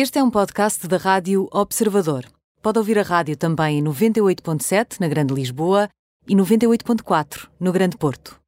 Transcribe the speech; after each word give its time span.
Este 0.00 0.20
é 0.20 0.22
um 0.22 0.30
podcast 0.30 0.86
da 0.86 0.96
Rádio 0.96 1.48
Observador. 1.52 2.24
Pode 2.62 2.78
ouvir 2.78 3.00
a 3.00 3.02
rádio 3.02 3.36
também 3.36 3.80
em 3.80 3.82
98.7 3.82 5.00
na 5.00 5.08
Grande 5.08 5.34
Lisboa 5.34 5.88
e 6.28 6.36
98.4 6.36 7.48
no 7.58 7.72
Grande 7.72 7.96
Porto. 7.96 8.38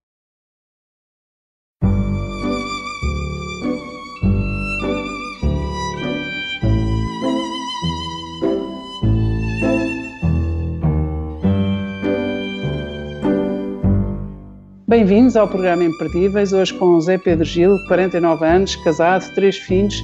Bem-vindos 14.87 15.35
ao 15.35 15.49
programa 15.49 15.83
Imperdíveis, 15.83 16.53
hoje 16.53 16.73
com 16.75 17.01
Zé 17.01 17.19
Pedro 17.19 17.45
Gil, 17.45 17.77
49 17.89 18.47
anos, 18.47 18.77
casado, 18.77 19.35
três 19.35 19.57
filhos, 19.57 20.01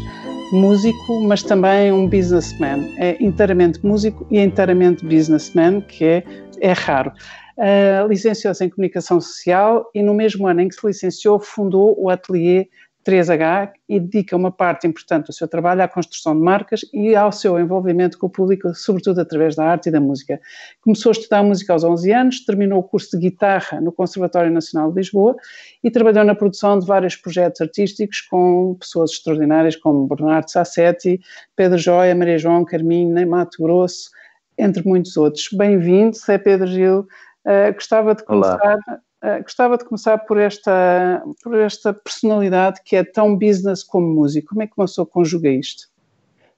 músico, 0.52 1.20
mas 1.22 1.42
também 1.42 1.92
um 1.92 2.08
businessman. 2.08 2.94
É 2.98 3.16
inteiramente 3.22 3.84
músico 3.84 4.26
e 4.30 4.38
inteiramente 4.38 5.04
businessman, 5.04 5.80
que 5.80 6.04
é, 6.04 6.24
é 6.60 6.72
raro. 6.72 7.12
Uh, 7.56 8.06
licenciou-se 8.06 8.62
em 8.62 8.68
Comunicação 8.68 9.20
Social 9.20 9.90
e 9.94 10.02
no 10.02 10.12
mesmo 10.12 10.46
ano 10.46 10.60
em 10.60 10.68
que 10.68 10.74
se 10.74 10.86
licenciou 10.86 11.40
fundou 11.40 11.96
o 11.98 12.10
ateliê 12.10 12.68
3H 13.06 13.70
e 13.88 14.00
dedica 14.00 14.34
uma 14.34 14.50
parte 14.50 14.86
importante 14.86 15.26
do 15.26 15.32
seu 15.32 15.46
trabalho 15.46 15.80
à 15.82 15.86
construção 15.86 16.34
de 16.34 16.42
marcas 16.42 16.80
e 16.92 17.14
ao 17.14 17.30
seu 17.30 17.58
envolvimento 17.60 18.18
com 18.18 18.26
o 18.26 18.30
público, 18.30 18.74
sobretudo 18.74 19.20
através 19.20 19.54
da 19.54 19.64
arte 19.64 19.88
e 19.88 19.92
da 19.92 20.00
música. 20.00 20.40
Começou 20.80 21.10
a 21.10 21.12
estudar 21.12 21.42
música 21.44 21.72
aos 21.72 21.84
11 21.84 22.12
anos, 22.12 22.44
terminou 22.44 22.80
o 22.80 22.82
curso 22.82 23.10
de 23.12 23.30
guitarra 23.30 23.80
no 23.80 23.92
Conservatório 23.92 24.50
Nacional 24.50 24.90
de 24.90 24.96
Lisboa 24.96 25.36
e 25.84 25.90
trabalhou 25.90 26.24
na 26.24 26.34
produção 26.34 26.78
de 26.80 26.86
vários 26.86 27.14
projetos 27.14 27.60
artísticos 27.60 28.22
com 28.22 28.74
pessoas 28.74 29.12
extraordinárias 29.12 29.76
como 29.76 30.08
Bernardo 30.08 30.50
Sassetti, 30.50 31.20
Pedro 31.54 31.78
Joia, 31.78 32.14
Maria 32.14 32.38
João 32.38 32.64
Carminho, 32.64 33.28
Mato 33.28 33.62
Grosso, 33.62 34.10
entre 34.58 34.82
muitos 34.84 35.16
outros. 35.16 35.48
Bem-vindo, 35.52 36.16
é 36.28 36.38
Pedro 36.38 36.66
Gil. 36.66 37.06
Uh, 37.46 37.72
gostava 37.72 38.16
de 38.16 38.24
começar 38.24 38.58
Olá. 38.60 39.00
Uh, 39.22 39.42
gostava 39.42 39.78
de 39.78 39.84
começar 39.84 40.18
por 40.18 40.38
esta, 40.38 41.22
por 41.42 41.56
esta 41.56 41.92
personalidade 41.92 42.80
que 42.84 42.96
é 42.96 43.02
tão 43.02 43.36
business 43.36 43.82
como 43.82 44.06
músico. 44.06 44.50
Como 44.50 44.62
é 44.62 44.66
que 44.66 44.74
uma 44.76 44.86
pessoa 44.86 45.06
conjuga 45.06 45.48
isto? 45.48 45.88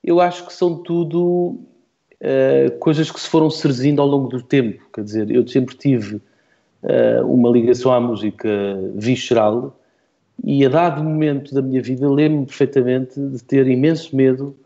Eu 0.03 0.21
acho 0.21 0.47
que 0.47 0.53
são 0.53 0.83
tudo 0.83 1.59
uh, 2.21 2.79
coisas 2.81 3.11
que 3.11 3.21
se 3.21 3.29
foram 3.29 3.49
serzindo 3.49 4.03
ao 4.03 4.09
longo 4.09 4.29
do 4.29 4.43
tempo. 4.43 4.83
Quer 4.93 5.05
dizer, 5.05 5.31
eu 5.31 5.47
sempre 5.47 5.77
tive 5.77 6.17
uh, 6.17 7.25
uma 7.27 7.49
ligação 7.51 7.93
à 7.93 8.01
música 8.01 8.49
visceral 8.95 9.79
e 10.45 10.65
a 10.65 10.69
dado 10.69 11.03
momento 11.03 11.55
da 11.55 11.63
minha 11.63 11.83
vida 11.83 12.09
lembro-me 12.09 12.47
perfeitamente 12.47 13.21
de 13.21 13.43
ter 13.43 13.67
imenso 13.67 14.15
medo 14.15 14.57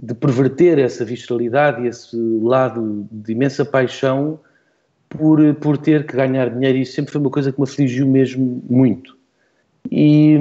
de 0.00 0.14
perverter 0.14 0.78
essa 0.78 1.04
visceralidade 1.04 1.82
e 1.82 1.88
esse 1.88 2.16
lado 2.16 3.08
de 3.10 3.32
imensa 3.32 3.64
paixão 3.64 4.38
por, 5.08 5.54
por 5.56 5.78
ter 5.78 6.06
que 6.06 6.16
ganhar 6.16 6.50
dinheiro. 6.50 6.78
Isso 6.78 6.92
sempre 6.92 7.12
foi 7.12 7.20
uma 7.20 7.30
coisa 7.30 7.52
que 7.52 7.58
me 7.58 7.64
afligiu 7.64 8.06
mesmo 8.06 8.62
muito. 8.68 9.16
E, 9.90 10.36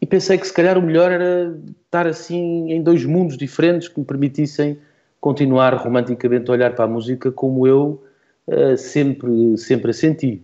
e, 0.00 0.06
pensei 0.06 0.36
que 0.36 0.46
se 0.46 0.52
calhar 0.52 0.76
o 0.76 0.82
melhor 0.82 1.12
era 1.12 1.56
estar 1.84 2.06
assim 2.06 2.72
em 2.72 2.82
dois 2.82 3.04
mundos 3.04 3.36
diferentes 3.36 3.88
que 3.88 4.00
me 4.00 4.04
permitissem 4.04 4.78
continuar 5.20 5.74
romanticamente 5.74 6.50
a 6.50 6.54
olhar 6.54 6.74
para 6.74 6.84
a 6.84 6.88
música 6.88 7.30
como 7.30 7.66
eu 7.66 8.02
uh, 8.48 8.76
sempre, 8.76 9.56
sempre 9.56 9.90
a 9.90 9.94
senti. 9.94 10.42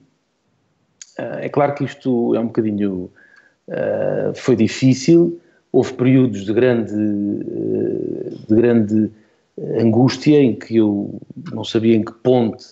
Uh, 1.19 1.41
é 1.41 1.49
claro 1.49 1.75
que 1.75 1.85
isto 1.85 2.35
é 2.35 2.41
um 2.41 2.47
bocadinho. 2.47 3.11
Uh, 3.69 4.35
foi 4.35 4.57
difícil, 4.57 5.41
houve 5.73 5.93
períodos 5.95 6.45
de 6.45 6.53
grande, 6.53 6.93
de 8.49 8.55
grande 8.55 9.11
angústia 9.79 10.41
em 10.41 10.57
que 10.57 10.77
eu 10.77 11.21
não 11.53 11.63
sabia 11.63 11.95
em 11.95 12.05
que 12.05 12.13
ponte 12.13 12.65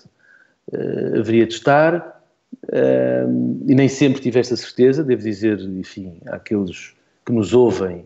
uh, 0.73 1.19
haveria 1.19 1.47
de 1.47 1.55
estar, 1.55 2.23
uh, 2.65 3.63
e 3.67 3.75
nem 3.75 3.89
sempre 3.89 4.21
tive 4.21 4.41
essa 4.41 4.57
certeza, 4.57 5.05
devo 5.05 5.23
dizer, 5.23 5.61
enfim, 5.61 6.21
àqueles 6.27 6.95
que 7.25 7.33
nos 7.33 7.53
ouvem, 7.53 8.05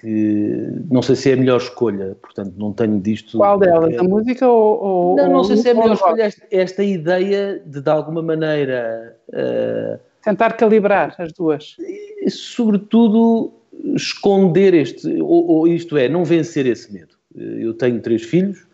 que 0.00 0.82
não 0.90 1.02
sei 1.02 1.16
se 1.16 1.30
é 1.30 1.34
a 1.34 1.36
melhor 1.36 1.58
escolha, 1.58 2.16
portanto 2.20 2.54
não 2.56 2.72
tenho 2.72 3.00
disto... 3.00 3.38
Qual 3.38 3.58
delas, 3.58 3.96
a 3.96 4.02
música 4.02 4.48
ou... 4.48 4.82
ou 4.82 5.16
não, 5.16 5.30
não 5.30 5.44
sei 5.44 5.56
se 5.56 5.68
é 5.68 5.72
a 5.72 5.74
melhor 5.74 5.94
escolha, 5.94 6.22
esta, 6.22 6.46
esta, 6.50 6.84
ideia 6.84 7.62
de, 7.64 7.80
de 7.80 7.90
alguma 7.90 8.22
maneira... 8.22 9.16
Uh, 9.28 9.98
Tentar 10.22 10.54
calibrar 10.54 11.14
as 11.18 11.32
duas. 11.32 11.76
E, 11.78 12.30
sobretudo, 12.30 13.52
esconder 13.94 14.74
este, 14.74 15.20
ou, 15.20 15.46
ou 15.46 15.68
isto 15.68 15.96
é, 15.96 16.08
não 16.08 16.24
vencer 16.24 16.66
esse 16.66 16.92
medo. 16.92 17.14
Eu 17.36 17.74
tenho 17.74 18.00
três 18.00 18.22
filhos 18.22 18.66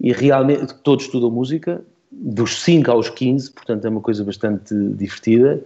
e 0.00 0.12
realmente 0.12 0.74
todos 0.82 1.04
estudam 1.04 1.30
música 1.30 1.82
dos 2.10 2.62
5 2.62 2.90
aos 2.90 3.10
15, 3.10 3.50
portanto 3.52 3.84
é 3.84 3.88
uma 3.88 4.00
coisa 4.00 4.24
bastante 4.24 4.74
divertida. 4.74 5.60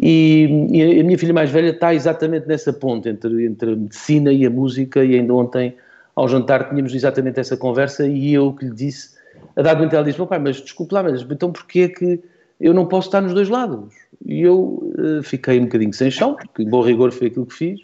E, 0.00 0.68
e, 0.70 1.00
a 1.00 1.04
minha 1.04 1.18
filha 1.18 1.32
mais 1.32 1.50
velha 1.50 1.70
está 1.70 1.94
exatamente 1.94 2.46
nessa 2.46 2.72
ponte 2.72 3.08
entre, 3.08 3.44
entre 3.44 3.72
a 3.72 3.76
medicina 3.76 4.32
e 4.32 4.46
a 4.46 4.50
música, 4.50 5.04
e 5.04 5.14
ainda 5.14 5.34
ontem 5.34 5.74
ao 6.14 6.28
jantar 6.28 6.68
tínhamos 6.68 6.94
exatamente 6.94 7.40
essa 7.40 7.56
conversa 7.56 8.06
e 8.06 8.34
eu 8.34 8.52
que 8.52 8.66
lhe 8.66 8.74
disse, 8.74 9.16
a 9.56 9.62
dado 9.62 9.78
momento 9.78 9.94
ela 9.94 10.04
disse, 10.04 10.24
pai, 10.26 10.38
mas 10.38 10.60
desculpe 10.60 10.94
lá, 10.94 11.02
mas 11.02 11.22
então 11.22 11.52
porquê 11.52 11.80
é 11.80 11.88
que 11.88 12.20
eu 12.60 12.74
não 12.74 12.86
posso 12.86 13.08
estar 13.08 13.20
nos 13.20 13.32
dois 13.32 13.48
lados? 13.48 13.94
E 14.24 14.42
eu 14.42 14.92
uh, 14.98 15.22
fiquei 15.22 15.58
um 15.58 15.64
bocadinho 15.64 15.92
sem 15.92 16.10
chão, 16.10 16.34
porque 16.34 16.64
bom 16.64 16.82
rigor 16.82 17.10
foi 17.10 17.28
aquilo 17.28 17.46
que 17.46 17.54
fiz, 17.54 17.80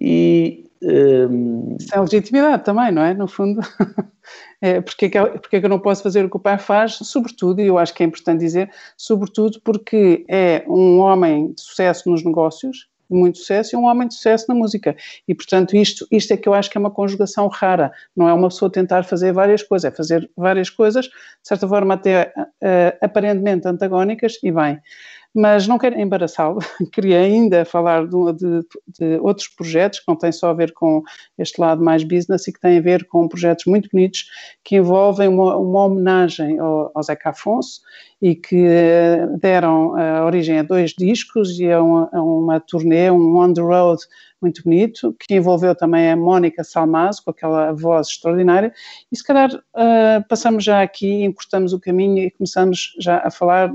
e... 0.00 0.65
Isso 0.80 1.94
é 1.94 2.00
legitimidade 2.00 2.64
também, 2.64 2.92
não 2.92 3.02
é? 3.02 3.14
No 3.14 3.28
fundo... 3.28 3.60
É, 4.60 4.80
porque, 4.80 5.06
é 5.06 5.08
que, 5.10 5.38
porque 5.38 5.56
é 5.56 5.60
que 5.60 5.66
eu 5.66 5.70
não 5.70 5.78
posso 5.78 6.02
fazer 6.02 6.24
o 6.24 6.30
que 6.30 6.36
o 6.36 6.40
pai 6.40 6.58
faz? 6.58 6.94
Sobretudo, 6.94 7.60
e 7.60 7.66
eu 7.66 7.78
acho 7.78 7.94
que 7.94 8.02
é 8.02 8.06
importante 8.06 8.40
dizer, 8.40 8.70
sobretudo 8.96 9.60
porque 9.62 10.24
é 10.28 10.64
um 10.66 10.98
homem 10.98 11.52
de 11.52 11.60
sucesso 11.60 12.10
nos 12.10 12.24
negócios, 12.24 12.88
de 13.08 13.16
muito 13.16 13.38
sucesso, 13.38 13.74
e 13.74 13.78
um 13.78 13.84
homem 13.84 14.08
de 14.08 14.14
sucesso 14.14 14.46
na 14.48 14.54
música. 14.54 14.96
E, 15.28 15.34
portanto, 15.34 15.76
isto, 15.76 16.06
isto 16.10 16.32
é 16.32 16.36
que 16.36 16.48
eu 16.48 16.54
acho 16.54 16.70
que 16.70 16.76
é 16.76 16.80
uma 16.80 16.90
conjugação 16.90 17.48
rara. 17.48 17.92
Não 18.16 18.28
é 18.28 18.32
uma 18.32 18.48
pessoa 18.48 18.70
tentar 18.70 19.04
fazer 19.04 19.32
várias 19.32 19.62
coisas, 19.62 19.92
é 19.92 19.94
fazer 19.94 20.28
várias 20.36 20.70
coisas, 20.70 21.06
de 21.06 21.12
certa 21.44 21.68
forma 21.68 21.94
até 21.94 22.32
uh, 22.36 22.98
aparentemente 23.00 23.68
antagónicas, 23.68 24.38
e 24.42 24.50
bem 24.50 24.80
mas 25.36 25.68
não 25.68 25.76
quero 25.76 26.00
embaraçá-lo, 26.00 26.60
queria 26.90 27.20
ainda 27.20 27.62
falar 27.66 28.06
de, 28.06 28.32
de, 28.32 28.66
de, 28.98 29.18
outros 29.20 29.48
projetos 29.48 30.00
que 30.00 30.08
não 30.08 30.16
têm 30.16 30.32
só 30.32 30.48
a 30.48 30.54
ver 30.54 30.72
com 30.72 31.02
este 31.36 31.60
lado 31.60 31.84
mais 31.84 32.02
business 32.02 32.48
e 32.48 32.52
que 32.54 32.58
têm 32.58 32.78
a 32.78 32.80
ver 32.80 33.04
com 33.04 33.28
projetos 33.28 33.66
muito 33.66 33.90
bonitos 33.92 34.24
que 34.64 34.76
envolvem 34.76 35.28
uma, 35.28 35.54
uma 35.58 35.84
homenagem 35.84 36.58
ao, 36.58 36.90
ao 36.94 37.02
Zeca 37.02 37.30
Afonso 37.30 37.82
e 38.22 38.34
que 38.34 38.64
eh, 38.66 39.26
deram 39.38 39.94
a 39.94 40.24
origem 40.24 40.58
a 40.58 40.62
dois 40.62 40.94
discos 40.98 41.60
e 41.60 41.70
a 41.70 41.76
a 41.76 42.22
uma 42.22 42.58
turnê, 42.58 43.10
um 43.10 43.36
on 43.36 43.52
the 43.52 43.60
road 43.60 44.00
muito 44.40 44.62
bonito, 44.62 45.14
que 45.18 45.34
envolveu 45.34 45.74
também 45.74 46.10
a 46.10 46.16
Mónica 46.16 46.62
Salmazo, 46.62 47.24
com 47.24 47.30
aquela 47.30 47.72
voz 47.72 48.08
extraordinária, 48.08 48.72
e 49.10 49.16
se 49.16 49.24
calhar 49.24 49.54
uh, 49.54 50.28
passamos 50.28 50.64
já 50.64 50.82
aqui, 50.82 51.24
encurtamos 51.24 51.72
o 51.72 51.80
caminho 51.80 52.18
e 52.18 52.30
começamos 52.30 52.94
já 53.00 53.18
a 53.24 53.30
falar 53.30 53.72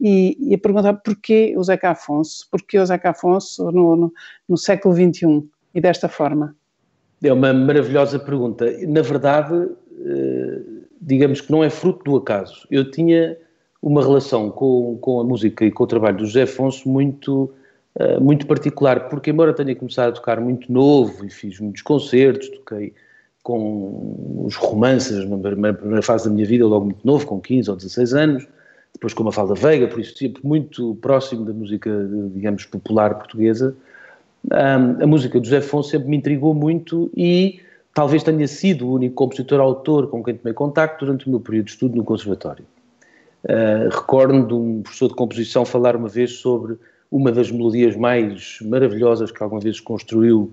e, 0.00 0.36
e 0.40 0.54
a 0.54 0.58
perguntar 0.58 0.94
porquê 0.94 1.54
o 1.56 1.62
Zeca 1.62 1.90
Afonso, 1.90 2.46
porquê 2.50 2.78
o 2.78 2.86
Zeca 2.86 3.10
Afonso 3.10 3.70
no, 3.70 3.96
no, 3.96 4.12
no 4.48 4.56
século 4.56 4.94
XXI 4.94 5.48
e 5.74 5.80
desta 5.80 6.08
forma? 6.08 6.54
É 7.22 7.32
uma 7.32 7.52
maravilhosa 7.52 8.18
pergunta. 8.18 8.66
Na 8.88 9.00
verdade, 9.00 9.68
eh, 10.04 10.60
digamos 11.00 11.40
que 11.40 11.52
não 11.52 11.62
é 11.62 11.70
fruto 11.70 12.02
do 12.04 12.16
acaso. 12.16 12.66
Eu 12.68 12.90
tinha 12.90 13.36
uma 13.80 14.02
relação 14.02 14.50
com, 14.50 14.98
com 15.00 15.20
a 15.20 15.24
música 15.24 15.64
e 15.64 15.70
com 15.70 15.84
o 15.84 15.86
trabalho 15.86 16.18
do 16.18 16.26
José 16.26 16.42
Afonso 16.42 16.88
muito, 16.88 17.52
eh, 17.94 18.18
muito 18.18 18.46
particular, 18.46 19.08
porque 19.08 19.30
embora 19.30 19.52
tenha 19.52 19.76
começado 19.76 20.10
a 20.10 20.12
tocar 20.12 20.40
muito 20.40 20.72
novo 20.72 21.24
e 21.26 21.30
fiz 21.30 21.60
muitos 21.60 21.82
concertos, 21.82 22.48
toquei 22.48 22.94
com 23.42 24.44
os 24.46 24.54
romances 24.54 25.28
na 25.28 25.36
primeira 25.38 26.02
fase 26.02 26.26
da 26.26 26.34
minha 26.34 26.46
vida, 26.46 26.66
logo 26.66 26.86
muito 26.86 27.06
novo, 27.06 27.26
com 27.26 27.40
15 27.40 27.70
ou 27.70 27.76
16 27.76 28.14
anos, 28.14 28.48
depois 28.94 29.12
com 29.12 29.28
a 29.28 29.32
Falda 29.32 29.54
Veiga, 29.54 29.88
por 29.88 30.00
isso 30.00 30.16
sempre 30.16 30.40
muito 30.46 30.94
próximo 31.02 31.44
da 31.44 31.52
música, 31.52 31.90
digamos, 32.32 32.64
popular 32.64 33.14
portuguesa. 33.16 33.74
Um, 34.44 35.02
a 35.02 35.06
música 35.06 35.38
do 35.38 35.44
José 35.44 35.58
Afonso 35.58 35.90
sempre 35.90 36.08
me 36.08 36.16
intrigou 36.16 36.54
muito 36.54 37.10
e 37.16 37.60
talvez 37.92 38.22
tenha 38.22 38.46
sido 38.48 38.86
o 38.86 38.94
único 38.94 39.14
compositor-autor 39.14 40.08
com 40.08 40.22
quem 40.22 40.34
tomei 40.34 40.54
contacto 40.54 41.04
durante 41.04 41.26
o 41.26 41.30
meu 41.30 41.40
período 41.40 41.66
de 41.66 41.72
estudo 41.72 41.96
no 41.96 42.04
Conservatório. 42.04 42.64
Uh, 43.44 43.88
Recordo 43.90 44.46
de 44.46 44.54
um 44.54 44.82
professor 44.82 45.08
de 45.08 45.14
composição 45.14 45.64
falar 45.64 45.96
uma 45.96 46.08
vez 46.08 46.32
sobre 46.32 46.76
uma 47.12 47.30
das 47.30 47.50
melodias 47.50 47.94
mais 47.94 48.58
maravilhosas 48.62 49.30
que 49.30 49.42
alguma 49.42 49.60
vez 49.60 49.78
construiu, 49.78 50.52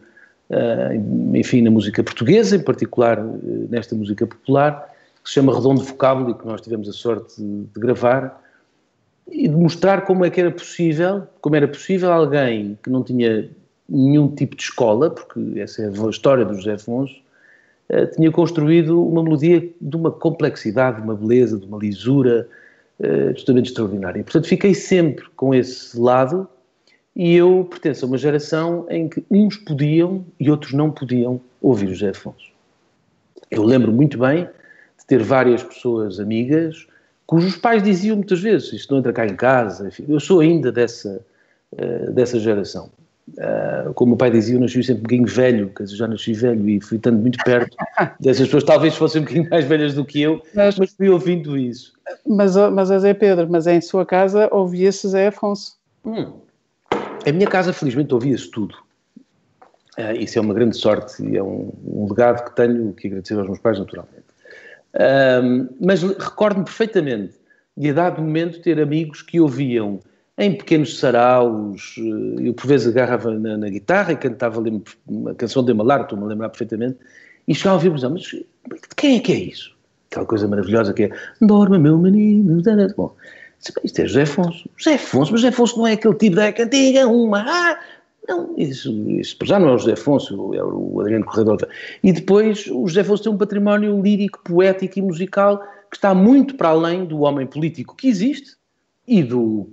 uh, 0.50 1.36
enfim, 1.36 1.62
na 1.62 1.72
música 1.72 2.04
portuguesa, 2.04 2.58
em 2.58 2.62
particular 2.62 3.18
uh, 3.18 3.68
nesta 3.70 3.96
música 3.96 4.28
popular, 4.28 4.94
que 5.24 5.30
se 5.30 5.36
chama 5.36 5.56
Redondo 5.56 5.82
Vocábulo 5.82 6.32
e 6.32 6.34
que 6.34 6.46
nós 6.46 6.60
tivemos 6.60 6.90
a 6.90 6.92
sorte 6.92 7.42
de, 7.42 7.80
gravar, 7.80 8.44
e 9.26 9.48
de 9.48 9.56
mostrar 9.56 10.02
como 10.02 10.26
é 10.26 10.30
que 10.30 10.42
era 10.42 10.52
possível, 10.52 11.24
como 11.40 11.56
era 11.56 11.68
possível 11.68 12.12
alguém 12.12 12.78
que 12.84 12.90
não 12.90 13.04
tinha 13.04 13.50
nenhum 13.88 14.28
tipo 14.36 14.56
de 14.56 14.64
escola, 14.64 15.12
porque 15.12 15.40
essa 15.60 15.82
é 15.82 15.88
a 15.88 16.10
história 16.10 16.44
do 16.44 16.56
José 16.56 16.74
Afonso, 16.74 17.16
uh, 17.90 18.06
tinha 18.18 18.30
construído 18.32 19.02
uma 19.02 19.24
melodia 19.24 19.66
de 19.80 19.96
uma 19.96 20.12
complexidade, 20.12 20.98
de 20.98 21.04
uma 21.04 21.16
beleza, 21.16 21.58
de 21.58 21.66
uma 21.66 21.78
lisura 21.78 22.50
uh, 23.00 23.30
absolutamente 23.30 23.70
extraordinária. 23.70 24.24
Portanto, 24.24 24.48
fiquei 24.48 24.74
sempre 24.74 25.26
com 25.36 25.54
esse 25.54 26.00
lado 26.00 26.48
e 27.16 27.36
eu 27.36 27.68
pertenço 27.70 28.06
a 28.06 28.08
uma 28.08 28.18
geração 28.18 28.86
em 28.90 29.10
que 29.10 29.24
uns 29.30 29.58
podiam 29.58 30.26
e 30.40 30.50
outros 30.50 30.74
não 30.74 30.92
podiam 30.92 31.42
ouvir 31.62 31.88
o 31.88 31.94
José 31.94 32.10
Afonso. 32.10 32.52
Eu 33.50 33.64
lembro 33.64 33.92
muito 33.92 34.18
bem 34.18 34.46
de 34.98 35.06
ter 35.08 35.22
várias 35.22 35.64
pessoas 35.64 36.20
amigas 36.20 36.88
cujos 37.30 37.58
pais 37.58 37.84
diziam 37.84 38.16
muitas 38.16 38.40
vezes 38.40 38.74
isto 38.74 38.92
não 38.92 39.00
entra 39.00 39.14
cá 39.14 39.24
em 39.24 39.36
casa. 39.36 39.88
Enfim, 39.88 40.04
eu 40.10 40.20
sou 40.20 40.40
ainda 40.40 40.72
dessa, 40.72 41.24
uh, 41.74 42.12
dessa 42.12 42.40
geração. 42.40 42.90
Uh, 43.38 43.94
como 43.94 44.16
o 44.16 44.18
pai 44.18 44.32
dizia, 44.32 44.56
eu 44.56 44.60
nasci 44.60 44.84
sempre 44.84 45.00
um 45.00 45.04
bocadinho 45.04 45.28
velho, 45.28 45.70
quer 45.76 45.84
dizer, 45.84 45.96
já 45.96 46.08
nasci 46.08 46.34
velho 46.34 46.70
e 46.70 46.82
fui 46.82 46.98
estando 46.98 47.20
muito 47.20 47.38
perto 47.44 47.76
dessas 48.20 48.48
pessoas, 48.48 48.64
talvez 48.64 48.96
fossem 48.96 49.22
um 49.22 49.24
bocadinho 49.26 49.50
mais 49.50 49.66
velhas 49.66 49.94
do 49.94 50.04
que 50.06 50.22
eu, 50.22 50.42
mas, 50.54 50.78
mas 50.78 50.94
fui 50.94 51.10
ouvindo 51.10 51.58
isso. 51.58 51.94
Mas, 52.26 52.56
mas 52.56 52.90
Zé 52.90 53.14
Pedro, 53.14 53.48
mas 53.50 53.68
em 53.68 53.80
sua 53.82 54.06
casa 54.06 54.50
ouvia-se 54.52 55.08
Zé 55.10 55.28
Afonso? 55.28 55.78
Hum. 56.06 56.34
Em 57.26 57.34
minha 57.34 57.48
casa, 57.48 57.74
felizmente, 57.74 58.14
ouvia-se 58.14 58.50
tudo. 58.50 58.76
Uh, 59.98 60.16
isso 60.18 60.40
é 60.40 60.42
uma 60.42 60.54
grande 60.54 60.78
sorte 60.78 61.22
e 61.24 61.36
é 61.36 61.44
um, 61.44 61.72
um, 61.86 62.08
legado 62.10 62.46
que 62.46 62.56
tenho 62.56 62.94
que 62.94 63.08
agradecer 63.08 63.36
aos 63.36 63.48
meus 63.48 63.60
pais, 63.60 63.78
naturalmente. 63.78 64.26
Uh, 64.96 65.76
mas 65.80 66.02
recordo-me 66.02 66.66
perfeitamente 66.66 67.34
de, 67.76 67.90
a 67.90 67.94
dado 67.94 68.22
momento, 68.22 68.62
ter 68.62 68.80
amigos 68.80 69.22
que 69.22 69.40
ouviam 69.40 70.00
em 70.40 70.56
pequenos 70.56 70.98
saraus, 70.98 71.96
eh, 71.98 72.48
eu 72.48 72.54
por 72.54 72.66
vezes 72.66 72.88
agarrava 72.88 73.38
na, 73.38 73.58
na 73.58 73.70
guitarra 73.70 74.14
e 74.14 74.16
cantava 74.16 74.64
uma 75.06 75.36
canção 75.36 75.64
de 75.64 75.74
Malar, 75.74 76.02
estou-me 76.02 76.24
a 76.24 76.28
lembrar 76.28 76.50
perfeitamente, 76.50 76.98
e 77.46 77.54
chegava 77.54 77.76
a 77.76 77.78
ouvir, 77.78 78.10
mas 78.10 78.22
de 78.22 78.46
quem 78.96 79.18
é 79.18 79.20
que 79.20 79.34
é 79.34 79.36
isso? 79.36 79.76
Aquela 80.10 80.26
coisa 80.26 80.48
maravilhosa 80.48 80.94
que 80.94 81.04
é 81.04 81.10
Dorme 81.42 81.78
meu 81.78 81.98
menino, 81.98 82.64
bom, 82.96 83.14
isto 83.84 84.00
é 84.00 84.08
José 84.08 84.22
Afonso. 84.22 84.70
José 84.78 84.96
Afonso, 84.96 85.32
mas 85.34 85.42
José 85.42 85.50
Afonso 85.50 85.78
não 85.78 85.88
é 85.88 85.94
aquele 85.94 86.16
tipo 86.16 86.38
da 86.38 86.54
cantiga, 86.54 87.06
uma, 87.06 87.44
ah, 87.46 87.80
não, 88.26 88.54
isso, 88.58 88.92
isso 89.10 89.36
já 89.44 89.60
não 89.60 89.70
é 89.70 89.74
o 89.74 89.78
José 89.78 89.92
Afonso, 89.92 90.54
é 90.54 90.64
o 90.64 91.02
Adriano 91.02 91.26
Corredor. 91.26 91.68
E 92.02 92.14
depois 92.14 92.66
o 92.68 92.88
José 92.88 93.02
Afonso 93.02 93.24
tem 93.24 93.32
um 93.34 93.38
património 93.38 94.02
lírico, 94.02 94.40
poético 94.42 95.00
e 95.00 95.02
musical 95.02 95.62
que 95.92 95.98
está 95.98 96.14
muito 96.14 96.56
para 96.56 96.70
além 96.70 97.04
do 97.04 97.22
homem 97.22 97.46
político 97.46 97.94
que 97.96 98.08
existe 98.08 98.56
e 99.06 99.22
do 99.22 99.70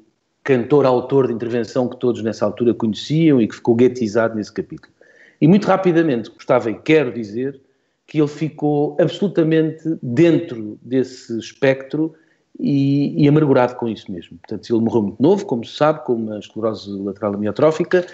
cantor-autor 0.46 1.26
de 1.26 1.32
intervenção 1.32 1.88
que 1.88 1.96
todos 1.96 2.22
nessa 2.22 2.44
altura 2.44 2.72
conheciam 2.72 3.40
e 3.40 3.48
que 3.48 3.56
ficou 3.56 3.74
guetizado 3.74 4.36
nesse 4.36 4.52
capítulo. 4.52 4.92
E 5.40 5.48
muito 5.48 5.66
rapidamente 5.66 6.30
gostava 6.30 6.70
e 6.70 6.74
quero 6.74 7.12
dizer 7.12 7.60
que 8.06 8.20
ele 8.20 8.28
ficou 8.28 8.96
absolutamente 9.00 9.82
dentro 10.00 10.78
desse 10.80 11.36
espectro 11.36 12.14
e, 12.60 13.24
e, 13.24 13.28
amargurado 13.28 13.74
com 13.74 13.88
isso 13.88 14.10
mesmo. 14.10 14.38
Portanto, 14.38 14.70
ele 14.70 14.80
morreu 14.80 15.02
muito 15.02 15.20
novo, 15.20 15.44
como 15.44 15.64
se 15.64 15.76
sabe, 15.76 16.04
com 16.04 16.14
uma 16.14 16.38
esclerose 16.38 16.88
lateral 16.92 17.34
amiotrófica, 17.34 18.06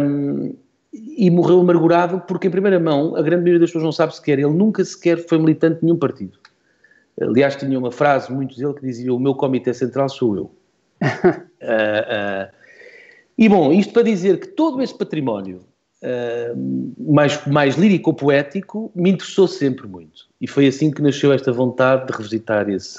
um, 0.00 0.54
e 0.92 1.28
morreu 1.28 1.60
amargurado 1.60 2.20
porque, 2.20 2.46
em 2.46 2.50
primeira 2.50 2.78
mão, 2.78 3.16
a 3.16 3.20
grande 3.20 3.42
maioria 3.42 3.58
das 3.58 3.70
pessoas 3.70 3.84
não 3.84 3.92
sabe 3.92 4.14
sequer, 4.14 4.38
ele 4.38 4.52
nunca 4.52 4.82
sequer 4.84 5.18
foi 5.28 5.38
militante 5.38 5.80
de 5.80 5.86
nenhum 5.86 5.98
partido. 5.98 6.38
Aliás, 7.20 7.56
tinha 7.56 7.76
uma 7.76 7.90
frase, 7.90 8.32
muitos 8.32 8.56
dele, 8.56 8.74
que 8.74 8.86
dizia: 8.86 9.12
O 9.12 9.18
meu 9.18 9.34
comitê 9.34 9.74
central 9.74 10.08
sou 10.08 10.36
eu 10.36 10.57
uh, 11.02 12.48
uh, 12.50 12.58
e 13.36 13.48
bom, 13.48 13.72
isto 13.72 13.92
para 13.92 14.02
dizer 14.02 14.40
que 14.40 14.48
todo 14.48 14.82
esse 14.82 14.96
património 14.96 15.64
uh, 16.02 17.12
mais, 17.12 17.46
mais 17.46 17.76
lírico-poético 17.76 18.90
me 18.94 19.10
interessou 19.10 19.46
sempre 19.46 19.86
muito. 19.86 20.26
E 20.40 20.46
foi 20.46 20.66
assim 20.66 20.90
que 20.90 21.00
nasceu 21.00 21.32
esta 21.32 21.52
vontade 21.52 22.06
de 22.06 22.12
revisitar 22.12 22.68
esse. 22.68 22.98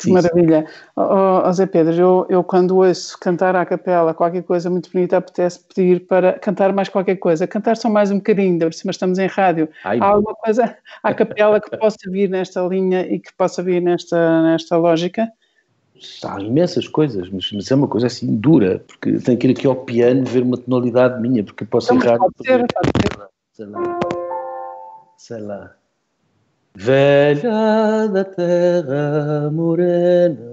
Que 0.00 0.10
maravilha. 0.10 0.64
Oh, 0.96 1.42
oh, 1.44 1.52
Zé 1.52 1.66
Pedro, 1.66 1.92
eu, 1.94 2.26
eu 2.28 2.44
quando 2.44 2.76
ouço 2.76 3.18
cantar 3.18 3.54
à 3.56 3.66
capela 3.66 4.14
qualquer 4.14 4.42
coisa 4.42 4.70
muito 4.70 4.90
bonita, 4.90 5.16
apetece 5.16 5.60
pedir 5.74 6.06
para 6.06 6.38
cantar 6.38 6.72
mais 6.72 6.88
qualquer 6.88 7.16
coisa. 7.16 7.46
Cantar 7.46 7.76
só 7.76 7.90
mais 7.90 8.10
um 8.10 8.16
bocadinho, 8.16 8.58
mas 8.62 8.76
estamos 8.76 9.18
em 9.18 9.26
rádio. 9.26 9.68
Ai, 9.84 9.98
Há 9.98 10.06
alguma 10.06 10.34
coisa 10.36 10.76
à 11.02 11.12
capela 11.12 11.60
que 11.60 11.76
possa 11.76 12.10
vir 12.10 12.30
nesta 12.30 12.62
linha 12.62 13.02
e 13.02 13.18
que 13.18 13.32
possa 13.34 13.62
vir 13.62 13.82
nesta, 13.82 14.42
nesta 14.42 14.76
lógica? 14.76 15.28
Há 16.24 16.40
imensas 16.40 16.88
coisas, 16.88 17.28
mas, 17.30 17.50
mas, 17.52 17.70
é 17.70 17.74
uma 17.74 17.88
coisa 17.88 18.06
assim 18.06 18.36
dura, 18.36 18.82
porque 18.86 19.18
tenho 19.18 19.38
que 19.38 19.46
ir 19.48 19.50
aqui 19.52 19.66
ao 19.66 19.76
piano 19.76 20.24
ver 20.24 20.42
uma 20.42 20.56
tonalidade 20.56 21.20
minha, 21.20 21.44
porque 21.44 21.64
posso 21.64 21.92
errar. 21.94 22.18
Ser. 22.44 22.64
Sei 23.52 23.66
lá. 23.66 24.00
Sei 25.16 25.40
lá. 25.40 25.74
Velha 26.74 28.08
da 28.08 28.24
terra 28.24 29.50
morena. 29.52 30.52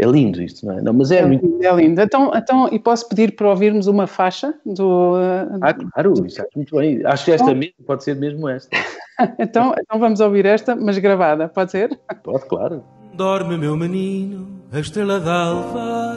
É 0.00 0.06
lindo 0.06 0.40
isto, 0.40 0.64
não 0.64 0.78
é? 0.78 0.80
Não, 0.80 0.92
mas 0.92 1.10
é, 1.10 1.18
é 1.18 1.26
muito... 1.26 1.44
lindo, 1.44 1.66
é 1.66 1.74
lindo. 1.74 2.00
Então, 2.00 2.30
então, 2.32 2.68
e 2.70 2.78
posso 2.78 3.08
pedir 3.08 3.34
para 3.34 3.48
ouvirmos 3.48 3.88
uma 3.88 4.06
faixa 4.06 4.54
do. 4.64 5.16
Ah, 5.60 5.74
claro, 5.74 6.24
isso 6.24 6.40
acho 6.40 6.50
muito 6.54 6.76
bem. 6.76 7.04
Acho 7.04 7.24
que 7.24 7.32
esta 7.32 7.44
então... 7.46 7.56
mesmo, 7.56 7.74
pode 7.84 8.04
ser 8.04 8.14
mesmo 8.14 8.48
esta. 8.48 8.70
então, 9.40 9.74
então 9.76 9.98
vamos 9.98 10.20
ouvir 10.20 10.46
esta, 10.46 10.76
mas 10.76 10.96
gravada, 10.98 11.48
pode 11.48 11.72
ser? 11.72 11.98
Pode, 12.22 12.46
claro. 12.46 12.84
Dorme, 13.18 13.56
meu 13.58 13.76
menino, 13.76 14.46
a 14.70 14.78
estrela 14.78 15.18
d'alva. 15.18 16.14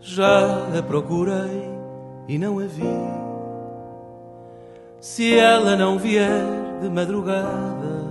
Já 0.00 0.76
a 0.76 0.82
procurei 0.82 1.70
e 2.26 2.36
não 2.36 2.58
a 2.58 2.64
vi. 2.64 2.82
Se 4.98 5.38
ela 5.38 5.76
não 5.76 6.00
vier 6.00 6.80
de 6.80 6.88
madrugada, 6.88 8.10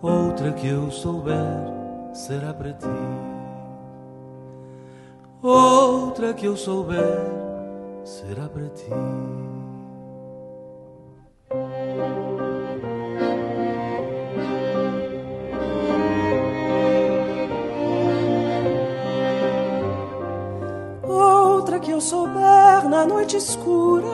outra 0.00 0.50
que 0.52 0.66
eu 0.66 0.90
souber 0.90 1.60
será 2.14 2.54
para 2.54 2.72
ti. 2.72 2.86
Outra 5.42 6.32
que 6.32 6.46
eu 6.46 6.56
souber 6.56 7.20
será 8.02 8.48
para 8.48 8.66
ti. 8.70 8.88
Que 21.82 21.90
eu 21.90 22.00
souber 22.00 22.88
na 22.88 23.04
noite 23.04 23.36
escura, 23.36 24.06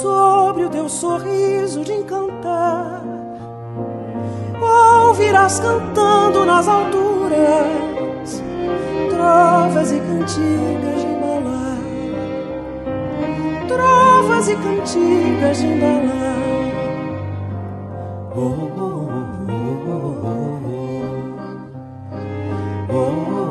sobre 0.00 0.64
o 0.64 0.70
teu 0.70 0.88
sorriso 0.88 1.82
de 1.82 1.92
encantar, 1.92 3.02
ouvirás 5.08 5.58
cantando 5.58 6.46
nas 6.46 6.68
alturas 6.68 8.42
trovas 9.10 9.90
e 9.90 9.98
cantigas 9.98 11.00
de 11.00 11.06
embalar, 11.06 11.78
trovas 13.66 14.48
e 14.48 14.56
cantigas 14.56 15.58
de 15.58 15.66
embalar. 15.66 16.38
Oh, 18.36 18.68
oh, 22.90 23.47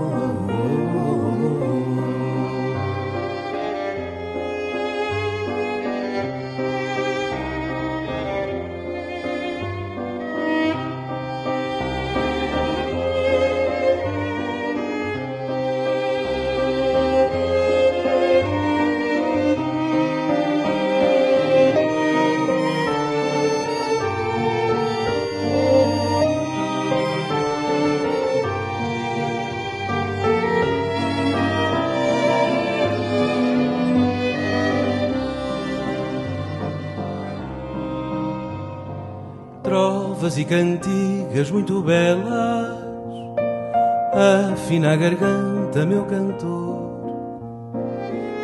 e 40.36 40.44
cantigas 40.44 41.50
muito 41.52 41.82
belas, 41.82 42.78
afina 44.52 44.92
a 44.92 44.96
garganta, 44.98 45.86
meu 45.86 46.04
cantor. 46.04 46.92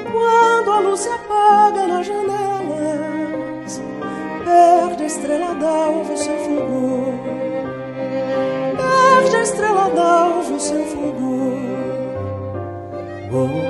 Quando 0.09 0.71
a 0.71 0.79
luz 0.79 1.01
se 1.01 1.09
apaga 1.09 1.87
nas 1.87 2.05
janelas, 2.07 3.81
perde 4.45 5.03
a 5.03 5.07
estrela 5.07 5.55
d'alva 5.55 6.13
o 6.13 6.17
seu 6.17 6.37
fulgor. 6.37 7.13
Perde 8.77 9.35
a 9.35 9.41
estrela 9.41 9.89
d'alva 9.89 10.53
o 10.53 10.59
seu 10.59 10.85
fulgor. 10.85 11.13
Oh, 13.33 13.62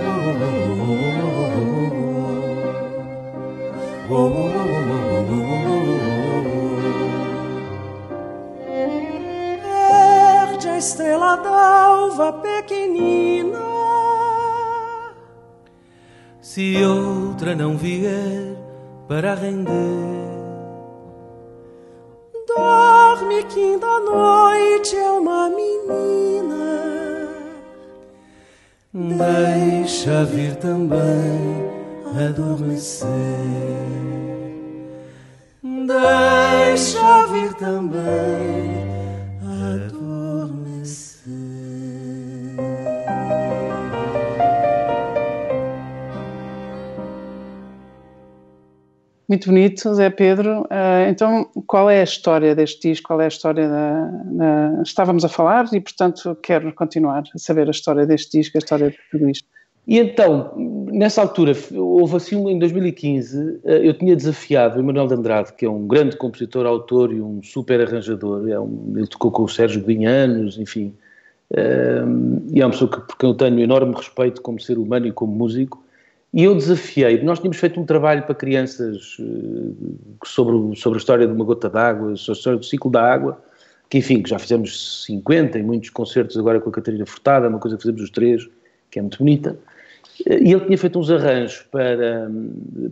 Se 16.53 16.77
outra 16.83 17.55
não 17.55 17.75
vier 17.75 18.55
para 19.07 19.33
render, 19.33 19.73
dorme 22.47 23.43
que 23.45 23.59
ainda 23.59 23.99
noite 24.01 24.95
é 24.95 25.11
uma 25.13 25.49
menina. 25.49 26.67
Deixa 28.93 30.23
vir 30.25 30.55
também 30.57 31.71
adormecer. 32.29 33.09
Deixa 35.63 37.25
vir 37.31 37.51
também 37.55 38.92
Muito 49.33 49.49
bonito, 49.49 49.91
Zé 49.95 50.11
Pedro. 50.11 50.61
Uh, 50.61 51.09
então, 51.09 51.49
qual 51.65 51.89
é 51.89 52.01
a 52.01 52.03
história 52.03 52.53
deste 52.53 52.87
disco? 52.87 53.07
Qual 53.07 53.19
é 53.19 53.25
a 53.25 53.27
história 53.27 53.67
da, 53.67 54.05
da, 54.25 54.81
Estávamos 54.83 55.25
a 55.25 55.27
falar 55.27 55.65
e, 55.73 55.81
portanto, 55.81 56.37
quero 56.39 56.71
continuar 56.71 57.23
a 57.33 57.39
saber 57.39 57.67
a 57.67 57.71
história 57.71 58.05
deste 58.05 58.37
disco, 58.37 58.55
a 58.55 58.59
história 58.59 58.91
de 58.91 58.97
tudo 59.09 59.27
isto. 59.27 59.47
E 59.87 59.97
então, 59.97 60.53
nessa 60.91 61.19
altura, 61.21 61.53
houve 61.73 62.15
assim, 62.15 62.47
em 62.47 62.59
2015, 62.59 63.59
eh, 63.65 63.87
eu 63.87 63.95
tinha 63.95 64.15
desafiado 64.15 64.77
o 64.77 64.79
Emanuel 64.79 65.07
de 65.07 65.15
Andrade, 65.15 65.53
que 65.53 65.65
é 65.65 65.69
um 65.69 65.87
grande 65.87 66.15
compositor, 66.15 66.67
autor 66.67 67.11
e 67.11 67.19
um 67.19 67.41
super 67.41 67.81
arranjador, 67.81 68.47
é 68.47 68.59
um, 68.59 68.93
ele 68.95 69.07
tocou 69.07 69.31
com 69.31 69.41
o 69.41 69.49
Sérgio 69.49 69.83
Binhanos, 69.83 70.59
enfim, 70.59 70.93
um, 71.51 72.39
e 72.53 72.61
é 72.61 72.65
uma 72.65 72.71
pessoa 72.71 72.91
que, 72.91 73.01
por 73.01 73.17
quem 73.17 73.29
eu 73.29 73.35
tenho 73.35 73.59
enorme 73.59 73.95
respeito 73.95 74.43
como 74.43 74.59
ser 74.59 74.77
humano 74.77 75.07
e 75.07 75.11
como 75.11 75.35
músico, 75.35 75.82
e 76.33 76.43
eu 76.43 76.55
desafiei, 76.55 77.21
nós 77.21 77.39
tínhamos 77.39 77.57
feito 77.57 77.79
um 77.79 77.85
trabalho 77.85 78.23
para 78.23 78.33
crianças 78.33 79.17
uh, 79.19 79.97
sobre, 80.25 80.75
sobre 80.75 80.97
a 80.97 80.99
história 80.99 81.27
de 81.27 81.33
uma 81.33 81.45
gota 81.45 81.69
d'água, 81.69 82.15
sobre 82.15 82.37
a 82.37 82.39
história 82.39 82.59
do 82.59 82.65
ciclo 82.65 82.89
da 82.89 83.03
água, 83.03 83.39
que 83.87 83.99
enfim, 83.99 84.23
que 84.23 84.29
já 84.31 84.39
fizemos 84.39 85.05
50 85.05 85.59
e 85.59 85.63
muitos 85.63 85.91
concertos 85.91 86.35
agora 86.35 86.59
com 86.59 86.69
a 86.69 86.73
Catarina 86.73 87.05
Furtada, 87.05 87.47
uma 87.47 87.59
coisa 87.59 87.77
que 87.77 87.83
fizemos 87.83 88.01
os 88.01 88.09
três, 88.09 88.49
que 88.89 88.97
é 88.97 89.01
muito 89.01 89.19
bonita, 89.19 89.55
e 90.25 90.51
ele 90.51 90.61
tinha 90.61 90.77
feito 90.77 90.97
uns 90.97 91.11
arranjos 91.11 91.65
para, 91.71 92.31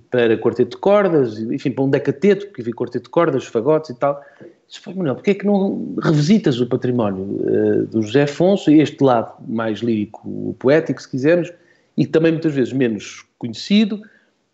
para 0.10 0.38
quarteto 0.38 0.72
de 0.72 0.78
cordas, 0.78 1.40
enfim, 1.40 1.72
para 1.72 1.84
um 1.84 1.90
decateto, 1.90 2.48
porque 2.48 2.62
havia 2.62 2.74
quarteto 2.74 3.06
de 3.06 3.10
cordas, 3.10 3.46
fagotes 3.46 3.92
e 3.92 3.96
tal. 3.96 4.22
Disse, 4.68 4.82
pô, 4.82 4.92
Manuel, 4.92 5.16
porquê 5.16 5.32
é 5.32 5.34
que 5.36 5.46
não 5.46 5.96
revisitas 6.02 6.60
o 6.60 6.68
património 6.68 7.24
uh, 7.24 7.86
do 7.88 8.02
José 8.02 8.24
Afonso, 8.24 8.72
este 8.72 9.04
lado 9.04 9.34
mais 9.48 9.80
lírico, 9.80 10.56
poético, 10.60 11.02
se 11.02 11.10
quisermos, 11.10 11.52
e 11.98 12.06
também 12.08 12.32
muitas 12.32 12.54
vezes 12.54 12.74
menos 12.74 13.26
conhecido, 13.42 14.02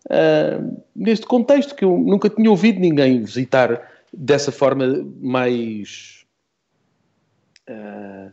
uh, 0.06 0.82
neste 0.96 1.26
contexto 1.26 1.76
que 1.76 1.84
eu 1.84 1.98
nunca 1.98 2.30
tinha 2.30 2.50
ouvido 2.50 2.80
ninguém 2.80 3.22
visitar 3.22 3.92
dessa 4.14 4.52
forma 4.52 5.06
mais... 5.22 6.24
Uh, 7.70 8.32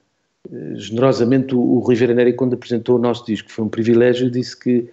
generosamente 0.75 1.55
o, 1.55 1.59
o 1.59 1.79
Rui 1.81 1.97
Neri, 2.15 2.35
quando 2.35 2.55
apresentou 2.55 2.97
o 2.97 2.99
nosso 3.01 3.27
disco, 3.27 3.51
foi 3.51 3.65
um 3.65 3.69
privilégio, 3.69 4.31
disse 4.31 4.57
que 4.57 4.79
uh, 4.79 4.89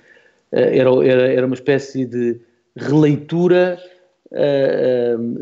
era, 0.51 0.89
era, 1.05 1.33
era 1.33 1.45
uma 1.45 1.55
espécie 1.55 2.05
de 2.05 2.39
releitura 2.75 3.77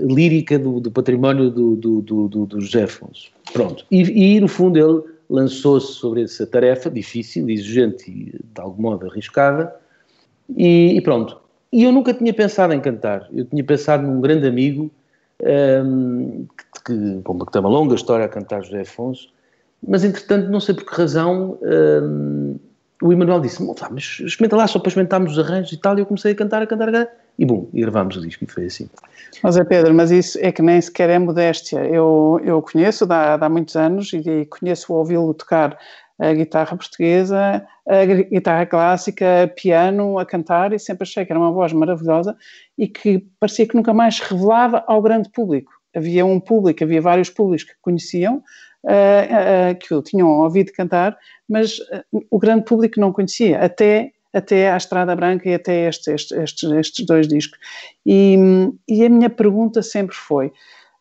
lírica 0.08 0.58
do, 0.58 0.80
do 0.80 0.90
património 0.90 1.52
do, 1.52 1.76
do, 1.76 2.02
do, 2.02 2.28
do, 2.28 2.60
José 2.60 2.86
Afonso. 2.86 3.30
Pronto. 3.54 3.86
E, 3.92 4.02
e, 4.36 4.40
no 4.40 4.48
fundo 4.48 4.80
ele 4.80 5.14
lançou-se 5.30 5.94
sobre 5.94 6.24
essa 6.24 6.48
tarefa 6.48 6.90
difícil, 6.90 7.48
exigente 7.50 8.10
e 8.10 8.32
de 8.32 8.62
algum 8.62 8.82
modo 8.82 9.06
arriscada, 9.06 9.72
e, 10.56 10.98
e, 10.98 11.02
pronto. 11.02 11.40
E 11.72 11.84
eu 11.84 11.92
nunca 11.92 12.14
tinha 12.14 12.34
pensado 12.34 12.74
em 12.74 12.80
cantar, 12.80 13.28
eu 13.32 13.46
tinha 13.46 13.64
pensado 13.64 14.04
num 14.04 14.20
grande 14.20 14.48
amigo 14.48 14.90
um, 15.86 16.46
que, 16.58 16.84
que, 16.86 17.22
com 17.24 17.34
uma, 17.34 17.46
uma 17.54 17.70
longa 17.70 17.96
história 17.96 18.26
a 18.26 18.30
cantar 18.30 18.64
José 18.64 18.82
Afonso, 18.82 19.30
mas 19.88 20.04
entretanto, 20.04 20.50
não 20.50 20.60
sei 20.60 20.76
por 20.76 20.86
que 20.86 20.96
razão, 20.96 21.58
um, 21.62 22.60
o 23.02 23.14
Emanuel 23.14 23.40
disse: 23.40 23.64
mas 23.92 24.20
experimenta 24.20 24.58
lá 24.58 24.68
só 24.68 24.80
para 24.80 24.90
experimentarmos 24.90 25.38
os 25.38 25.40
arranjos 25.40 25.72
e 25.72 25.78
tal. 25.78 25.98
E 25.98 26.02
eu 26.02 26.06
comecei 26.06 26.34
a 26.34 26.36
cantar, 26.36 26.62
a 26.62 26.68
cantar, 26.68 26.90
a 26.90 26.92
cantar, 26.92 27.14
e 27.38 27.46
bum, 27.46 27.70
e 27.74 27.82
gravámos 27.82 28.18
o 28.18 28.22
disco. 28.22 28.44
E 28.44 28.48
foi 28.48 28.66
assim. 28.66 28.90
Mas 29.42 29.58
é 29.58 29.64
Pedro, 29.64 29.94
mas 29.94 30.12
isso 30.12 30.38
é 30.42 30.52
que 30.52 30.62
nem 30.62 30.82
sequer 30.82 31.10
é 31.10 31.18
modéstia. 31.18 31.80
Eu, 31.86 32.42
eu 32.44 32.62
conheço 32.62 33.06
há, 33.10 33.36
há 33.36 33.50
muitos 33.50 33.76
anos 33.76 34.12
e 34.12 34.46
conheço 34.46 34.94
ouvi-lo 34.94 35.34
tocar 35.34 35.78
a 36.20 36.34
guitarra 36.34 36.76
portuguesa, 36.76 37.66
a 37.88 38.06
guitarra 38.06 38.66
clássica, 38.66 39.52
piano, 39.56 40.20
a 40.20 40.26
cantar, 40.26 40.74
e 40.74 40.80
sempre 40.80 41.04
achei 41.04 41.26
que 41.26 41.32
era 41.32 41.40
uma 41.40 41.52
voz 41.52 41.72
maravilhosa 41.72 42.36
e 42.78 42.88
que 42.88 43.26
parecia 43.40 43.66
que 43.66 43.76
nunca 43.76 43.94
mais 43.94 44.20
revelava 44.20 44.84
ao 44.86 45.02
grande 45.02 45.30
público. 45.30 45.72
Havia 45.96 46.26
um 46.26 46.40
público, 46.40 46.84
havia 46.84 47.02
vários 47.02 47.30
públicos 47.30 47.64
que 47.64 47.74
conheciam, 47.82 48.44
uh, 48.84 49.72
uh, 49.72 49.80
que 49.80 49.94
o 49.94 50.02
tinham 50.02 50.28
ouvido 50.28 50.72
cantar, 50.74 51.18
mas 51.48 51.80
uh, 51.80 52.26
o 52.30 52.38
grande 52.38 52.66
público 52.66 53.00
não 53.00 53.12
conhecia, 53.12 53.60
até, 53.60 54.12
até 54.34 54.72
à 54.72 54.78
Estrada 54.78 55.16
Branca 55.16 55.50
e 55.50 55.54
até 55.54 55.88
este, 55.88 56.12
este, 56.12 56.36
estes, 56.36 56.72
estes 56.72 57.06
dois 57.06 57.28
discos. 57.28 57.58
E, 58.06 58.38
e, 58.88 59.06
a 59.06 59.10
minha 59.10 59.30
pergunta 59.30 59.82
sempre 59.82 60.16
foi, 60.16 60.48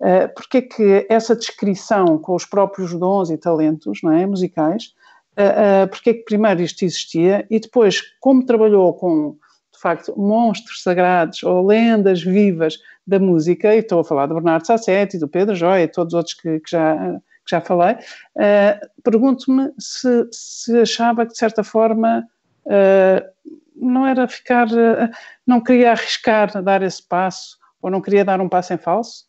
uh, 0.00 0.32
porque 0.34 0.58
é 0.58 0.62
que 0.62 1.06
essa 1.08 1.36
descrição 1.36 2.18
com 2.18 2.34
os 2.34 2.46
próprios 2.46 2.94
dons 2.94 3.30
e 3.30 3.36
talentos 3.36 4.00
não 4.02 4.12
é, 4.12 4.24
musicais, 4.24 4.94
uh, 5.38 5.88
porque 5.88 6.10
é 6.10 6.14
que 6.14 6.24
primeiro 6.24 6.60
isto 6.62 6.84
existia 6.84 7.46
e 7.50 7.60
depois, 7.60 8.02
como 8.20 8.44
trabalhou 8.44 8.92
com 8.94 9.36
de 9.72 9.80
facto, 9.80 10.12
monstros 10.18 10.82
sagrados 10.82 11.44
ou 11.44 11.64
lendas 11.64 12.20
vivas 12.20 12.78
da 13.06 13.18
música, 13.20 13.72
e 13.74 13.78
estou 13.78 14.00
a 14.00 14.04
falar 14.04 14.26
do 14.26 14.34
Bernardo 14.34 14.66
Sassetti, 14.66 15.18
do 15.18 15.28
Pedro 15.28 15.54
Joia 15.54 15.84
e 15.84 15.88
todos 15.88 16.14
os 16.14 16.18
outros 16.18 16.34
que, 16.34 16.58
que 16.58 16.70
já 16.70 17.20
que 17.48 17.56
já 17.56 17.60
falei, 17.62 17.94
uh, 17.94 19.02
pergunto-me 19.02 19.72
se, 19.78 20.28
se, 20.30 20.80
achava 20.80 21.24
que, 21.24 21.32
de 21.32 21.38
certa 21.38 21.64
forma, 21.64 22.28
uh, 22.66 23.50
não 23.74 24.06
era 24.06 24.28
ficar, 24.28 24.66
uh, 24.66 25.08
não 25.46 25.62
queria 25.62 25.92
arriscar 25.92 26.62
dar 26.62 26.82
esse 26.82 27.02
passo, 27.02 27.56
ou 27.80 27.90
não 27.90 28.02
queria 28.02 28.22
dar 28.22 28.38
um 28.40 28.50
passo 28.50 28.74
em 28.74 28.76
falso? 28.76 29.24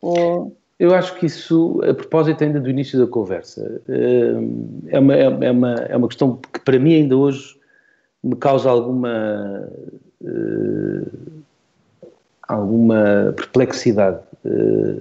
Ou... 0.00 0.56
Eu 0.78 0.94
acho 0.94 1.14
que 1.16 1.26
isso, 1.26 1.80
a 1.82 1.92
propósito 1.92 2.44
ainda 2.44 2.60
do 2.60 2.70
início 2.70 2.98
da 2.98 3.06
conversa, 3.06 3.80
é 4.86 4.98
uma, 4.98 5.14
é, 5.14 5.22
é 5.22 5.50
uma, 5.50 5.74
é 5.74 5.96
uma 5.96 6.06
questão 6.06 6.36
que 6.52 6.60
para 6.60 6.78
mim 6.78 6.94
ainda 6.94 7.16
hoje 7.16 7.56
me 8.22 8.36
causa 8.36 8.70
alguma 8.70 9.68
alguma 12.46 13.34
perplexidade, 13.36 14.20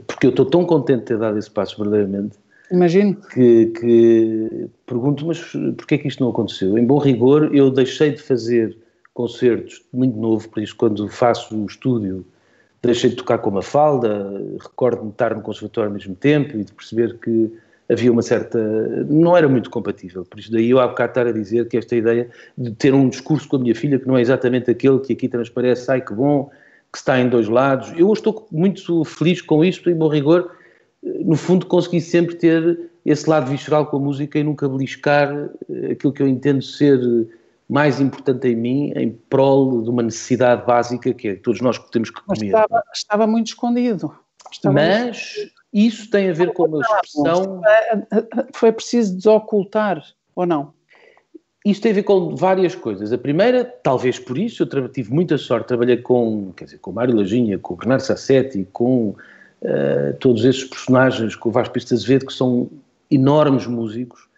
porque 0.05 0.25
eu 0.25 0.31
estou 0.31 0.45
tão 0.45 0.65
contente 0.65 0.99
de 0.99 1.05
ter 1.05 1.17
dado 1.17 1.37
esse 1.37 1.49
passo 1.49 1.77
verdadeiramente, 1.77 2.37
Imagino. 2.71 3.15
Que, 3.15 3.67
que 3.67 4.69
pergunto, 4.85 5.25
mas 5.25 5.39
porquê 5.77 5.95
é 5.95 5.97
que 5.97 6.07
isto 6.07 6.21
não 6.21 6.31
aconteceu? 6.31 6.77
Em 6.77 6.85
bom 6.85 6.97
rigor, 6.97 7.53
eu 7.55 7.71
deixei 7.71 8.11
de 8.11 8.21
fazer 8.21 8.77
concertos 9.13 9.83
muito 9.91 10.17
novo, 10.17 10.47
por 10.49 10.61
isso 10.61 10.75
quando 10.75 11.07
faço 11.07 11.55
o 11.55 11.65
estúdio 11.65 12.25
deixei 12.81 13.09
de 13.09 13.15
tocar 13.15 13.39
com 13.39 13.49
uma 13.49 13.61
falda, 13.61 14.31
recordo-me 14.59 15.07
de 15.07 15.13
estar 15.13 15.35
no 15.35 15.41
conservatório 15.41 15.89
ao 15.89 15.93
mesmo 15.93 16.15
tempo 16.15 16.57
e 16.57 16.63
de 16.63 16.71
perceber 16.71 17.17
que 17.17 17.51
havia 17.89 18.11
uma 18.11 18.21
certa... 18.21 18.59
não 19.09 19.35
era 19.35 19.47
muito 19.47 19.69
compatível, 19.69 20.25
por 20.25 20.39
isso 20.39 20.51
daí 20.51 20.69
eu 20.69 20.79
há 20.79 20.87
bocado 20.87 21.11
estar 21.11 21.27
a 21.27 21.31
dizer 21.31 21.67
que 21.67 21.77
esta 21.77 21.95
ideia 21.95 22.29
de 22.57 22.71
ter 22.71 22.93
um 22.93 23.09
discurso 23.09 23.47
com 23.47 23.55
a 23.55 23.59
minha 23.59 23.75
filha 23.75 23.97
que 23.97 24.07
não 24.07 24.17
é 24.17 24.21
exatamente 24.21 24.69
aquele 24.69 24.99
que 24.99 25.13
aqui 25.13 25.27
transparece, 25.27 25.89
ai 25.89 26.01
que 26.01 26.13
bom, 26.13 26.49
que 26.91 26.97
está 26.97 27.19
em 27.19 27.29
dois 27.29 27.47
lados, 27.47 27.93
eu 27.97 28.11
estou 28.11 28.47
muito 28.51 29.03
feliz 29.05 29.41
com 29.41 29.63
isto, 29.63 29.89
em 29.89 29.95
bom 29.95 30.09
rigor, 30.09 30.51
no 31.03 31.35
fundo, 31.35 31.65
consegui 31.65 32.01
sempre 32.01 32.35
ter 32.35 32.89
esse 33.05 33.29
lado 33.29 33.49
visceral 33.49 33.85
com 33.85 33.97
a 33.97 33.99
música 33.99 34.37
e 34.37 34.43
nunca 34.43 34.67
beliscar 34.67 35.49
eh, 35.69 35.91
aquilo 35.91 36.11
que 36.11 36.21
eu 36.21 36.27
entendo 36.27 36.61
ser 36.61 36.99
mais 37.69 37.99
importante 37.99 38.47
em 38.47 38.55
mim, 38.55 38.93
em 38.95 39.11
prol 39.11 39.81
de 39.81 39.89
uma 39.89 40.01
necessidade 40.01 40.65
básica 40.65 41.13
que 41.13 41.27
é 41.29 41.35
todos 41.35 41.59
nós 41.61 41.77
que 41.77 41.91
temos 41.91 42.09
que 42.09 42.21
comer. 42.21 42.45
Estava, 42.45 42.83
estava, 42.93 43.27
muito 43.27 43.47
escondido. 43.47 44.15
Estava 44.51 44.73
Mas 44.73 45.33
muito... 45.35 45.51
isso 45.73 46.09
tem 46.09 46.29
a 46.29 46.33
ver 46.33 46.53
com 46.53 46.77
a 46.77 46.79
expressão. 46.79 47.61
Foi 48.53 48.71
preciso 48.71 49.17
desocultar, 49.17 50.01
ou 50.33 50.45
não? 50.45 50.73
Isto 51.65 51.81
tem 51.83 51.91
a 51.91 51.95
ver 51.95 52.03
com 52.03 52.33
várias 52.33 52.73
coisas. 52.73 53.11
A 53.11 53.17
primeira, 53.17 53.65
talvez 53.65 54.17
por 54.17 54.37
isso, 54.37 54.63
eu 54.63 54.87
tive 54.87 55.13
muita 55.13 55.37
sorte, 55.37 55.67
trabalhei 55.67 55.97
com, 55.97 56.53
quer 56.53 56.63
dizer, 56.63 56.77
com 56.77 56.91
o 56.91 56.93
Mário 56.93 57.13
Lajinha, 57.13 57.59
com 57.59 57.73
o 57.73 57.77
Bernardo 57.77 58.03
Sassetti, 58.03 58.65
com 58.71 59.09
uh, 59.09 60.13
todos 60.21 60.45
esses 60.45 60.63
personagens, 60.63 61.35
com 61.35 61.49
o 61.49 61.51
Vasco 61.51 61.73
Pista 61.73 61.93
Azevedo, 61.93 62.27
que 62.27 62.33
são 62.33 62.69
enormes 63.11 63.67
músicos, 63.67 64.29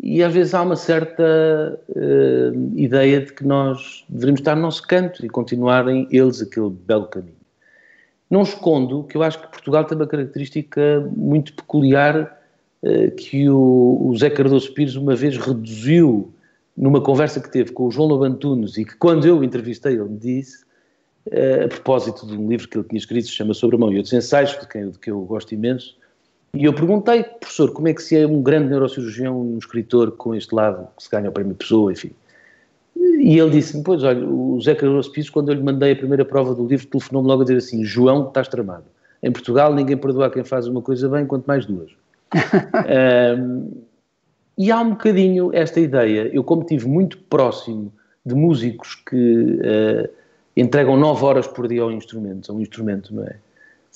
e 0.00 0.22
às 0.22 0.32
vezes 0.32 0.54
há 0.54 0.62
uma 0.62 0.76
certa 0.76 1.80
uh, 1.88 2.78
ideia 2.78 3.20
de 3.20 3.32
que 3.32 3.44
nós 3.44 4.04
deveríamos 4.08 4.40
estar 4.40 4.54
no 4.54 4.62
nosso 4.62 4.82
canto 4.82 5.24
e 5.24 5.28
continuarem 5.28 6.06
eles 6.10 6.42
aquele 6.42 6.70
belo 6.70 7.06
caminho. 7.06 7.36
Não 8.30 8.42
escondo 8.42 9.04
que 9.04 9.16
eu 9.16 9.22
acho 9.22 9.40
que 9.40 9.48
Portugal 9.48 9.84
tem 9.84 9.96
uma 9.96 10.06
característica 10.06 11.00
muito 11.16 11.54
peculiar 11.54 12.40
uh, 12.82 13.10
que 13.12 13.48
o, 13.48 14.08
o 14.08 14.16
Zé 14.16 14.28
Cardoso 14.28 14.72
Pires 14.74 14.96
uma 14.96 15.16
vez 15.16 15.36
reduziu 15.38 16.32
numa 16.76 17.00
conversa 17.00 17.40
que 17.40 17.50
teve 17.50 17.72
com 17.72 17.86
o 17.86 17.90
João 17.90 18.08
Lobantunes 18.08 18.76
e 18.76 18.84
que 18.84 18.96
quando 18.96 19.26
eu 19.26 19.42
entrevistei 19.42 19.94
ele 19.94 20.10
me 20.10 20.18
disse, 20.18 20.62
uh, 21.28 21.64
a 21.64 21.68
propósito 21.68 22.26
de 22.26 22.36
um 22.36 22.48
livro 22.48 22.68
que 22.68 22.76
ele 22.76 22.86
tinha 22.86 22.98
escrito, 22.98 23.28
se 23.28 23.32
chama 23.32 23.54
Sobre 23.54 23.76
a 23.76 23.78
Mão 23.78 23.90
e 23.90 23.96
Outros 23.96 24.12
Ensaios, 24.12 24.58
de, 24.60 24.68
quem, 24.68 24.90
de 24.90 24.98
que 24.98 25.10
eu 25.10 25.22
gosto 25.22 25.54
imenso, 25.54 25.96
e 26.56 26.64
eu 26.64 26.72
perguntei, 26.72 27.22
professor, 27.22 27.72
como 27.72 27.88
é 27.88 27.94
que 27.94 28.02
se 28.02 28.16
é 28.16 28.26
um 28.26 28.42
grande 28.42 28.68
neurocirurgião, 28.68 29.40
um 29.40 29.58
escritor 29.58 30.12
com 30.12 30.34
este 30.34 30.54
lado, 30.54 30.88
que 30.96 31.02
se 31.02 31.10
ganha 31.10 31.28
o 31.28 31.32
prémio 31.32 31.54
Pessoa, 31.54 31.92
enfim. 31.92 32.10
E 32.96 33.38
ele 33.38 33.50
disse-me, 33.50 33.82
pois, 33.82 34.02
olha, 34.02 34.26
o 34.26 34.60
Zé 34.60 34.74
Carlos 34.74 35.08
Pires, 35.08 35.30
quando 35.30 35.50
eu 35.50 35.54
lhe 35.54 35.62
mandei 35.62 35.92
a 35.92 35.96
primeira 35.96 36.24
prova 36.24 36.54
do 36.54 36.66
livro, 36.66 36.86
telefonou-me 36.86 37.28
logo 37.28 37.42
a 37.42 37.44
dizer 37.44 37.58
assim, 37.58 37.84
João, 37.84 38.28
estás 38.28 38.48
tramado. 38.48 38.84
Em 39.22 39.32
Portugal 39.32 39.74
ninguém 39.74 39.96
perdoa 39.96 40.30
quem 40.30 40.44
faz 40.44 40.66
uma 40.66 40.82
coisa 40.82 41.08
bem, 41.08 41.26
quanto 41.26 41.46
mais 41.46 41.66
duas. 41.66 41.90
um, 43.38 43.70
e 44.58 44.70
há 44.70 44.80
um 44.80 44.90
bocadinho 44.90 45.50
esta 45.52 45.80
ideia, 45.80 46.30
eu 46.32 46.42
como 46.42 46.62
estive 46.62 46.88
muito 46.88 47.18
próximo 47.18 47.92
de 48.24 48.34
músicos 48.34 48.94
que 48.94 49.16
uh, 49.16 50.08
entregam 50.56 50.96
nove 50.96 51.24
horas 51.24 51.46
por 51.46 51.68
dia 51.68 51.82
ao 51.82 51.92
instrumento, 51.92 52.50
a 52.50 52.54
um 52.54 52.60
instrumento, 52.60 53.14
não 53.14 53.24
é? 53.24 53.36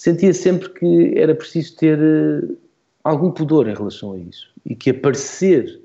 Sentia 0.01 0.33
sempre 0.33 0.71
que 0.71 1.13
era 1.15 1.35
preciso 1.35 1.77
ter 1.77 1.99
uh, 1.99 2.57
algum 3.05 3.31
pudor 3.31 3.69
em 3.69 3.75
relação 3.75 4.15
a 4.15 4.19
isso 4.19 4.49
e 4.65 4.75
que 4.75 4.89
aparecer. 4.89 5.79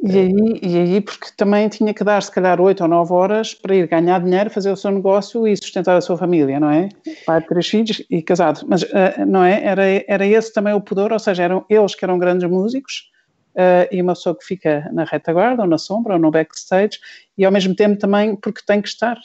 E 0.00 0.18
aí, 0.18 0.60
e 0.62 0.76
aí, 0.76 1.00
porque 1.00 1.28
também 1.34 1.66
tinha 1.70 1.94
que 1.94 2.04
dar, 2.04 2.22
se 2.22 2.30
calhar, 2.30 2.60
oito 2.60 2.82
ou 2.82 2.88
nove 2.88 3.10
horas 3.12 3.54
para 3.54 3.74
ir 3.74 3.88
ganhar 3.88 4.22
dinheiro, 4.22 4.50
fazer 4.50 4.70
o 4.70 4.76
seu 4.76 4.90
negócio 4.90 5.48
e 5.48 5.56
sustentar 5.56 5.96
a 5.96 6.00
sua 6.02 6.18
família, 6.18 6.60
não 6.60 6.70
é? 6.70 6.90
Pai 7.24 7.40
de 7.40 7.48
três 7.48 7.66
filhos 7.66 8.02
e 8.10 8.20
casado. 8.20 8.66
Mas, 8.68 8.82
uh, 8.82 9.24
não 9.26 9.42
é? 9.42 9.64
Era, 9.64 9.82
era 10.06 10.26
esse 10.26 10.52
também 10.52 10.74
o 10.74 10.80
pudor, 10.80 11.10
ou 11.10 11.18
seja, 11.18 11.42
eram 11.42 11.64
eles 11.70 11.94
que 11.94 12.04
eram 12.04 12.18
grandes 12.18 12.48
músicos 12.48 13.10
e 13.90 14.00
uma 14.00 14.14
pessoa 14.14 14.38
que 14.38 14.44
fica 14.44 14.88
na 14.92 15.02
retaguarda, 15.02 15.62
ou 15.62 15.68
na 15.68 15.78
sombra, 15.78 16.12
ou 16.12 16.20
no 16.20 16.30
backstage, 16.30 17.00
e 17.36 17.44
ao 17.44 17.50
mesmo 17.50 17.74
tempo 17.74 17.98
também 17.98 18.36
porque 18.36 18.60
tem 18.64 18.80
que 18.80 18.86
estar 18.86 19.18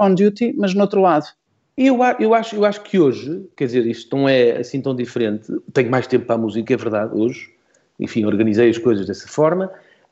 on 0.00 0.12
duty, 0.12 0.52
mas 0.58 0.74
no 0.74 0.80
outro 0.80 1.00
lado. 1.00 1.26
Eu, 1.76 1.98
eu, 2.18 2.32
acho, 2.32 2.56
eu 2.56 2.64
acho 2.64 2.82
que 2.82 2.98
hoje, 2.98 3.46
quer 3.54 3.66
dizer, 3.66 3.86
isto 3.86 4.16
não 4.16 4.26
é 4.26 4.52
assim 4.58 4.80
tão 4.80 4.94
diferente. 4.94 5.52
Tenho 5.74 5.90
mais 5.90 6.06
tempo 6.06 6.24
para 6.24 6.36
a 6.36 6.38
música, 6.38 6.72
é 6.72 6.76
verdade, 6.76 7.14
hoje. 7.14 7.50
Enfim, 8.00 8.24
organizei 8.24 8.70
as 8.70 8.78
coisas 8.78 9.06
dessa 9.06 9.28
forma. 9.28 9.70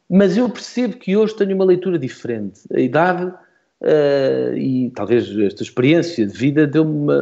Mas 0.09 0.37
eu 0.37 0.49
percebo 0.51 0.97
que 0.97 1.17
hoje 1.17 1.35
tenho 1.35 1.55
uma 1.55 1.65
leitura 1.65 1.99
diferente. 1.99 2.61
A 2.75 2.81
idade 2.81 3.25
uh, 3.25 4.57
e 4.57 4.91
talvez 4.95 5.29
esta 5.39 5.63
experiência 5.63 6.27
de 6.27 6.37
vida 6.37 6.67
deu-me. 6.67 7.13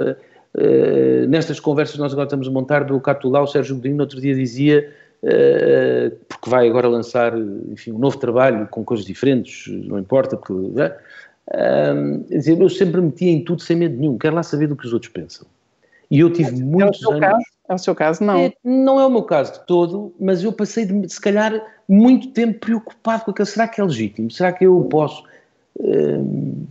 Uh, 0.55 1.27
nestas 1.29 1.59
conversas 1.59 1.97
nós 1.97 2.13
agora 2.13 2.27
estamos 2.27 2.47
a 2.47 2.51
montar 2.51 2.85
do 2.85 3.01
Catulá, 3.01 3.41
o 3.41 3.47
Sérgio 3.47 3.77
Godinho 3.77 3.97
no 3.97 4.03
outro 4.03 4.21
dia 4.21 4.35
dizia, 4.35 4.93
uh, 5.23 6.15
porque 6.29 6.51
vai 6.51 6.69
agora 6.69 6.89
lançar 6.89 7.33
enfim, 7.71 7.93
um 7.93 7.99
novo 7.99 8.19
trabalho 8.19 8.69
com 8.69 8.85
coisas 8.85 9.07
diferentes, 9.07 9.67
não 9.87 9.99
importa, 9.99 10.37
porque, 10.37 10.53
um, 11.51 12.23
dizer, 12.23 12.61
eu 12.61 12.69
sempre 12.69 13.01
metia 13.01 13.31
em 13.31 13.45
tudo 13.45 13.63
sem 13.63 13.77
medo 13.77 13.97
nenhum, 13.97 14.17
quero 14.17 14.37
lá 14.37 14.43
saber 14.43 14.69
do 14.69 14.77
que 14.77 14.87
os 14.87 14.93
outros 14.93 15.11
pensam. 15.13 15.47
E 16.11 16.21
eu 16.21 16.31
tive 16.33 16.51
é 16.51 16.63
muitos 16.63 17.03
é 17.03 17.09
anos. 17.09 17.21
Caso? 17.21 17.43
É 17.69 17.75
o 17.75 17.79
seu 17.79 17.95
caso, 17.95 18.23
não? 18.23 18.39
É, 18.39 18.53
não 18.63 19.01
é 19.01 19.07
o 19.07 19.11
meu 19.11 19.23
caso 19.23 19.55
de 19.55 19.67
todo, 19.67 20.15
mas 20.21 20.45
eu 20.45 20.53
passei, 20.53 20.85
de, 20.85 21.09
se 21.09 21.21
calhar, 21.21 21.61
muito 21.89 22.31
tempo 22.33 22.59
preocupado 22.61 23.25
com 23.25 23.31
aquilo. 23.31 23.47
Será 23.47 23.67
que 23.67 23.81
é 23.81 23.85
legítimo? 23.85 24.31
Será 24.31 24.53
que 24.53 24.67
eu 24.67 24.79
posso. 24.91 25.25
Um... 25.79 26.67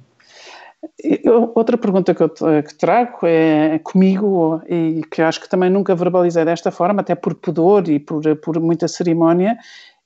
Eu, 1.04 1.52
outra 1.56 1.78
pergunta 1.78 2.14
que 2.14 2.22
eu 2.22 2.30
que 2.30 2.76
trago 2.76 3.20
é 3.24 3.80
comigo 3.80 4.62
e 4.68 5.02
que 5.12 5.22
acho 5.22 5.42
que 5.42 5.50
também 5.50 5.70
nunca 5.70 5.96
verbalizei 5.96 6.44
desta 6.44 6.72
forma, 6.72 7.02
até 7.02 7.16
por 7.16 7.36
pudor 7.36 7.88
e 7.88 8.00
por, 8.00 8.24
por 8.38 8.60
muita 8.60 8.88
cerimónia, 8.88 9.58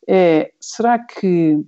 é 0.07 0.51
será 0.59 0.99
que 0.99 1.65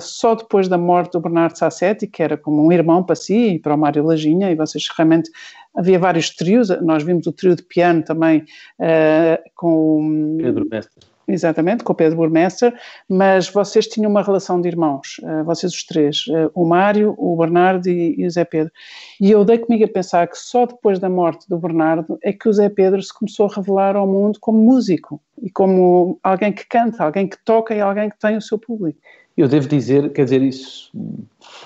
só 0.00 0.34
depois 0.34 0.68
da 0.68 0.76
morte 0.76 1.12
do 1.12 1.20
Bernardo 1.20 1.56
Sassetti, 1.56 2.06
que 2.06 2.22
era 2.22 2.36
como 2.36 2.66
um 2.66 2.72
irmão 2.72 3.02
para 3.02 3.14
si 3.14 3.54
e 3.54 3.58
para 3.58 3.74
o 3.74 3.78
Mário 3.78 4.04
Lajinha, 4.04 4.50
e 4.50 4.54
vocês 4.54 4.88
realmente 4.96 5.30
havia 5.74 5.98
vários 5.98 6.30
trios, 6.30 6.68
nós 6.82 7.02
vimos 7.02 7.26
o 7.26 7.32
trio 7.32 7.54
de 7.54 7.62
piano 7.62 8.02
também 8.02 8.44
uh, 8.80 9.50
com 9.54 10.36
Pedro 10.40 10.66
Mestre. 10.68 11.06
Exatamente, 11.30 11.84
com 11.84 11.92
o 11.92 11.94
Pedro 11.94 12.16
Burmester, 12.16 12.74
mas 13.06 13.50
vocês 13.50 13.86
tinham 13.86 14.10
uma 14.10 14.22
relação 14.22 14.58
de 14.62 14.66
irmãos, 14.66 15.20
uh, 15.22 15.44
vocês 15.44 15.74
os 15.74 15.84
três, 15.84 16.24
o 16.54 16.64
Mário, 16.64 17.14
o 17.18 17.36
Bernardo 17.36 17.86
e, 17.86 18.18
e, 18.18 18.26
o 18.26 18.30
Zé 18.30 18.46
Pedro. 18.46 18.72
E 19.20 19.30
eu 19.30 19.44
dei 19.44 19.58
comigo 19.58 19.84
a 19.84 19.88
pensar 19.88 20.26
que 20.26 20.38
só 20.38 20.64
depois 20.64 20.98
da 20.98 21.10
morte 21.10 21.46
do 21.46 21.58
Bernardo 21.58 22.18
é 22.22 22.32
que 22.32 22.48
o 22.48 22.52
Zé 22.52 22.70
Pedro 22.70 23.02
se 23.02 23.12
começou 23.12 23.46
a 23.46 23.54
revelar 23.54 23.94
ao 23.94 24.06
mundo 24.06 24.38
como 24.40 24.58
músico 24.58 25.20
e 25.42 25.50
como 25.50 26.18
alguém 26.22 26.50
que 26.50 26.66
canta, 26.66 27.04
alguém 27.04 27.28
que 27.28 27.36
toca 27.44 27.74
e 27.74 27.80
alguém 27.80 28.08
que 28.08 28.18
tem 28.18 28.38
o 28.38 28.42
seu 28.42 28.58
público. 28.58 28.98
Eu 29.38 29.46
devo 29.46 29.68
dizer, 29.68 30.10
quer 30.12 30.24
dizer, 30.24 30.42
isso. 30.42 30.90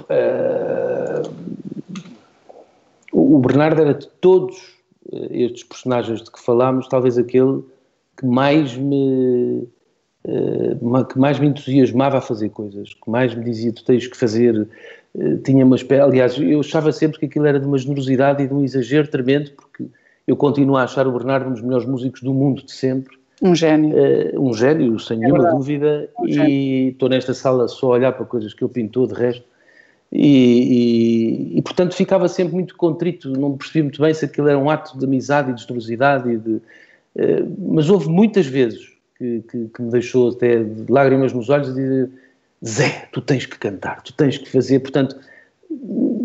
Uh, 0.03 1.23
o 3.11 3.39
Bernardo 3.39 3.81
era 3.81 3.95
de 3.95 4.07
todos 4.21 4.59
eh, 5.11 5.45
estes 5.45 5.65
personagens 5.65 6.23
de 6.23 6.31
que 6.31 6.39
falámos, 6.39 6.87
talvez 6.87 7.17
aquele 7.17 7.63
que 8.19 8.27
mais 8.27 8.77
me. 8.77 9.67
Uh, 10.25 11.05
que 11.07 11.19
mais 11.19 11.39
me 11.41 11.47
entusiasmava 11.47 12.19
a 12.19 12.21
fazer 12.21 12.51
coisas, 12.51 12.93
que 12.93 13.11
mais 13.11 13.35
me 13.35 13.43
dizia 13.43 13.73
tu 13.73 13.85
tens 13.85 14.07
que 14.07 14.17
fazer, 14.17 14.69
uh, 15.15 15.39
tinha 15.39 15.65
uma 15.65 15.77
espécie, 15.77 16.03
aliás, 16.03 16.39
eu 16.39 16.61
achava 16.61 16.93
sempre 16.93 17.19
que 17.19 17.25
aquilo 17.25 17.47
era 17.47 17.59
de 17.59 17.67
uma 17.67 17.79
generosidade 17.79 18.45
e 18.45 18.49
de 18.49 18.55
um 18.55 18.63
exagero 18.63 19.09
tremendo, 19.09 19.51
porque 19.53 19.87
eu 20.27 20.37
continuo 20.37 20.77
a 20.77 20.85
achar 20.85 21.07
o 21.09 21.13
Bernardo 21.13 21.49
um 21.49 21.53
dos 21.53 21.63
melhores 21.63 21.87
músicos 21.87 22.21
do 22.21 22.35
mundo 22.35 22.63
de 22.65 22.73
sempre, 22.73 23.17
um 23.43 23.55
gênio. 23.55 23.97
Uh, 23.97 24.41
um 24.41 24.55
gênio, 24.55 24.99
sem 25.01 25.17
é 25.17 25.21
nenhuma 25.21 25.51
dúvida. 25.51 26.09
Um 26.19 26.29
e 26.29 26.89
estou 26.91 27.09
nesta 27.09 27.35
sala 27.35 27.67
só 27.67 27.89
a 27.89 27.91
olhar 27.97 28.13
para 28.13 28.25
coisas 28.25 28.55
que 28.55 28.63
ele 28.63 28.73
pintou, 28.73 29.07
de 29.07 29.15
resto. 29.15 29.45
E, 30.15 31.55
e, 31.55 31.59
e, 31.59 31.63
portanto 31.63 31.95
ficava 31.95 32.29
sempre 32.29 32.53
muito 32.53 32.77
contrito, 32.77 33.31
não 33.31 33.57
percebi 33.57 33.85
muito 33.85 34.03
bem 34.03 34.13
se 34.13 34.27
aquilo 34.27 34.47
era 34.47 34.59
um 34.59 34.69
ato 34.69 34.99
de 34.99 35.05
amizade 35.07 35.51
e 35.51 35.55
de 35.55 35.63
generosidade, 35.63 36.31
e 36.31 36.37
de, 36.37 36.51
uh, 36.51 37.57
mas 37.73 37.89
houve 37.89 38.11
muitas 38.11 38.45
vezes 38.45 38.93
que, 39.17 39.43
que, 39.51 39.69
que, 39.75 39.83
me 39.83 39.91
deixou 39.91 40.29
até 40.29 40.63
de 40.63 40.93
lágrimas 40.93 41.33
nos 41.33 41.49
olhos 41.49 41.69
e 41.71 41.73
dizer 41.73 42.11
Zé, 42.63 43.09
tu 43.11 43.23
tens 43.23 43.47
que 43.47 43.59
cantar, 43.59 44.03
tu 44.03 44.13
tens 44.13 44.37
que 44.37 44.51
fazer, 44.51 44.81
portanto 44.81 45.19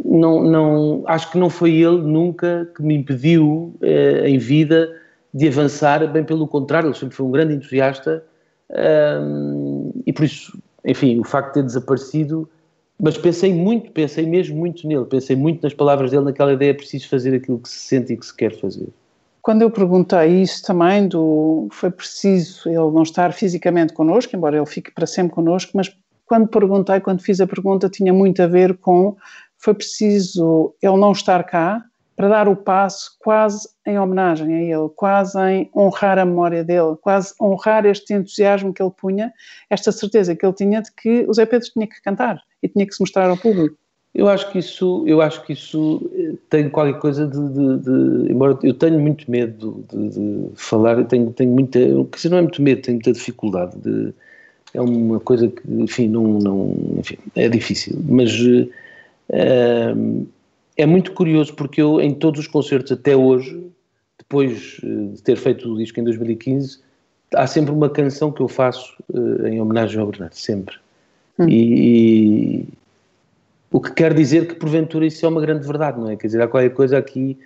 não, 0.04 0.44
não, 0.44 1.04
acho 1.06 1.32
que 1.32 1.38
não 1.38 1.50
foi 1.50 1.72
ele 1.76 2.02
nunca 2.02 2.70
que 2.76 2.84
me 2.84 2.94
impediu 2.94 3.74
uh, 3.82 4.26
em 4.26 4.38
vida 4.38 4.94
de 5.34 5.48
avançar, 5.48 6.06
bem 6.12 6.24
pelo 6.24 6.48
contrário, 6.48 6.88
ele 6.88 6.96
sempre 6.96 7.16
foi 7.16 7.26
um 7.26 7.32
grande 7.32 7.54
entusiasta 7.54 8.24
um, 8.70 9.92
e 10.06 10.12
por 10.12 10.26
isso, 10.26 10.58
enfim, 10.86 11.20
o 11.20 11.24
facto 11.24 11.48
de 11.48 11.54
ter 11.56 11.64
desaparecido, 11.64 12.50
mas 13.00 13.18
pensei 13.18 13.54
muito, 13.54 13.92
pensei 13.92 14.26
mesmo 14.26 14.58
muito 14.58 14.88
nele, 14.88 15.06
pensei 15.06 15.36
muito 15.36 15.62
nas 15.64 15.74
palavras 15.74 16.12
dele, 16.12 16.26
naquela 16.26 16.54
ideia, 16.54 16.72
é 16.72 16.74
preciso 16.74 17.08
fazer 17.08 17.36
aquilo 17.36 17.60
que 17.60 17.70
se 17.70 17.80
sente 17.80 18.14
e 18.14 18.18
que 18.18 18.26
se 18.26 18.36
quer 18.36 18.58
fazer. 18.60 18.88
Quando 19.42 19.62
eu 19.62 19.72
perguntei 19.72 20.42
isso 20.42 20.66
também, 20.66 21.08
do 21.08 21.68
foi 21.72 21.90
preciso 21.90 22.68
ele 22.68 22.92
não 22.92 23.04
estar 23.04 23.32
fisicamente 23.32 23.94
connosco, 23.94 24.36
embora 24.36 24.58
ele 24.58 24.66
fique 24.66 24.92
para 24.92 25.06
sempre 25.06 25.34
connosco, 25.34 25.72
mas 25.76 25.96
quando 26.26 26.48
perguntei, 26.50 27.00
quando 27.00 27.22
fiz 27.22 27.40
a 27.40 27.48
pergunta, 27.48 27.88
tinha 27.88 28.14
muito 28.14 28.42
a 28.42 28.48
ver 28.48 28.76
com 28.78 29.16
foi 29.58 29.74
preciso 29.74 30.76
ele 30.82 30.98
não 30.98 31.12
estar 31.12 31.44
cá, 31.46 31.84
para 32.18 32.30
dar 32.30 32.48
o 32.50 32.56
passo 32.56 33.16
quase 33.20 33.70
em 33.86 34.00
homenagem 34.00 34.52
a 34.52 34.62
ele, 34.64 34.90
quase 34.96 35.40
em 35.40 35.70
honrar 35.74 36.18
a 36.18 36.26
memória 36.26 36.64
dele, 36.64 36.96
quase 37.00 37.32
honrar 37.40 37.86
este 37.86 38.12
entusiasmo 38.12 38.74
que 38.74 38.82
ele 38.82 38.92
punha, 38.92 39.32
esta 39.70 39.92
certeza 39.92 40.36
que 40.36 40.44
ele 40.44 40.54
tinha 40.54 40.82
de 40.82 40.92
que 40.92 41.26
o 41.28 41.34
Zé 41.34 41.46
Pedro 41.46 41.70
tinha 41.72 41.86
que 41.86 42.02
cantar 42.02 42.42
e 42.64 42.68
tinha 42.68 42.88
que 42.88 42.96
se 42.96 43.02
mostrar 43.02 43.30
ao 43.30 43.38
público. 43.38 43.78
Eu 44.16 44.28
acho 44.28 44.52
que 44.52 44.58
isso, 44.58 45.04
eu 45.06 45.22
acho 45.22 45.46
que 45.46 45.54
isso 45.54 46.10
eh, 46.16 46.34
tem 46.50 46.70
qualquer 46.70 46.98
coisa 46.98 47.28
de, 47.28 47.38
de, 47.38 47.78
de 47.84 48.32
embora 48.32 48.58
eu 48.64 48.74
tenho 48.74 49.00
muito 49.00 49.30
medo 49.30 49.86
de, 49.88 50.10
de, 50.10 50.50
falar, 50.56 50.98
eu 50.98 51.06
tenho, 51.06 51.32
tenho 51.34 51.52
muita, 51.52 51.78
quer 51.78 52.16
dizer, 52.16 52.30
não 52.30 52.40
é 52.40 52.42
muito 52.42 52.60
medo, 52.60 52.82
tenho 52.82 52.96
muita 52.96 53.14
dificuldade 53.14 53.78
de, 53.78 54.12
é 54.74 54.82
uma 54.82 55.20
coisa 55.20 55.48
que, 55.48 55.62
enfim, 55.72 56.08
não, 56.08 56.24
não 56.40 56.76
enfim, 56.98 57.18
é 57.36 57.48
difícil, 57.48 57.96
mas 58.10 58.34
uh, 58.42 60.28
é 60.78 60.86
muito 60.86 61.12
curioso 61.14 61.54
porque 61.56 61.82
eu, 61.82 62.00
em 62.00 62.14
todos 62.14 62.40
os 62.40 62.48
concertos 62.48 62.92
até 62.92 63.16
hoje, 63.16 63.68
depois 64.18 64.80
eh, 64.84 65.16
de 65.16 65.22
ter 65.24 65.36
feito 65.36 65.74
o 65.74 65.78
disco 65.78 66.00
em 66.00 66.04
2015, 66.04 66.80
há 67.34 67.48
sempre 67.48 67.72
uma 67.72 67.90
canção 67.90 68.32
que 68.32 68.42
eu 68.42 68.48
faço 68.48 68.96
uh, 69.14 69.48
em 69.48 69.60
homenagem 69.60 70.00
ao 70.00 70.08
Bernardo, 70.08 70.36
sempre. 70.36 70.76
Hum. 71.40 71.48
E, 71.50 72.60
e, 72.60 72.68
o 73.72 73.82
que 73.82 73.92
quer 73.92 74.14
dizer 74.14 74.48
que 74.48 74.56
porventura 74.56 75.06
isso 75.06 75.26
é 75.26 75.30
uma 75.30 75.42
grande 75.42 75.66
verdade, 75.66 76.00
não 76.00 76.10
é? 76.10 76.16
Quer 76.16 76.28
dizer, 76.28 76.42
há 76.42 76.48
qualquer 76.48 76.70
coisa 76.70 76.98
aqui 76.98 77.38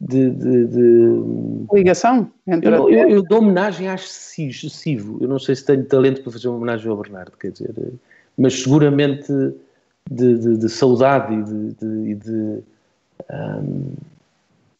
de, 0.00 0.30
de, 0.30 0.66
de... 0.66 1.66
ligação 1.72 2.30
entre 2.46 2.68
eu, 2.68 2.90
eu, 2.90 3.08
eu, 3.08 3.22
dou 3.22 3.38
homenagem 3.38 3.88
acho 3.88 4.06
excessivo 4.06 5.18
eu 5.20 5.28
não 5.28 5.38
sei 5.38 5.54
se 5.54 5.64
tenho 5.64 5.84
talento 5.84 6.20
para 6.20 6.32
fazer 6.32 6.48
uma 6.48 6.56
homenagem 6.56 6.90
ao 6.90 6.96
Bernardo 6.96 7.32
quer 7.38 7.52
dizer 7.52 7.72
mas 8.36 8.60
seguramente 8.60 9.32
de, 10.10 10.38
de, 10.38 10.56
de 10.58 10.68
saudade 10.68 11.34
e 11.34 11.42
de, 11.42 12.14
de 12.14 12.62
um, 13.30 13.92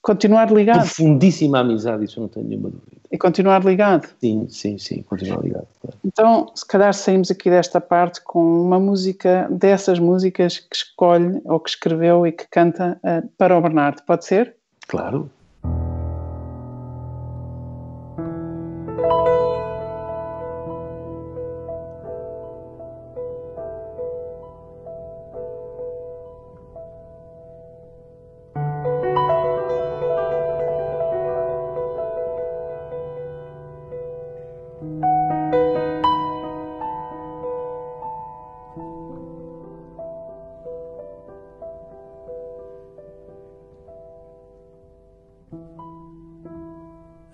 continuar 0.03 0.53
ligado 0.53 0.81
profundíssima 0.81 1.61
amizade 1.61 2.05
isso 2.05 2.19
eu 2.19 2.23
não 2.23 2.29
tenho 2.29 2.47
nenhuma 2.47 2.71
dúvida 2.71 2.93
e 3.11 3.17
continuar 3.17 3.65
ligado 3.65 4.09
sim 4.21 4.47
sim 4.49 4.77
sim 4.77 5.03
continuar 5.03 5.43
ligado 5.43 5.67
claro. 5.81 5.97
então 6.05 6.51
se 6.55 6.67
calhar 6.67 6.93
saímos 6.93 7.31
aqui 7.31 7.49
desta 7.49 7.81
parte 7.81 8.21
com 8.23 8.63
uma 8.63 8.79
música 8.79 9.49
dessas 9.51 9.99
músicas 9.99 10.59
que 10.59 10.77
escolhe 10.77 11.41
ou 11.45 11.59
que 11.59 11.71
escreveu 11.71 12.27
e 12.27 12.33
que 12.33 12.47
canta 12.51 13.01
uh, 13.03 13.27
para 13.39 13.57
o 13.57 13.63
Bernardo 13.63 14.03
pode 14.03 14.25
ser 14.27 14.55
Claro. 14.87 15.31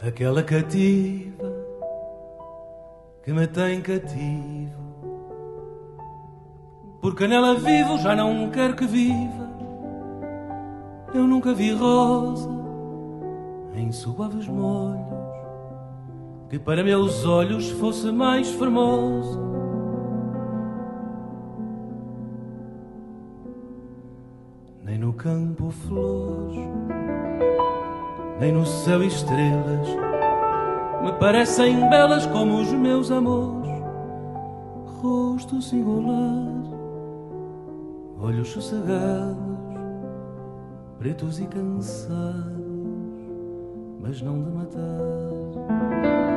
Aquela 0.03 0.43
cativa 0.43 1.45
que 3.23 3.33
me 3.33 3.47
tem 3.47 3.81
cativo. 3.83 4.81
Porque 7.01 7.27
nela 7.27 7.55
vivo, 7.55 7.99
já 7.99 8.17
não 8.17 8.51
quero 8.51 8.77
que 8.77 8.87
viva. 8.87 9.51
Eu 11.15 11.27
nunca 11.27 11.53
vi 11.53 11.73
rosa 11.73 12.49
em 13.75 13.91
suaves 13.93 14.47
molhos 14.47 15.21
que 16.49 16.59
para 16.59 16.83
meus 16.83 17.25
olhos 17.25 17.71
fosse 17.71 18.11
mais 18.11 18.51
formosa. 18.51 19.39
Nem 24.83 24.99
no 24.99 25.13
campo 25.13 25.71
flores, 25.71 26.69
nem 28.41 28.53
no 28.53 28.65
céu 28.65 29.03
estrelas 29.03 29.87
me 31.03 31.13
parecem 31.13 31.89
belas 31.89 32.27
como 32.27 32.61
os 32.61 32.73
meus 32.73 33.11
amores. 33.11 33.71
Rosto 35.01 35.63
singular, 35.63 36.63
olhos 38.21 38.49
sossegados, 38.49 39.37
pretos 40.99 41.39
e 41.41 41.47
cansados, 41.47 42.35
mas 44.01 44.21
não 44.21 44.43
de 44.43 44.51
matar. 44.51 46.30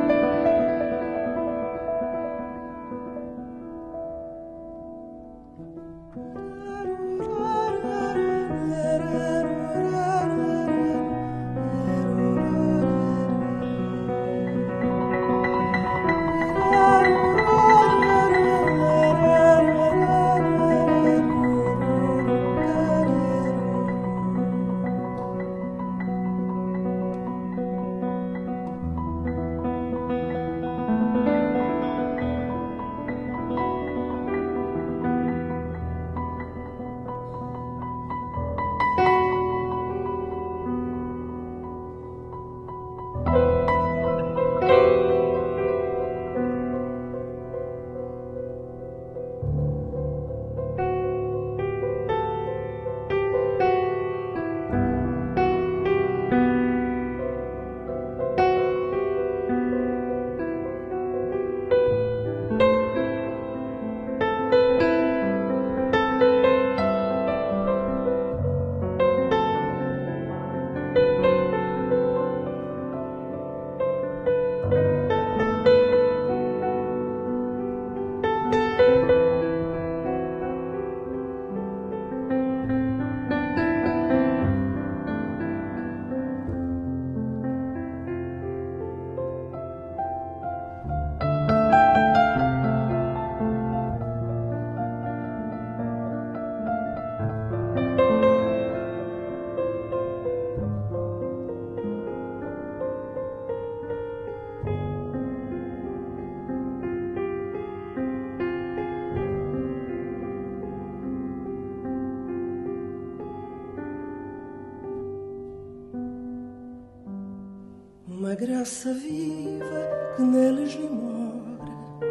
Graça 118.34 118.92
viva 118.92 120.14
que 120.16 120.22
neles 120.22 120.76
mora, 120.76 122.04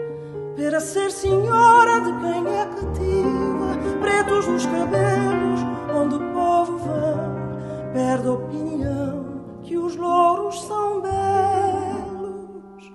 para 0.55 0.79
ser 0.79 1.11
senhora 1.11 1.99
de 1.99 2.11
quem 2.21 2.47
é 2.47 2.65
cativa, 2.65 3.99
pretos 3.99 4.47
nos 4.47 4.65
cabelos, 4.65 5.59
onde 5.93 6.15
o 6.15 6.33
povo 6.33 6.77
vão, 6.77 7.91
perde 7.93 8.27
a 8.27 8.31
opinião 8.31 9.59
que 9.63 9.77
os 9.77 9.95
louros 9.97 10.61
são 10.63 11.01
belos. 11.01 12.93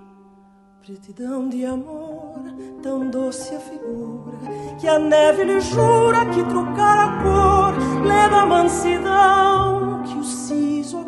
Pretidão 0.80 1.48
de 1.50 1.66
amor, 1.66 2.40
tão 2.82 3.10
doce 3.10 3.54
a 3.54 3.60
figura, 3.60 4.38
que 4.80 4.88
a 4.88 4.98
neve 4.98 5.44
lhe 5.44 5.60
jura 5.60 6.24
que 6.26 6.42
trocar 6.44 6.98
a 6.98 7.22
cor 7.22 8.06
leva 8.06 8.36
a 8.42 8.46
mansidão 8.46 10.02
que 10.04 10.16
o 10.16 10.24
siso 10.24 11.04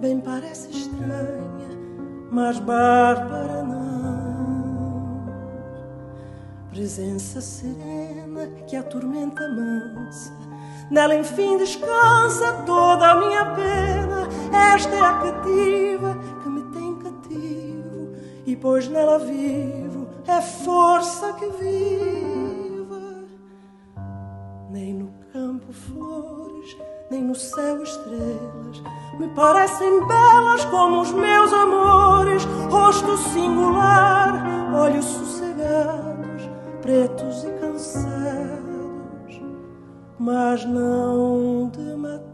bem 0.00 0.20
parece 0.20 0.70
estranha, 0.70 1.68
mas 2.30 2.58
bárbara 2.58 3.62
não. 3.62 3.84
Presença 6.70 7.40
serena 7.40 8.46
que 8.66 8.76
a 8.76 8.82
tormenta 8.82 9.48
mansa, 9.48 10.32
nela 10.90 11.14
enfim 11.14 11.56
descansa 11.56 12.52
toda 12.66 13.12
a 13.12 13.20
minha 13.20 13.44
pena. 13.54 14.28
Esta 14.74 14.94
é 14.94 15.00
a 15.00 15.18
cativa 15.18 16.18
que 16.42 16.48
me 16.48 16.62
tem 16.72 16.96
cativo, 16.96 18.12
e 18.44 18.56
pois 18.56 18.88
nela 18.88 19.18
vivo, 19.18 20.08
é 20.26 20.40
força 20.40 21.32
que 21.34 21.46
viva. 21.46 22.23
Campo 25.54 25.72
flores, 25.72 26.76
nem 27.10 27.22
no 27.22 27.34
céu 27.34 27.82
estrelas. 27.82 28.82
Me 29.18 29.28
parecem 29.28 30.04
belas 30.06 30.64
como 30.64 31.00
os 31.00 31.12
meus 31.12 31.52
amores, 31.52 32.44
rosto 32.68 33.16
singular, 33.16 34.74
olhos 34.74 35.04
sossegados, 35.04 36.50
pretos 36.82 37.44
e 37.44 37.50
cansados, 37.60 39.40
mas 40.18 40.64
não 40.64 41.68
de 41.68 41.96
matar. 41.96 42.33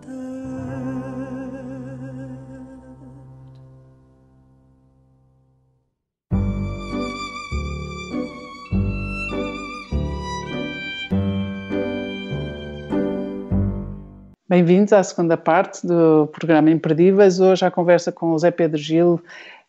Bem-vindos 14.50 14.92
à 14.92 15.00
segunda 15.00 15.36
parte 15.36 15.86
do 15.86 16.26
programa 16.26 16.72
Imperdíveis. 16.72 17.38
Hoje 17.38 17.64
a 17.64 17.70
conversa 17.70 18.10
com 18.10 18.32
o 18.32 18.38
Zé 18.40 18.50
Pedro 18.50 18.78
Gil, 18.78 19.22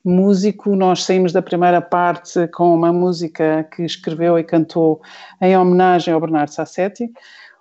músico. 0.03 0.75
Nós 0.75 1.03
saímos 1.03 1.31
da 1.31 1.39
primeira 1.39 1.79
parte 1.79 2.47
com 2.47 2.73
uma 2.73 2.91
música 2.91 3.63
que 3.75 3.83
escreveu 3.83 4.39
e 4.39 4.43
cantou 4.43 4.99
em 5.39 5.55
homenagem 5.55 6.11
ao 6.11 6.19
Bernardo 6.19 6.49
Sassetti. 6.49 7.11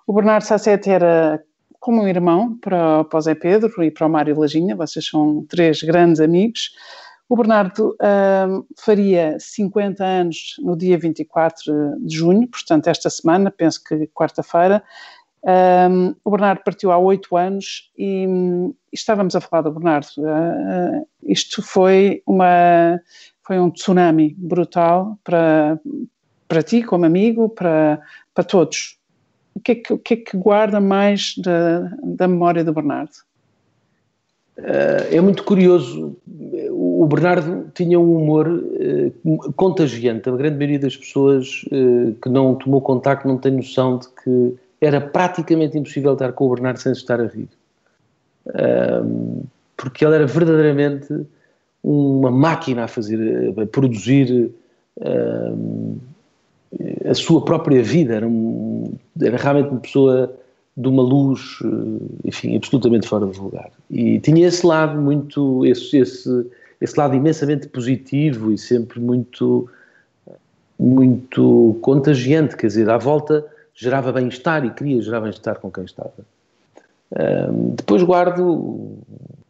O 0.07 0.13
Bernardo 0.13 0.45
Sassetti 0.45 0.89
era 0.89 1.39
como 1.79 2.01
um 2.01 2.07
irmão 2.07 2.57
para, 2.57 3.03
para 3.03 3.19
o 3.19 3.21
Zé 3.21 3.35
Pedro 3.35 3.83
e 3.83 3.91
para 3.91 4.07
o 4.07 4.09
Mário 4.09 4.39
Lajinha, 4.39 4.75
vocês 4.75 5.05
são 5.05 5.45
três 5.47 5.83
grandes 5.83 6.19
amigos. 6.19 6.71
O 7.29 7.35
Bernardo 7.37 7.95
um, 8.49 8.65
faria 8.75 9.37
50 9.39 10.03
anos 10.03 10.55
no 10.59 10.75
dia 10.75 10.97
24 10.97 11.99
de 11.99 12.17
junho, 12.17 12.47
portanto, 12.47 12.87
esta 12.87 13.09
semana, 13.11 13.49
penso 13.49 13.81
que 13.83 14.07
quarta-feira, 14.07 14.83
um, 15.43 16.15
o 16.23 16.31
Bernardo 16.31 16.61
partiu 16.63 16.91
há 16.91 16.97
oito 16.97 17.35
anos 17.35 17.91
e, 17.97 18.25
e, 18.25 18.73
estávamos 18.93 19.35
a 19.35 19.41
falar 19.41 19.63
do 19.63 19.71
Bernardo. 19.71 20.07
Uh, 20.19 21.07
isto 21.23 21.63
foi, 21.63 22.21
uma, 22.27 23.01
foi 23.41 23.59
um 23.59 23.71
tsunami 23.71 24.35
brutal 24.37 25.17
para, 25.23 25.79
para 26.47 26.61
ti, 26.61 26.83
como 26.83 27.05
amigo, 27.05 27.49
para, 27.49 27.99
para 28.35 28.43
todos. 28.43 28.99
O 29.55 29.59
que, 29.59 29.71
é 29.71 29.75
que, 29.75 29.97
que 29.97 30.13
é 30.13 30.17
que 30.17 30.37
guarda 30.37 30.79
mais 30.79 31.35
da, 31.37 31.91
da 32.03 32.27
memória 32.27 32.63
do 32.63 32.73
Bernardo? 32.73 33.11
Uh, 34.59 35.09
é 35.09 35.19
muito 35.19 35.43
curioso. 35.43 36.15
O 36.69 37.07
Bernardo 37.07 37.71
tinha 37.73 37.99
um 37.99 38.15
humor 38.15 38.47
contagiante. 39.55 40.29
A 40.29 40.35
grande 40.35 40.57
maioria 40.57 40.79
das 40.79 40.95
pessoas 40.95 41.65
que 42.21 42.29
não 42.29 42.53
tomou 42.53 42.79
contacto 42.79 43.27
não 43.27 43.39
tem 43.39 43.53
noção 43.53 43.97
de 43.97 44.07
que 44.09 44.55
era 44.81 44.99
praticamente 44.99 45.77
impossível 45.77 46.13
estar 46.13 46.33
com 46.33 46.47
o 46.47 46.55
Bernardo 46.55 46.79
sem 46.79 46.91
estar 46.91 47.21
a 47.21 47.27
rir. 47.27 47.47
Um, 48.47 49.43
porque 49.77 50.03
ele 50.03 50.15
era 50.15 50.25
verdadeiramente 50.25 51.25
uma 51.83 52.31
máquina 52.31 52.85
a 52.85 52.87
fazer, 52.87 53.53
a 53.59 53.65
produzir 53.67 54.51
um, 54.99 55.97
a 57.07 57.13
sua 57.13 57.45
própria 57.45 57.83
vida. 57.83 58.15
Era, 58.15 58.27
um, 58.27 58.93
era, 59.21 59.37
realmente 59.37 59.69
uma 59.69 59.79
pessoa 59.79 60.35
de 60.75 60.87
uma 60.87 61.03
luz, 61.03 61.59
enfim, 62.25 62.55
absolutamente 62.55 63.07
fora 63.07 63.27
de 63.27 63.39
lugar. 63.39 63.69
E 63.89 64.19
tinha 64.19 64.47
esse 64.47 64.65
lado 64.65 64.99
muito, 64.99 65.63
esse, 65.65 65.97
esse, 65.97 66.49
esse 66.79 66.97
lado 66.97 67.15
imensamente 67.15 67.67
positivo 67.67 68.51
e 68.51 68.57
sempre 68.57 68.99
muito, 68.99 69.69
muito 70.79 71.77
contagiante, 71.81 72.55
quer 72.57 72.67
dizer, 72.67 72.89
à 72.89 72.97
volta 72.97 73.45
gerava 73.73 74.11
bem-estar 74.11 74.65
e 74.65 74.71
queria 74.71 75.01
gerar 75.01 75.21
bem-estar 75.21 75.59
com 75.59 75.71
quem 75.71 75.85
estava. 75.85 76.13
Um, 77.11 77.75
depois 77.75 78.03
guardo, 78.03 78.97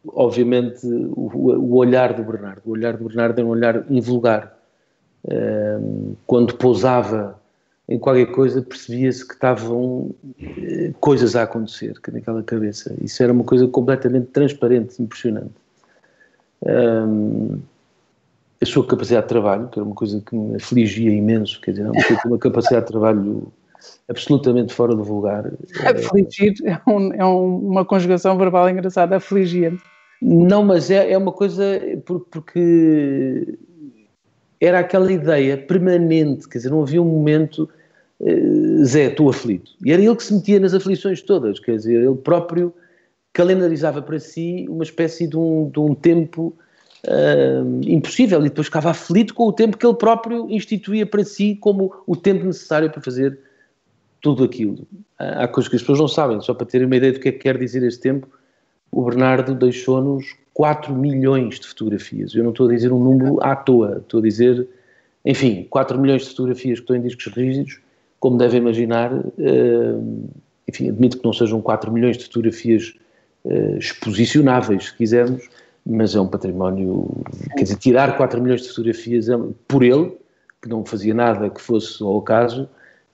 obviamente, 0.07 0.85
o, 0.85 1.31
o, 1.35 1.75
olhar 1.75 2.13
do 2.13 2.23
Bernardo. 2.23 2.61
O 2.65 2.71
olhar 2.71 2.97
do 2.97 3.05
Bernardo 3.05 3.39
é 3.39 3.43
um 3.43 3.49
olhar 3.49 3.85
invulgar. 3.89 4.57
Um, 5.23 6.15
quando 6.25 6.55
pousava 6.55 7.39
em 7.87 7.99
qualquer 7.99 8.27
coisa, 8.27 8.61
percebia-se 8.61 9.27
que 9.27 9.33
estavam 9.33 10.11
eh, 10.39 10.93
coisas 11.01 11.35
a 11.35 11.43
acontecer 11.43 11.93
naquela 12.13 12.41
cabeça. 12.41 12.95
Isso 13.01 13.21
era 13.21 13.33
uma 13.33 13.43
coisa 13.43 13.67
completamente 13.67 14.27
transparente, 14.27 15.01
impressionante. 15.01 15.51
Um, 16.63 17.59
a 18.61 18.65
sua 18.65 18.87
capacidade 18.87 19.25
de 19.25 19.29
trabalho, 19.29 19.67
que 19.67 19.77
era 19.77 19.85
uma 19.85 19.95
coisa 19.95 20.21
que 20.21 20.33
me 20.33 20.55
afligia 20.55 21.11
imenso, 21.11 21.59
quer 21.59 21.71
dizer, 21.71 21.83
uma, 21.83 21.93
uma 22.25 22.37
capacidade 22.37 22.85
de 22.85 22.91
trabalho 22.91 23.51
absolutamente 24.09 24.73
fora 24.73 24.95
do 24.95 25.03
vulgar. 25.03 25.51
Afligir 25.85 26.53
é, 26.65 26.79
um, 26.89 27.13
é 27.13 27.25
uma 27.25 27.85
conjugação 27.85 28.37
verbal 28.37 28.69
engraçada, 28.69 29.15
afligir. 29.15 29.77
Não, 30.21 30.63
mas 30.63 30.91
é, 30.91 31.11
é 31.11 31.17
uma 31.17 31.31
coisa 31.31 31.79
porque 32.05 33.57
era 34.59 34.79
aquela 34.79 35.11
ideia 35.11 35.57
permanente, 35.57 36.47
quer 36.47 36.59
dizer, 36.59 36.69
não 36.69 36.83
havia 36.83 37.01
um 37.01 37.05
momento, 37.05 37.67
uh, 38.19 38.85
Zé, 38.85 39.05
estou 39.07 39.29
aflito. 39.29 39.71
E 39.83 39.91
era 39.91 40.01
ele 40.01 40.15
que 40.15 40.23
se 40.23 40.33
metia 40.33 40.59
nas 40.59 40.75
aflições 40.75 41.21
todas, 41.23 41.59
quer 41.59 41.75
dizer, 41.75 42.03
ele 42.03 42.15
próprio 42.15 42.71
calendarizava 43.33 44.01
para 44.01 44.19
si 44.19 44.67
uma 44.69 44.83
espécie 44.83 45.25
de 45.27 45.37
um, 45.37 45.69
de 45.69 45.79
um 45.79 45.95
tempo 45.95 46.55
uh, 47.07 47.81
impossível 47.83 48.39
e 48.41 48.49
depois 48.49 48.67
ficava 48.67 48.91
aflito 48.91 49.33
com 49.33 49.47
o 49.47 49.53
tempo 49.53 49.77
que 49.77 49.85
ele 49.85 49.95
próprio 49.95 50.49
instituía 50.49 51.05
para 51.05 51.23
si 51.23 51.55
como 51.55 51.93
o 52.05 52.15
tempo 52.15 52.45
necessário 52.45 52.91
para 52.91 53.01
fazer 53.01 53.39
tudo 54.21 54.43
aquilo. 54.43 54.87
Há 55.17 55.47
coisas 55.47 55.69
que 55.69 55.75
as 55.75 55.81
pessoas 55.81 55.99
não 55.99 56.07
sabem, 56.07 56.39
só 56.41 56.53
para 56.53 56.65
terem 56.65 56.87
uma 56.87 56.95
ideia 56.95 57.13
do 57.13 57.19
que 57.19 57.29
é 57.29 57.31
que 57.31 57.39
quer 57.39 57.57
dizer 57.57 57.83
este 57.83 58.01
tempo, 58.01 58.27
o 58.91 59.03
Bernardo 59.03 59.55
deixou-nos 59.55 60.35
4 60.53 60.93
milhões 60.93 61.59
de 61.59 61.67
fotografias. 61.67 62.35
Eu 62.35 62.43
não 62.43 62.51
estou 62.51 62.67
a 62.67 62.73
dizer 62.73 62.91
um 62.91 62.99
número 62.99 63.41
à 63.41 63.55
toa, 63.55 63.97
estou 63.99 64.19
a 64.19 64.23
dizer, 64.23 64.67
enfim, 65.25 65.65
4 65.69 65.99
milhões 65.99 66.23
de 66.23 66.29
fotografias 66.29 66.79
que 66.79 66.83
estão 66.83 66.95
em 66.95 67.01
discos 67.01 67.27
rígidos, 67.33 67.79
como 68.19 68.37
devem 68.37 68.59
imaginar, 68.59 69.11
uh, 69.13 70.29
enfim, 70.67 70.89
admito 70.89 71.17
que 71.17 71.25
não 71.25 71.33
sejam 71.33 71.61
4 71.61 71.91
milhões 71.91 72.17
de 72.17 72.25
fotografias 72.25 72.93
uh, 73.45 73.77
exposicionáveis, 73.77 74.85
se 74.85 74.95
quisermos, 74.95 75.49
mas 75.85 76.15
é 76.15 76.21
um 76.21 76.27
património, 76.27 77.09
quer 77.55 77.63
dizer, 77.63 77.77
tirar 77.77 78.15
4 78.17 78.39
milhões 78.41 78.61
de 78.61 78.69
fotografias 78.69 79.27
é, 79.29 79.37
por 79.67 79.83
ele, 79.83 80.15
que 80.61 80.69
não 80.69 80.85
fazia 80.85 81.13
nada 81.13 81.49
que 81.49 81.59
fosse 81.59 82.03
ao 82.03 82.21
caso, 82.21 82.69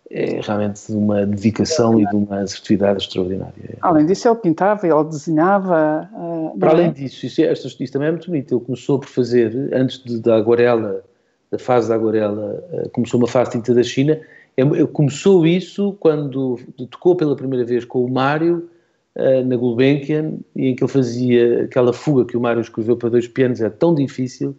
é 0.09 0.39
realmente 0.41 0.87
de 0.87 0.97
uma 0.97 1.25
dedicação 1.25 1.99
e 1.99 2.05
de 2.05 2.15
uma 2.15 2.39
assertividade 2.39 3.03
extraordinária. 3.03 3.53
Além 3.81 4.05
disso, 4.05 4.27
ele 4.27 4.35
pintava, 4.37 4.87
ele 4.87 5.03
desenhava. 5.05 6.09
Uh, 6.13 6.57
Para 6.57 6.71
além 6.71 6.87
é? 6.87 6.91
disso, 6.91 7.25
isso, 7.25 7.41
é, 7.41 7.51
isso, 7.51 7.91
também 7.91 8.07
é 8.07 8.11
muito 8.11 8.27
bonito. 8.27 8.55
Ele 8.55 8.65
começou 8.65 8.99
por 8.99 9.09
fazer, 9.09 9.69
antes 9.73 10.01
de, 10.03 10.19
da 10.19 10.35
aguarela, 10.35 11.03
da 11.51 11.59
fase 11.59 11.89
da 11.89 11.95
aguarela, 11.95 12.63
uh, 12.71 12.89
começou 12.91 13.19
uma 13.19 13.27
fase 13.27 13.51
de 13.51 13.57
tinta 13.57 13.73
da 13.73 13.83
China. 13.83 14.19
Ele 14.55 14.87
começou 14.87 15.45
isso 15.45 15.95
quando 15.99 16.57
tocou 16.89 17.15
pela 17.15 17.35
primeira 17.35 17.65
vez 17.65 17.83
com 17.85 18.03
o 18.03 18.09
Mário 18.09 18.69
uh, 19.15 19.45
na 19.45 19.55
Gulbenkian, 19.57 20.35
em 20.55 20.73
que 20.73 20.83
ele 20.83 20.91
fazia 20.91 21.65
aquela 21.65 21.91
fuga 21.91 22.25
que 22.25 22.37
o 22.37 22.41
Mário 22.41 22.61
escreveu 22.61 22.95
para 22.95 23.09
dois 23.09 23.27
pianos, 23.27 23.59
era 23.59 23.69
tão 23.69 23.93
difícil 23.93 24.55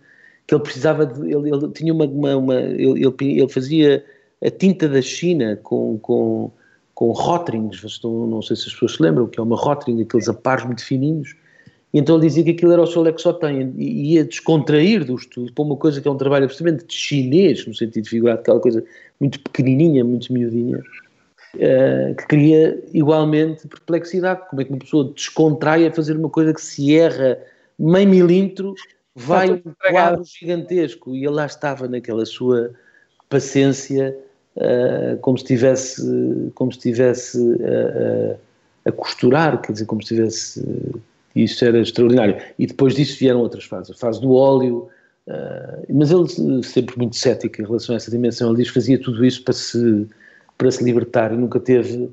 que 0.46 0.54
ele 0.54 0.62
precisava 0.62 1.06
de. 1.06 1.20
Ele, 1.20 1.50
ele 1.50 1.68
tinha 1.70 1.92
uma. 1.92 2.04
uma, 2.04 2.36
uma 2.36 2.54
ele, 2.60 3.02
ele, 3.02 3.14
ele 3.20 3.48
fazia 3.48 4.04
a 4.44 4.50
tinta 4.50 4.88
da 4.88 5.02
China 5.02 5.56
com, 5.62 5.98
com, 5.98 6.50
com 6.94 7.10
rotrings, 7.12 7.82
não 8.04 8.42
sei 8.42 8.56
se 8.56 8.68
as 8.68 8.72
pessoas 8.72 8.92
se 8.96 9.02
lembram, 9.02 9.26
que 9.26 9.38
é 9.38 9.42
uma 9.42 9.56
rotring, 9.56 10.02
aqueles 10.02 10.28
aparos 10.28 10.64
muito 10.64 10.84
fininhos, 10.84 11.34
e 11.92 11.98
então 11.98 12.16
ele 12.16 12.26
dizia 12.26 12.44
que 12.44 12.50
aquilo 12.50 12.72
era 12.72 12.82
o 12.82 12.86
seu 12.86 13.02
lexotan 13.02 13.72
e 13.76 14.14
ia 14.14 14.24
descontrair 14.24 15.04
do 15.04 15.16
estudo 15.16 15.52
para 15.52 15.64
uma 15.64 15.76
coisa 15.76 16.00
que 16.00 16.06
é 16.06 16.10
um 16.10 16.16
trabalho 16.16 16.44
absolutamente 16.44 16.84
chinês, 16.94 17.66
no 17.66 17.74
sentido 17.74 18.08
figurado, 18.08 18.40
aquela 18.40 18.60
coisa 18.60 18.84
muito 19.18 19.40
pequenininha, 19.40 20.04
muito 20.04 20.30
miudinha, 20.32 20.78
uh, 20.78 22.14
que 22.14 22.26
cria 22.26 22.82
igualmente 22.92 23.66
perplexidade. 23.66 24.42
Como 24.50 24.60
é 24.60 24.64
que 24.66 24.70
uma 24.70 24.78
pessoa 24.78 25.12
descontrai 25.14 25.86
a 25.86 25.92
fazer 25.92 26.16
uma 26.16 26.28
coisa 26.28 26.52
que 26.52 26.60
se 26.60 26.94
erra 26.94 27.38
meio 27.78 28.08
milímetro, 28.08 28.74
vai 29.14 29.50
um 29.50 29.62
quadro 29.90 30.22
gigantesco, 30.24 31.16
e 31.16 31.24
ele 31.24 31.30
lá 31.30 31.46
estava 31.46 31.88
naquela 31.88 32.26
sua 32.26 32.70
paciência 33.30 34.14
como 35.20 35.38
se 35.38 35.44
estivesse, 35.44 36.50
como 36.54 36.72
se 36.72 36.78
estivesse 36.78 37.38
a, 37.62 38.88
a, 38.88 38.90
a, 38.90 38.92
costurar, 38.92 39.60
quer 39.60 39.72
dizer, 39.72 39.86
como 39.86 40.02
se 40.02 40.14
estivesse. 40.14 40.60
Uh, 40.60 41.00
isso 41.36 41.64
era 41.64 41.78
extraordinário. 41.78 42.36
E 42.58 42.66
depois 42.66 42.94
disso 42.94 43.18
vieram 43.18 43.40
outras 43.40 43.64
fases. 43.64 43.90
A 43.90 43.94
fase 43.94 44.20
do 44.20 44.32
óleo, 44.32 44.88
mas 45.88 46.10
ele 46.10 46.62
sempre 46.64 46.98
muito 46.98 47.14
cético 47.14 47.62
em 47.62 47.64
relação 47.64 47.94
a 47.94 47.96
essa 47.96 48.10
dimensão. 48.10 48.48
Ele 48.48 48.56
diz 48.56 48.68
que 48.68 48.74
fazia 48.74 49.00
tudo 49.00 49.24
isso 49.24 49.44
para 49.44 49.54
se, 49.54 50.08
para 50.56 50.70
se 50.70 50.82
libertar 50.82 51.32
e 51.32 51.36
nunca 51.36 51.60
teve 51.60 52.10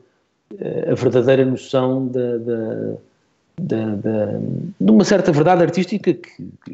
a 0.92 0.94
verdadeira 0.94 1.44
noção 1.44 2.08
da, 2.08 2.38
da 2.38 2.98
da, 3.60 3.96
da, 3.96 4.26
de 4.80 4.92
uma 4.92 5.04
certa 5.04 5.32
verdade 5.32 5.64
artística 5.64 6.14
que, 6.14 6.30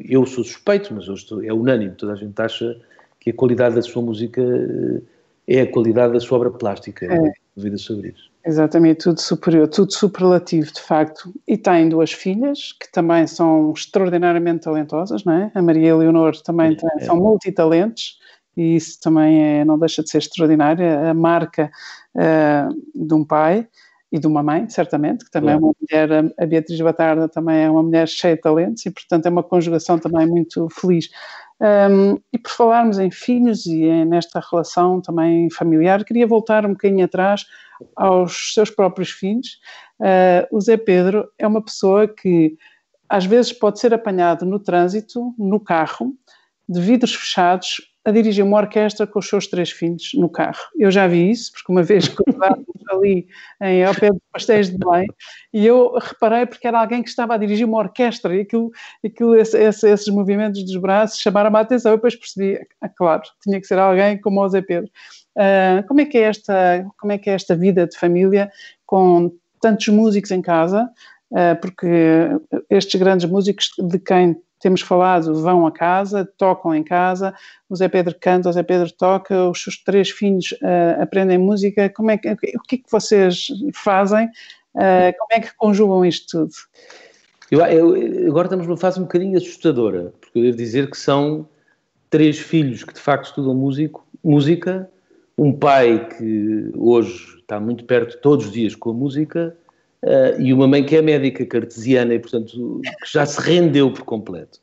eu 0.10 0.26
sou 0.26 0.44
suspeito, 0.44 0.94
mas 0.94 1.08
hoje 1.08 1.26
é 1.46 1.54
unânime, 1.54 1.92
toda 1.92 2.14
a 2.14 2.16
gente 2.16 2.40
acha 2.42 2.78
que 3.20 3.30
a 3.30 3.34
qualidade 3.34 3.76
da 3.76 3.82
sua 3.82 4.02
música 4.02 4.42
é 5.58 5.62
a 5.62 5.72
qualidade 5.72 6.14
da 6.14 6.20
sua 6.20 6.38
obra 6.38 6.52
plástica, 6.52 7.06
é. 7.06 7.18
não 7.18 7.32
dúvida 7.56 7.78
sobre 7.78 8.10
isso. 8.10 8.32
Exatamente, 8.44 9.04
tudo 9.04 9.22
superior, 9.22 9.68
tudo 9.68 9.94
superlativo, 9.94 10.72
de 10.74 10.82
facto. 10.82 11.32
E 11.48 11.58
tem 11.58 11.90
duas 11.90 12.12
filhas 12.12 12.74
que 12.74 12.92
também 12.92 13.28
são 13.28 13.72
extraordinariamente 13.72 14.64
talentosas, 14.64 15.24
não 15.24 15.34
é? 15.34 15.52
A 15.54 15.62
Maria 15.62 15.90
Eleonor 15.90 16.36
também 16.42 16.74
é, 16.74 16.76
tem, 16.76 16.90
é. 17.00 17.06
são 17.06 17.18
multitalentos 17.18 18.18
e 18.58 18.76
isso 18.76 19.00
também 19.00 19.44
é, 19.44 19.66
não 19.66 19.78
deixa 19.78 20.02
de 20.02 20.10
ser 20.10 20.18
extraordinário. 20.18 20.84
A 21.08 21.14
marca 21.14 21.72
uh, 22.16 23.06
de 23.06 23.14
um 23.14 23.24
pai 23.24 23.68
e 24.12 24.20
de 24.20 24.28
uma 24.28 24.44
mãe, 24.44 24.68
certamente, 24.68 25.24
que 25.24 25.32
também 25.32 25.54
é 25.54 25.58
uma 25.58 25.72
mulher, 25.80 26.34
a 26.38 26.46
Beatriz 26.46 26.82
Batarda 26.82 27.30
também 27.30 27.64
é 27.64 27.70
uma 27.70 27.82
mulher 27.82 28.08
cheia 28.08 28.36
de 28.36 28.42
talentos 28.42 28.86
e, 28.86 28.92
portanto, 28.92 29.26
é 29.26 29.30
uma 29.30 29.44
conjugação 29.44 29.98
também 29.98 30.28
muito 30.28 30.68
feliz. 30.70 31.10
Um, 31.62 32.20
e 32.34 32.40
por 32.40 32.50
falarmos 32.50 32.98
em 32.98 33.12
filhos 33.12 33.68
e 33.68 34.04
nesta 34.06 34.42
relação 34.52 35.00
também 35.00 35.48
familiar, 35.52 36.04
queria 36.04 36.26
voltar 36.26 36.66
um 36.66 36.72
bocadinho 36.72 37.06
atrás 37.06 37.46
aos 37.96 38.56
seus 38.56 38.72
próprios 38.72 39.12
filhos, 39.12 39.60
uh, 40.00 40.56
o 40.56 40.60
Zé 40.60 40.76
Pedro 40.76 41.30
é 41.38 41.46
uma 41.46 41.64
pessoa 41.64 42.08
que 42.08 42.58
às 43.08 43.26
vezes 43.26 43.54
pode 43.54 43.80
ser 43.80 43.94
apanhado 43.94 44.44
no 44.44 44.58
trânsito, 44.58 45.36
no 45.38 45.60
carro, 45.60 46.16
de 46.68 46.82
vidros 46.82 47.14
fechados, 47.14 47.82
a 48.04 48.12
dirigir 48.12 48.44
uma 48.44 48.58
orquestra 48.58 49.06
com 49.06 49.20
os 49.20 49.28
seus 49.28 49.48
três 49.48 49.70
filhos 49.70 50.12
no 50.16 50.28
carro. 50.28 50.60
Eu 50.78 50.90
já 50.90 51.08
vi 51.08 51.30
isso, 51.30 51.52
porque 51.52 51.72
uma 51.72 51.84
vez 51.84 52.08
cruzávamos 52.08 52.66
ali 52.90 53.28
em, 53.62 53.84
ao 53.84 53.94
pé 53.94 54.10
dos 54.10 54.22
pastéis 54.32 54.70
de 54.72 54.78
Belém, 54.78 55.08
e 55.54 55.66
eu 55.66 55.94
reparei 55.98 56.46
porque 56.46 56.68
era 56.68 56.80
alguém 56.80 57.04
que 57.04 57.10
estava 57.10 57.36
a 57.36 57.38
dirigir 57.38 57.66
uma 57.66 57.78
orquestra, 57.78 58.36
e 58.36 58.42
aquilo, 58.42 58.72
aquilo 59.06 59.36
esse, 59.36 59.58
esse, 59.58 59.88
esses 59.88 60.08
movimentos 60.08 60.64
dos 60.64 60.78
braços 60.78 61.20
chamaram-me 61.20 61.58
a 61.58 61.62
atenção, 61.62 61.92
eu 61.92 61.98
depois 61.98 62.16
percebi, 62.16 62.60
ah, 62.82 62.90
claro, 62.90 63.22
tinha 63.44 63.60
que 63.62 63.68
ser 63.68 63.78
alguém 63.78 64.20
como 64.20 64.42
o 64.42 64.50
Zé 64.50 64.62
Pedro. 64.62 64.90
Uh, 65.36 65.88
como, 65.88 66.02
é 66.02 66.06
que 66.06 66.18
é 66.18 66.24
esta, 66.24 66.86
como 67.00 67.14
é 67.14 67.18
que 67.18 67.30
é 67.30 67.34
esta 67.34 67.56
vida 67.56 67.88
de 67.88 67.98
família 67.98 68.52
com 68.86 69.32
tantos 69.62 69.88
músicos 69.88 70.32
em 70.32 70.42
casa, 70.42 70.90
uh, 71.32 71.62
porque 71.62 71.88
estes 72.70 73.00
grandes 73.00 73.30
músicos 73.30 73.70
de 73.78 74.00
quem 74.00 74.36
temos 74.62 74.82
falado 74.82 75.34
vão 75.42 75.66
a 75.66 75.72
casa, 75.72 76.30
tocam 76.38 76.74
em 76.74 76.84
casa, 76.84 77.34
o 77.68 77.76
Zé 77.76 77.90
Pedro 77.90 78.16
canta, 78.20 78.50
o 78.50 78.54
Zé 78.54 78.64
Pedro 78.64 78.92
toca, 78.92 79.50
os 79.50 79.62
seus 79.62 79.78
três 79.84 80.10
filhos 80.10 80.52
uh, 80.54 81.02
aprendem 81.02 81.38
música. 81.38 81.90
Como 81.90 82.12
é 82.12 82.18
que, 82.18 82.32
o 82.32 82.38
que 82.38 82.76
é 82.76 82.78
que 82.78 82.92
vocês 82.92 83.48
fazem? 83.74 84.28
Uh, 84.76 85.12
como 85.18 85.32
é 85.32 85.40
que 85.40 85.56
conjugam 85.58 86.06
isto 86.06 86.38
tudo? 86.40 86.54
Eu, 87.50 87.60
eu, 87.66 88.30
agora 88.30 88.46
estamos 88.46 88.66
numa 88.66 88.78
fase 88.78 89.00
um 89.00 89.04
bocadinho 89.04 89.38
assustadora, 89.38 90.14
porque 90.22 90.40
eu 90.40 90.44
devo 90.44 90.58
dizer 90.58 90.90
que 90.90 90.98
são 90.98 91.48
três 92.10 92.40
filhos 92.40 92.84
que 92.84 92.94
de 92.94 93.00
facto 93.00 93.26
estudam 93.26 93.54
músico, 93.54 94.08
música, 94.24 94.90
um 95.38 95.52
pai 95.52 96.08
que 96.08 96.72
hoje 96.78 97.40
está 97.40 97.60
muito 97.60 97.84
perto 97.84 98.18
todos 98.22 98.46
os 98.46 98.52
dias 98.52 98.76
com 98.76 98.92
a 98.92 98.94
música 98.94 99.58
Uh, 100.04 100.42
e 100.42 100.52
uma 100.52 100.68
mãe 100.68 100.84
que 100.84 100.96
é 100.96 101.02
médica 101.02 101.46
cartesiana 101.46 102.14
e, 102.16 102.20
portanto, 102.20 102.82
que 102.82 103.14
já 103.14 103.26
se 103.26 103.40
rendeu 103.40 103.92
por 103.92 104.04
completo. 104.04 104.60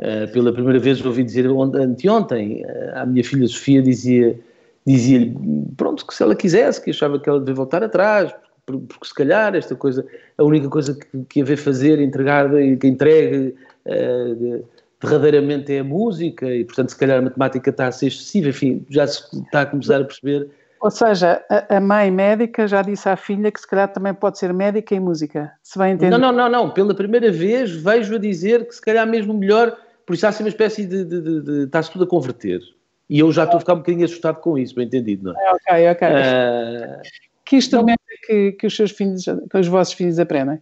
Uh, 0.00 0.32
pela 0.32 0.52
primeira 0.52 0.78
vez 0.78 1.04
ouvi 1.04 1.22
dizer 1.22 1.46
anteontem, 1.46 2.64
uh, 2.64 2.98
a 2.98 3.06
minha 3.06 3.22
filha 3.22 3.46
Sofia 3.46 3.82
dizia 3.82 4.38
dizia-lhe, 4.86 5.34
pronto, 5.76 6.06
que 6.06 6.14
se 6.14 6.22
ela 6.22 6.34
quisesse, 6.34 6.82
que 6.82 6.90
achava 6.90 7.18
que 7.18 7.28
ela 7.28 7.38
devia 7.38 7.54
voltar 7.54 7.82
atrás, 7.82 8.34
porque, 8.66 8.86
porque 8.86 9.06
se 9.06 9.14
calhar 9.14 9.54
esta 9.54 9.74
coisa, 9.74 10.04
a 10.36 10.44
única 10.44 10.68
coisa 10.68 10.94
que, 10.94 11.24
que 11.28 11.42
haver 11.42 11.56
fazer, 11.56 12.00
entregar, 12.00 12.50
que 12.50 12.86
entregue 12.86 13.54
uh, 13.86 14.64
derradeiramente 15.00 15.72
é 15.72 15.80
a 15.80 15.84
música, 15.84 16.52
e 16.52 16.64
portanto 16.64 16.90
se 16.90 16.96
calhar 16.96 17.18
a 17.18 17.22
matemática 17.22 17.70
está 17.70 17.88
a 17.88 17.92
ser 17.92 18.06
excessiva, 18.06 18.48
enfim, 18.48 18.84
já 18.88 19.06
se 19.06 19.22
está 19.40 19.62
a 19.62 19.66
começar 19.66 20.00
a 20.00 20.04
perceber 20.04 20.48
ou 20.82 20.90
seja, 20.90 21.40
a, 21.48 21.76
a, 21.76 21.80
mãe 21.80 22.10
médica 22.10 22.66
já 22.66 22.82
disse 22.82 23.08
à 23.08 23.14
filha 23.14 23.52
que 23.52 23.60
se 23.60 23.66
calhar 23.68 23.86
também 23.92 24.12
pode 24.12 24.36
ser 24.36 24.52
médica 24.52 24.92
em 24.96 24.98
música, 24.98 25.52
se 25.62 25.78
vai 25.78 25.92
entender. 25.92 26.10
Não, 26.10 26.18
não, 26.18 26.32
não, 26.32 26.48
não. 26.48 26.70
Pela 26.70 26.92
primeira 26.92 27.30
vez 27.30 27.70
vejo 27.70 28.16
a 28.16 28.18
dizer 28.18 28.66
que 28.66 28.74
se 28.74 28.80
calhar 28.80 29.06
mesmo 29.06 29.32
melhor, 29.32 29.78
por 30.04 30.14
isso 30.14 30.26
há 30.26 30.30
assim 30.30 30.42
uma 30.42 30.48
espécie 30.48 30.84
de, 30.84 31.04
de, 31.04 31.20
de, 31.20 31.40
de 31.40 31.64
está-se 31.66 31.88
tudo 31.92 32.02
a 32.02 32.06
converter. 32.08 32.60
E 33.08 33.20
eu 33.20 33.30
já 33.30 33.44
estou 33.44 33.58
a 33.58 33.60
ficar 33.60 33.74
um 33.74 33.76
bocadinho 33.76 34.04
assustado 34.04 34.40
com 34.40 34.58
isso, 34.58 34.74
bem 34.74 34.86
entendido, 34.86 35.32
não 35.32 35.40
é? 35.40 35.52
Ok, 35.52 35.90
ok. 35.92 36.08
Uh, 36.08 37.02
que 37.44 37.56
instrumento 37.56 38.00
é 38.10 38.26
que, 38.26 38.52
que 38.52 38.66
os 38.66 38.74
seus 38.74 38.90
filhos, 38.90 39.24
que 39.24 39.58
os 39.58 39.68
vossos 39.68 39.94
filhos 39.94 40.18
aprendem? 40.18 40.60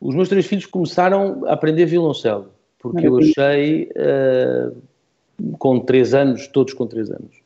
Os 0.00 0.14
meus 0.14 0.30
três 0.30 0.46
filhos 0.46 0.64
começaram 0.64 1.44
a 1.44 1.52
aprender 1.52 1.84
violoncelo, 1.84 2.50
porque 2.78 3.06
Maravilha. 3.06 3.34
eu 3.36 3.44
achei, 3.44 3.92
uh, 3.94 5.56
com 5.58 5.80
três 5.80 6.14
anos, 6.14 6.46
todos 6.46 6.72
com 6.72 6.86
três 6.86 7.10
anos, 7.10 7.44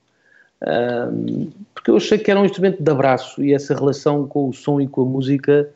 porque 1.75 1.91
eu 1.91 1.97
achei 1.97 2.19
que 2.19 2.31
era 2.31 2.39
um 2.39 2.45
instrumento 2.45 2.83
de 2.83 2.91
abraço 2.91 3.43
e 3.43 3.55
essa 3.55 3.75
relação 3.75 4.27
com 4.27 4.49
o 4.49 4.53
som 4.53 4.81
e 4.81 4.87
com 4.87 5.03
a 5.03 5.05
música 5.07 5.71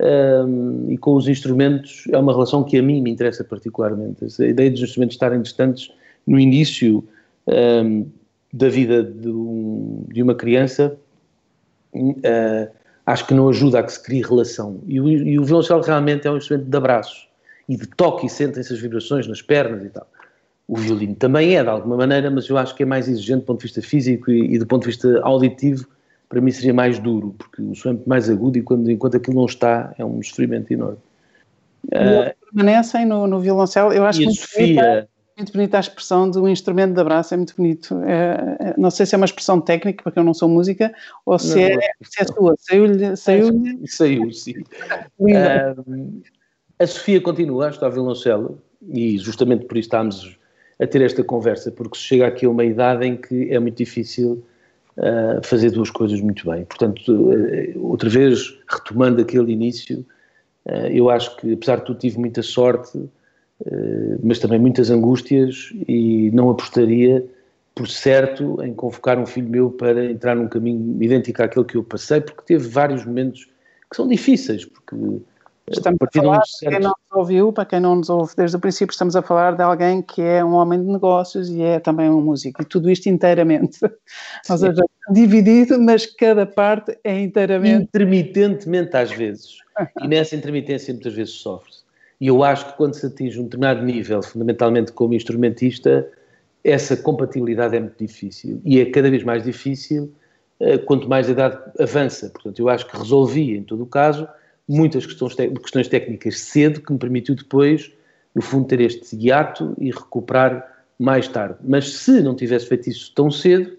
um, 0.00 0.90
e 0.90 0.96
com 0.96 1.14
os 1.14 1.28
instrumentos 1.28 2.04
é 2.10 2.16
uma 2.16 2.32
relação 2.32 2.64
que 2.64 2.78
a 2.78 2.82
mim 2.82 3.02
me 3.02 3.10
interessa 3.10 3.44
particularmente. 3.44 4.24
A 4.40 4.46
ideia 4.46 4.70
dos 4.70 4.80
instrumentos 4.80 5.16
estarem 5.16 5.42
distantes 5.42 5.92
no 6.26 6.38
início 6.38 7.04
um, 7.46 8.06
da 8.52 8.68
vida 8.68 9.02
de, 9.02 9.28
um, 9.28 10.04
de 10.08 10.22
uma 10.22 10.34
criança 10.34 10.96
uh, 11.94 12.72
acho 13.04 13.26
que 13.26 13.34
não 13.34 13.48
ajuda 13.48 13.80
a 13.80 13.82
que 13.82 13.92
se 13.92 14.02
crie 14.02 14.22
relação. 14.22 14.80
E 14.86 15.00
o, 15.00 15.08
e 15.08 15.38
o 15.38 15.44
violoncelo 15.44 15.82
realmente 15.82 16.26
é 16.26 16.30
um 16.30 16.36
instrumento 16.36 16.68
de 16.68 16.76
abraço 16.76 17.28
e 17.68 17.76
de 17.76 17.86
toque 17.86 18.26
e 18.26 18.30
sentem-se 18.30 18.72
as 18.72 18.80
vibrações 18.80 19.26
nas 19.26 19.42
pernas 19.42 19.84
e 19.84 19.90
tal. 19.90 20.06
O 20.72 20.76
violino 20.76 21.14
também 21.14 21.54
é, 21.54 21.62
de 21.62 21.68
alguma 21.68 21.98
maneira, 21.98 22.30
mas 22.30 22.48
eu 22.48 22.56
acho 22.56 22.74
que 22.74 22.82
é 22.82 22.86
mais 22.86 23.06
exigente 23.06 23.40
do 23.40 23.44
ponto 23.44 23.58
de 23.58 23.64
vista 23.64 23.82
físico 23.82 24.30
e, 24.30 24.54
e 24.54 24.58
do 24.58 24.66
ponto 24.66 24.84
de 24.84 24.88
vista 24.88 25.20
auditivo, 25.22 25.86
para 26.30 26.40
mim 26.40 26.50
seria 26.50 26.72
mais 26.72 26.98
duro, 26.98 27.34
porque 27.36 27.60
o 27.60 27.74
som 27.74 27.90
é 27.90 27.98
mais 28.06 28.30
agudo 28.30 28.56
e 28.56 28.62
quando, 28.62 28.90
enquanto 28.90 29.18
aquilo 29.18 29.36
não 29.36 29.44
está, 29.44 29.94
é 29.98 30.04
um 30.04 30.22
sofrimento 30.22 30.72
enorme. 30.72 30.96
Uh, 31.88 32.34
permanecem 32.54 33.04
no, 33.04 33.26
no 33.26 33.38
violoncelo, 33.38 33.92
eu 33.92 34.06
acho 34.06 34.22
muito, 34.22 34.40
Sofia, 34.40 34.64
bonita, 34.64 35.08
muito 35.36 35.52
bonita 35.52 35.76
a 35.76 35.80
expressão 35.80 36.30
um 36.36 36.48
instrumento 36.48 36.94
de 36.94 37.00
abraço, 37.02 37.34
é 37.34 37.36
muito 37.36 37.54
bonito. 37.54 37.94
É, 38.04 38.56
é, 38.70 38.74
não 38.78 38.90
sei 38.90 39.04
se 39.04 39.14
é 39.14 39.18
uma 39.18 39.26
expressão 39.26 39.60
técnica, 39.60 40.02
porque 40.02 40.18
eu 40.18 40.24
não 40.24 40.32
sou 40.32 40.48
música, 40.48 40.90
ou 41.26 41.38
se, 41.38 41.68
não, 41.68 41.82
é, 41.82 41.90
se 42.02 42.22
é 42.22 42.24
sua. 42.24 42.54
Saiu-lhe. 42.58 43.14
Saiu, 43.14 43.50
saiu, 43.84 44.32
sim. 44.32 44.54
uh, 45.20 46.22
a 46.78 46.86
Sofia 46.86 47.20
continua 47.20 47.66
a 47.66 47.68
estudar 47.68 47.90
violoncelo 47.90 48.58
e 48.88 49.18
justamente 49.18 49.66
por 49.66 49.76
isso 49.76 49.88
estamos 49.88 50.38
a 50.82 50.86
ter 50.86 51.00
esta 51.02 51.22
conversa, 51.22 51.70
porque 51.70 51.96
se 51.96 52.04
chega 52.04 52.26
aqui 52.26 52.44
a 52.44 52.50
uma 52.50 52.64
idade 52.64 53.06
em 53.06 53.16
que 53.16 53.50
é 53.50 53.58
muito 53.58 53.76
difícil 53.76 54.42
uh, 54.96 55.44
fazer 55.44 55.70
duas 55.70 55.90
coisas 55.90 56.20
muito 56.20 56.50
bem. 56.50 56.64
Portanto, 56.64 57.12
uh, 57.12 57.86
outra 57.86 58.08
vez, 58.08 58.58
retomando 58.68 59.22
aquele 59.22 59.52
início, 59.52 60.04
uh, 60.66 60.88
eu 60.90 61.08
acho 61.08 61.36
que, 61.36 61.52
apesar 61.52 61.76
de 61.76 61.84
tudo, 61.86 61.98
tive 61.98 62.18
muita 62.18 62.42
sorte, 62.42 62.98
mas 64.24 64.40
também 64.40 64.58
muitas 64.58 64.90
angústias 64.90 65.72
e 65.86 66.32
não 66.32 66.50
apostaria 66.50 67.24
por 67.76 67.86
certo 67.86 68.60
em 68.60 68.74
convocar 68.74 69.16
um 69.20 69.24
filho 69.24 69.48
meu 69.48 69.70
para 69.70 70.04
entrar 70.04 70.34
num 70.34 70.48
caminho 70.48 71.00
idêntico 71.00 71.40
àquele 71.44 71.64
que 71.64 71.76
eu 71.76 71.84
passei, 71.84 72.20
porque 72.20 72.42
teve 72.44 72.66
vários 72.66 73.06
momentos 73.06 73.48
que 73.88 73.96
são 73.96 74.08
difíceis, 74.08 74.64
porque 74.64 74.96
Estamos 75.70 75.98
a, 76.00 76.04
a 76.04 76.22
falar, 76.22 76.42
para 76.60 76.70
quem 76.70 76.80
não 76.80 76.90
nos 76.90 77.18
ouviu, 77.18 77.52
para 77.52 77.64
quem 77.64 77.80
não 77.80 77.96
nos 77.96 78.10
ouve 78.10 78.34
desde 78.36 78.56
o 78.56 78.60
princípio, 78.60 78.92
estamos 78.92 79.14
a 79.14 79.22
falar 79.22 79.54
de 79.54 79.62
alguém 79.62 80.02
que 80.02 80.20
é 80.20 80.44
um 80.44 80.54
homem 80.54 80.80
de 80.80 80.86
negócios 80.86 81.48
e 81.48 81.62
é 81.62 81.78
também 81.78 82.10
um 82.10 82.20
músico, 82.20 82.62
e 82.62 82.64
tudo 82.64 82.90
isto 82.90 83.08
inteiramente. 83.08 83.78
Ou 84.50 84.58
seja, 84.58 84.84
dividido, 85.10 85.80
mas 85.80 86.06
cada 86.06 86.44
parte 86.44 86.98
é 87.04 87.20
inteiramente. 87.20 87.84
Intermitentemente, 87.84 88.96
às 88.96 89.12
vezes. 89.12 89.58
e 90.02 90.08
nessa 90.08 90.34
intermitência, 90.34 90.92
muitas 90.92 91.14
vezes 91.14 91.34
sofre-se. 91.34 91.82
E 92.20 92.28
eu 92.28 92.42
acho 92.44 92.66
que 92.66 92.76
quando 92.76 92.94
se 92.94 93.06
atinge 93.06 93.38
um 93.40 93.44
determinado 93.44 93.82
nível, 93.84 94.22
fundamentalmente 94.22 94.92
como 94.92 95.14
instrumentista, 95.14 96.08
essa 96.62 96.96
compatibilidade 96.96 97.76
é 97.76 97.80
muito 97.80 97.98
difícil. 97.98 98.60
E 98.64 98.80
é 98.80 98.86
cada 98.86 99.10
vez 99.10 99.24
mais 99.24 99.42
difícil 99.42 100.12
eh, 100.60 100.78
quanto 100.78 101.08
mais 101.08 101.28
a 101.28 101.32
idade 101.32 101.58
avança. 101.80 102.30
Portanto, 102.30 102.58
eu 102.60 102.68
acho 102.68 102.86
que 102.86 102.96
resolvi, 102.96 103.56
em 103.56 103.64
todo 103.64 103.82
o 103.82 103.86
caso, 103.86 104.28
muitas 104.72 105.06
questões, 105.06 105.34
questões 105.34 105.88
técnicas 105.88 106.40
cedo, 106.40 106.80
que 106.80 106.92
me 106.92 106.98
permitiu 106.98 107.34
depois, 107.34 107.92
no 108.34 108.42
fundo, 108.42 108.66
ter 108.66 108.80
este 108.80 109.16
hiato 109.16 109.74
e 109.78 109.90
recuperar 109.90 110.66
mais 110.98 111.28
tarde. 111.28 111.56
Mas 111.62 111.92
se 111.92 112.22
não 112.22 112.34
tivesse 112.34 112.66
feito 112.66 112.88
isso 112.88 113.12
tão 113.14 113.30
cedo, 113.30 113.76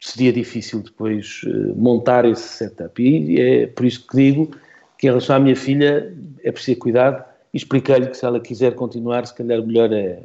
seria 0.00 0.32
difícil 0.32 0.82
depois 0.82 1.42
uh, 1.44 1.74
montar 1.76 2.24
esse 2.24 2.42
setup. 2.42 3.02
E 3.02 3.40
é 3.40 3.66
por 3.66 3.84
isso 3.84 4.06
que 4.06 4.16
digo 4.16 4.50
que 4.98 5.06
em 5.06 5.10
relação 5.10 5.36
à 5.36 5.38
minha 5.38 5.56
filha 5.56 6.12
é 6.42 6.50
preciso 6.50 6.78
cuidado 6.78 7.24
e 7.52 7.56
expliquei-lhe 7.56 8.06
que 8.06 8.16
se 8.16 8.24
ela 8.24 8.40
quiser 8.40 8.74
continuar, 8.74 9.26
se 9.26 9.34
calhar 9.34 9.64
melhor 9.64 9.92
é 9.92 10.22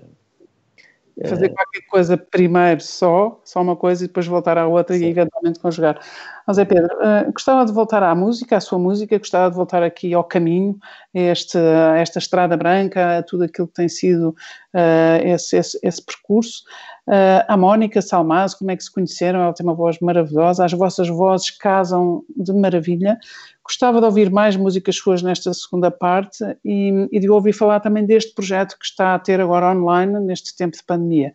Fazer 1.23 1.49
qualquer 1.49 1.81
coisa 1.87 2.17
primeiro 2.17 2.81
só, 2.81 3.39
só 3.45 3.61
uma 3.61 3.75
coisa 3.77 4.03
e 4.03 4.07
depois 4.07 4.27
voltar 4.27 4.57
à 4.57 4.67
outra 4.67 4.97
Sim. 4.97 5.05
e 5.05 5.09
eventualmente 5.09 5.59
conjugar. 5.59 5.97
Mas 6.45 6.57
é 6.57 6.65
Pedro, 6.65 6.93
uh, 6.97 7.31
gostava 7.31 7.65
de 7.65 7.71
voltar 7.71 8.03
à 8.03 8.13
música, 8.13 8.57
à 8.57 8.59
sua 8.59 8.77
música, 8.77 9.17
gostava 9.17 9.49
de 9.49 9.55
voltar 9.55 9.81
aqui 9.81 10.13
ao 10.13 10.25
caminho, 10.25 10.77
a, 11.15 11.19
este, 11.19 11.57
a 11.57 11.97
esta 11.97 12.19
estrada 12.19 12.57
branca, 12.57 13.19
a 13.19 13.23
tudo 13.23 13.45
aquilo 13.45 13.67
que 13.67 13.75
tem 13.75 13.87
sido 13.87 14.35
uh, 14.73 15.25
esse, 15.25 15.55
esse, 15.55 15.79
esse, 15.81 16.05
percurso. 16.05 16.63
Uh, 17.07 17.45
a 17.47 17.55
Mónica 17.55 18.01
Salmaz, 18.01 18.53
como 18.53 18.71
é 18.71 18.75
que 18.75 18.83
se 18.83 18.91
conheceram? 18.91 19.39
Ela 19.39 19.53
tem 19.53 19.65
uma 19.65 19.73
voz 19.73 19.97
maravilhosa, 20.01 20.65
as 20.65 20.73
vossas 20.73 21.07
vozes 21.07 21.49
casam 21.49 22.25
de 22.35 22.51
maravilha. 22.51 23.17
Gostava 23.65 23.99
de 23.99 24.05
ouvir 24.05 24.29
mais 24.29 24.55
músicas 24.55 24.95
suas 24.95 25.23
nesta 25.23 25.51
segunda 25.53 25.89
parte 25.89 26.43
e, 26.63 27.09
e 27.11 27.19
de 27.19 27.29
ouvir 27.29 27.51
falar 27.51 27.79
também 27.79 28.05
deste 28.05 28.33
projeto 28.33 28.77
que 28.77 28.85
está 28.85 29.15
a 29.15 29.19
ter 29.19 29.41
agora 29.41 29.75
online 29.75 30.19
neste 30.19 30.55
tempo 30.55 30.77
de 30.77 30.83
pandemia. 30.83 31.33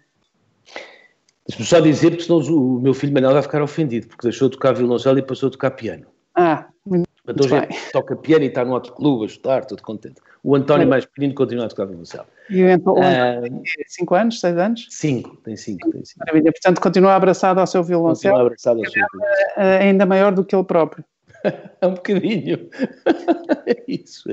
Deixa-me 1.49 1.67
só 1.67 1.81
dizer, 1.81 2.11
porque 2.11 2.23
senão 2.23 2.39
o 2.39 2.81
meu 2.81 2.95
filho 2.95 3.13
Manuel 3.13 3.33
vai 3.33 3.43
ficar 3.43 3.61
ofendido, 3.61 4.07
porque 4.07 4.29
deixou 4.29 4.49
de 4.49 4.57
tocar 4.57 4.73
violoncelo 4.73 5.19
e 5.19 5.23
passou 5.23 5.49
a 5.49 5.51
tocar 5.51 5.73
piano. 5.73 6.07
Ah, 6.37 6.69
muito 6.87 7.11
Portanto, 7.25 7.45
hoje 7.45 7.55
é, 7.57 7.91
toca 7.93 8.17
piano 8.17 8.45
e 8.45 8.49
está 8.49 8.65
no 8.65 8.73
outro 8.73 8.93
clube 8.93 9.25
a 9.25 9.27
estudar, 9.27 9.65
todo 9.65 9.83
contente. 9.83 10.21
O 10.43 10.57
António, 10.57 10.89
mais 10.89 11.05
pequenino, 11.05 11.35
continua 11.35 11.67
a 11.67 11.69
tocar 11.69 11.85
violoncelo. 11.85 12.25
E 12.49 12.65
o 12.65 12.73
António, 12.73 13.03
uh, 13.03 13.43
tem 13.43 13.63
5 13.87 14.15
anos, 14.15 14.41
6 14.41 14.57
anos? 14.57 14.87
5, 14.91 15.37
tem 15.45 15.57
5. 15.57 15.91
Tem 15.91 16.05
cinco. 16.05 16.19
Maravilha, 16.21 16.51
portanto, 16.51 16.81
continua 16.81 17.15
abraçado 17.15 17.61
ao 17.61 17.67
seu 17.67 17.85
violoncelo. 17.85 18.35
Continua 18.35 18.47
abraçado 18.47 18.79
ao 18.79 18.91
seu 18.91 19.05
violoncelo. 19.13 19.83
Ainda 19.83 20.07
maior 20.07 20.33
do 20.33 20.45
que 20.45 20.57
ele 20.57 20.65
próprio. 20.65 21.05
é 21.81 21.87
um 21.87 21.95
bocadinho. 21.95 22.69
é 23.67 23.83
isso. 23.87 24.31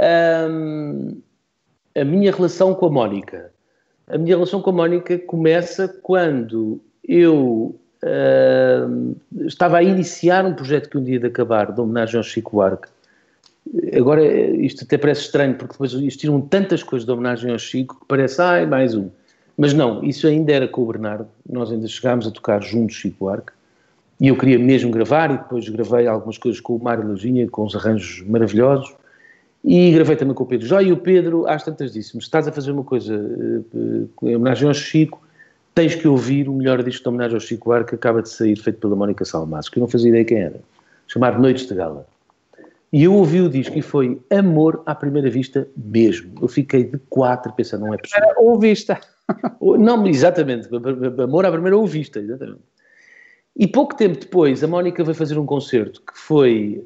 Um, 0.00 1.20
a 1.94 2.04
minha 2.04 2.32
relação 2.32 2.74
com 2.74 2.86
a 2.86 2.90
Mónica. 2.90 3.52
A 4.06 4.18
minha 4.18 4.36
relação 4.36 4.60
com 4.60 4.70
a 4.70 4.72
Mónica 4.72 5.18
começa 5.18 5.88
quando 5.88 6.80
eu 7.06 7.78
uh, 8.02 9.16
estava 9.46 9.78
a 9.78 9.82
iniciar 9.82 10.44
um 10.44 10.54
projeto 10.54 10.88
que 10.88 10.98
um 10.98 11.04
dia 11.04 11.18
de 11.18 11.26
acabar, 11.26 11.72
de 11.72 11.80
homenagem 11.80 12.16
ao 12.16 12.22
Chico 12.22 12.52
Buarque. 12.52 12.88
Agora, 13.96 14.24
isto 14.24 14.84
até 14.84 14.98
parece 14.98 15.22
estranho, 15.22 15.54
porque 15.54 15.72
depois 15.72 15.92
existiram 15.94 16.40
tantas 16.40 16.82
coisas 16.82 17.06
de 17.06 17.12
homenagem 17.12 17.52
ao 17.52 17.58
Chico 17.58 18.00
que 18.00 18.06
parece, 18.06 18.40
ai, 18.42 18.66
mais 18.66 18.94
um. 18.94 19.08
Mas 19.56 19.72
não, 19.72 20.02
isso 20.02 20.26
ainda 20.26 20.52
era 20.52 20.66
com 20.66 20.82
o 20.82 20.86
Bernardo. 20.86 21.28
Nós 21.48 21.70
ainda 21.70 21.86
chegámos 21.86 22.26
a 22.26 22.30
tocar 22.30 22.62
juntos 22.62 22.96
Chico 22.96 23.24
Buarque. 23.24 23.52
E 24.22 24.28
eu 24.28 24.36
queria 24.36 24.56
mesmo 24.56 24.88
gravar, 24.92 25.32
e 25.32 25.36
depois 25.36 25.68
gravei 25.68 26.06
algumas 26.06 26.38
coisas 26.38 26.60
com 26.60 26.76
o 26.76 26.78
Mário 26.80 27.04
Lojinha, 27.04 27.48
com 27.48 27.64
uns 27.64 27.74
arranjos 27.74 28.24
maravilhosos. 28.24 28.94
E 29.64 29.90
gravei 29.90 30.14
também 30.14 30.32
com 30.32 30.44
o 30.44 30.46
Pedro 30.46 30.64
Jó. 30.64 30.80
E 30.80 30.92
o 30.92 30.96
Pedro, 30.96 31.44
às 31.48 31.64
tantas, 31.64 31.92
disse-me: 31.92 32.22
estás 32.22 32.46
a 32.46 32.52
fazer 32.52 32.70
uma 32.70 32.84
coisa 32.84 33.16
uh, 33.16 34.08
em 34.22 34.36
homenagem 34.36 34.68
ao 34.68 34.74
Chico, 34.74 35.20
tens 35.74 35.96
que 35.96 36.06
ouvir 36.06 36.48
o 36.48 36.52
melhor 36.52 36.84
disco 36.84 37.02
de 37.02 37.08
homenagem 37.08 37.34
ao 37.34 37.40
Chico 37.40 37.64
Buarque 37.64 37.88
que 37.88 37.94
acaba 37.96 38.22
de 38.22 38.28
sair, 38.28 38.54
feito 38.54 38.78
pela 38.78 38.94
Mónica 38.94 39.24
Salmaço, 39.24 39.68
que 39.72 39.78
eu 39.78 39.80
não 39.80 39.88
fazia 39.88 40.10
ideia 40.10 40.24
quem 40.24 40.38
era, 40.38 40.60
chamado 41.08 41.42
Noites 41.42 41.66
de 41.66 41.74
Gala. 41.74 42.06
E 42.92 43.02
eu 43.02 43.14
ouvi 43.14 43.40
o 43.40 43.48
disco 43.48 43.76
e 43.76 43.82
foi 43.82 44.20
amor 44.30 44.84
à 44.86 44.94
primeira 44.94 45.30
vista 45.30 45.66
mesmo. 45.76 46.32
Eu 46.40 46.46
fiquei 46.46 46.84
de 46.84 46.98
quatro 47.10 47.52
pensando, 47.54 47.86
não 47.86 47.94
é 47.94 47.96
possível. 47.96 48.24
Era 48.24 48.40
ouvista. 48.40 49.00
Não, 49.60 50.06
exatamente, 50.06 50.68
amor 51.22 51.46
à 51.46 51.50
primeira 51.50 51.76
ouvista, 51.76 52.20
exatamente. 52.20 52.71
E 53.56 53.66
pouco 53.66 53.94
tempo 53.94 54.18
depois, 54.18 54.64
a 54.64 54.66
Mónica 54.66 55.04
veio 55.04 55.14
fazer 55.14 55.38
um 55.38 55.46
concerto 55.46 56.00
que 56.00 56.18
foi 56.18 56.84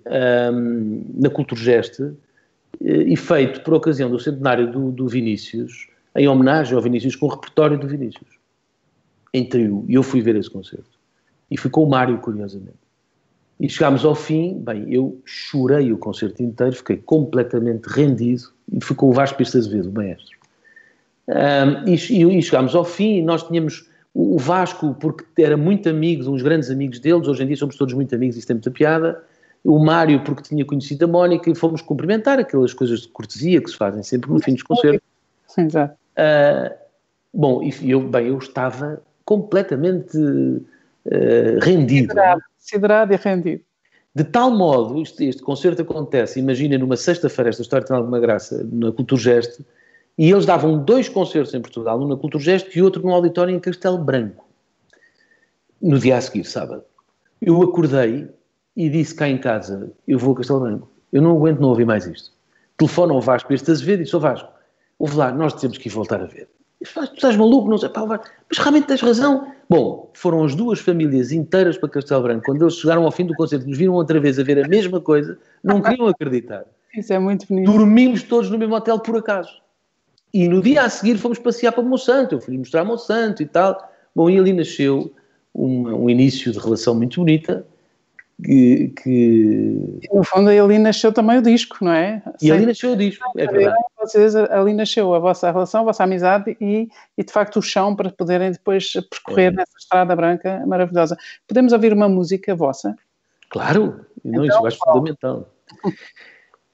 um, 0.53 1.05
na 1.15 1.31
Culturgeste 1.31 2.13
eh, 2.85 3.03
e 3.03 3.17
feito 3.17 3.61
por 3.61 3.75
ocasião 3.75 4.11
do 4.11 4.19
centenário 4.19 4.71
do, 4.71 4.91
do 4.91 5.07
Vinícius, 5.07 5.89
em 6.17 6.27
homenagem 6.27 6.75
ao 6.75 6.83
Vinícius, 6.83 7.15
com 7.15 7.27
o 7.27 7.29
repertório 7.29 7.79
do 7.79 7.87
Vinícius 7.87 8.37
em 9.37 9.45
trio, 9.45 9.85
e 9.87 9.95
eu 9.95 10.03
fui 10.03 10.23
ver 10.23 10.35
esse 10.37 10.51
concerto. 10.51 10.99
E 11.51 11.59
fui 11.59 11.71
com 11.71 11.85
o 11.85 11.89
Mário, 11.89 12.19
curiosamente. 12.19 12.79
E 13.61 13.69
chegámos 13.69 14.05
ao 14.05 14.15
fim, 14.15 14.59
bem, 14.59 14.93
eu 14.93 15.21
chorei 15.25 15.93
o 15.93 15.99
concerto 15.99 16.43
inteiro, 16.43 16.75
fiquei 16.75 16.97
completamente 16.97 17.87
rendido, 17.87 18.45
e 18.73 18.83
fui 18.83 18.97
com 18.97 19.11
o 19.11 19.13
Vasco 19.13 19.37
Pista 19.39 19.59
Azevedo, 19.59 19.91
o 19.91 19.93
maestro. 19.93 20.37
Um, 21.29 21.89
e, 21.89 21.95
e, 21.95 22.39
e, 22.39 22.43
chegámos 22.43 22.75
ao 22.75 22.85
fim, 22.85 23.19
e 23.19 23.23
nós 23.23 23.43
tínhamos 23.43 23.89
o, 24.19 24.39
Vasco, 24.39 24.97
porque 24.99 25.43
era 25.43 25.59
muito 25.59 25.91
amigo 25.91 26.23
de 26.23 26.31
uns 26.31 26.41
grandes 26.41 26.71
amigos 26.71 26.99
deles, 26.99 27.29
hoje 27.29 27.43
em 27.43 27.47
dia 27.47 27.57
somos 27.57 27.77
todos 27.77 27.93
muito 27.93 28.15
amigos, 28.15 28.35
isso 28.37 28.47
tem 28.47 28.55
muita 28.55 28.71
piada, 28.71 29.23
o 29.63 29.79
Mário, 29.79 30.25
porque 30.25 30.43
tinha 30.43 30.65
conhecido 30.65 31.05
a 31.05 31.09
Mónica, 31.09 31.51
e 31.51 31.55
fomos 31.55 31.83
cumprimentar 31.83 32.39
aquelas 32.39 32.73
coisas 32.73 33.01
de 33.01 33.09
cortesia 33.09 33.61
que 33.61 33.69
se 33.69 33.77
fazem 33.77 34.03
sempre 34.03 34.31
no 34.31 34.41
fim 34.41 34.55
dos 34.55 34.63
concertos. 34.63 35.03
Sim, 35.49 35.67
exato. 35.67 35.95
Uh, 36.17 36.75
bom, 37.35 37.63
e 37.63 37.91
eu, 37.91 38.01
bem, 38.01 38.29
eu 38.29 38.39
estava 38.39 39.03
completamente 39.23 40.17
uh, 40.17 41.59
rendido. 41.61 42.15
Considerado 42.59 43.13
e 43.13 43.17
rendido. 43.17 43.63
De 44.15 44.25
tal 44.25 44.51
modo, 44.51 45.03
este, 45.03 45.27
este 45.27 45.43
concerto 45.43 45.83
acontece, 45.83 46.41
imagina 46.41 46.79
numa 46.79 46.97
sexta-feira, 46.97 47.51
esta 47.51 47.61
história 47.61 47.87
tem 47.87 47.95
alguma 47.95 48.19
graça, 48.19 48.67
na 48.73 48.91
Culturgeste, 48.93 49.63
e 50.19 50.31
eles 50.31 50.47
davam 50.47 50.83
dois 50.83 51.09
concertos 51.09 51.53
em 51.53 51.61
Portugal, 51.61 52.01
um 52.01 52.09
na 52.09 52.17
Culturgeste 52.17 52.79
e 52.79 52.83
outro 52.83 53.03
no 53.03 53.13
auditório 53.13 53.55
em 53.55 53.61
Castelo 53.61 53.99
Branco. 53.99 54.47
No 55.81 55.99
dia 55.99 56.17
a 56.17 56.21
seguir, 56.21 56.45
sábado. 56.45 56.85
Eu 57.41 57.63
acordei 57.63 58.29
e 58.75 58.89
disse 58.89 59.15
cá 59.15 59.29
em 59.29 59.39
casa, 59.39 59.93
eu 60.09 60.19
vou 60.19 60.33
a 60.33 60.37
Castelo 60.37 60.61
Branco. 60.61 60.91
Eu 61.13 61.21
não 61.21 61.37
aguento 61.37 61.61
não 61.61 61.69
ouvir 61.69 61.85
mais 61.85 62.07
isto. 62.07 62.33
Telefono 62.77 63.15
ao 63.15 63.21
Vasco 63.21 63.53
este 63.53 63.71
Azevedo 63.71 64.01
e 64.01 64.05
disse, 64.05 64.15
ao 64.15 64.21
Vasco, 64.21 64.49
ouve 64.99 65.17
lá, 65.17 65.33
nós 65.33 65.55
temos 65.55 65.79
que 65.79 65.89
ir 65.89 65.93
voltar 65.93 66.21
a 66.21 66.27
ver. 66.27 66.49
Tu 66.83 67.01
estás 67.15 67.37
maluco, 67.37 67.69
não 67.69 67.79
sei, 67.79 67.89
pá, 67.89 68.05
mas 68.07 68.59
realmente 68.59 68.87
tens 68.87 69.01
razão. 69.01 69.51
Bom, 69.69 70.11
foram 70.15 70.45
as 70.45 70.55
duas 70.55 70.79
famílias 70.79 71.33
inteiras 71.33 71.79
para 71.79 71.89
Castelo 71.89 72.23
Branco. 72.23 72.45
Quando 72.45 72.63
eles 72.63 72.77
chegaram 72.77 73.05
ao 73.05 73.11
fim 73.11 73.25
do 73.25 73.35
concerto, 73.35 73.67
nos 73.67 73.79
viram 73.79 73.95
outra 73.95 74.21
vez 74.21 74.39
a 74.39 74.43
ver 74.43 74.63
a 74.63 74.69
mesma 74.69 75.01
coisa, 75.01 75.39
não 75.65 75.81
queriam 75.81 76.07
acreditar. 76.07 76.65
Isso 76.95 77.13
é 77.13 77.19
muito 77.19 77.47
bonito. 77.47 77.71
Dormimos 77.71 78.23
todos 78.23 78.51
no 78.51 78.59
mesmo 78.59 78.75
hotel 78.75 79.01
por 79.01 79.17
acaso. 79.17 79.66
E 80.37 80.49
no 80.49 80.61
dia 80.61 80.83
a 80.83 80.91
seguir 80.91 81.17
fomos 81.17 81.39
passear 81.39 81.73
para 81.73 81.83
Monsanto. 81.83 82.35
Eu 82.35 82.41
fui 82.43 82.59
mostrar 82.59 82.85
Monsanto 82.85 83.43
e 83.43 83.47
tal. 83.47 83.91
Bom, 84.15 84.29
e 84.29 84.39
ali 84.39 84.53
nasceu 84.53 85.11
um, 85.55 86.05
um 86.05 86.11
início 86.11 86.53
de 86.53 86.59
relação 86.59 86.95
muito 86.95 87.21
bonita 87.21 87.67
que, 88.45 88.93
que... 89.03 89.99
No 90.13 90.23
fundo, 90.23 90.51
ali 90.51 90.79
nasceu 90.79 91.11
também 91.11 91.39
o 91.39 91.43
disco, 91.43 91.79
não 91.81 91.93
é? 91.93 92.23
E 92.43 92.53
ali 92.53 92.67
nasceu 92.67 92.93
o 92.93 92.97
disco, 92.97 93.25
é 93.35 93.47
verdade. 93.47 93.77
Vocês, 93.99 94.37
ali 94.37 94.75
nasceu 94.75 95.15
a 95.15 95.19
vossa 95.19 95.51
relação, 95.51 95.81
a 95.81 95.85
vossa 95.85 96.05
amizade 96.05 96.55
e, 96.61 96.87
e 97.17 97.25
de 97.25 97.33
facto 97.33 97.57
o 97.57 97.63
chão 97.63 97.97
para 97.97 98.11
poderem 98.11 98.53
depois 98.53 98.93
percorrer 98.93 99.53
é. 99.53 99.57
nessa 99.57 99.79
estrada 99.79 100.15
branca 100.15 100.63
maravilhosa. 100.67 101.17
Podemos 101.49 101.73
ouvir 101.73 101.95
uma 101.95 102.11
música 102.11 102.55
vossa? 102.55 102.95
Claro, 103.49 104.05
não, 104.23 104.45
então, 104.45 104.45
isso 104.45 104.59
eu 104.59 104.67
acho 104.67 104.79
qual? 104.81 104.97
fundamental. 104.97 105.49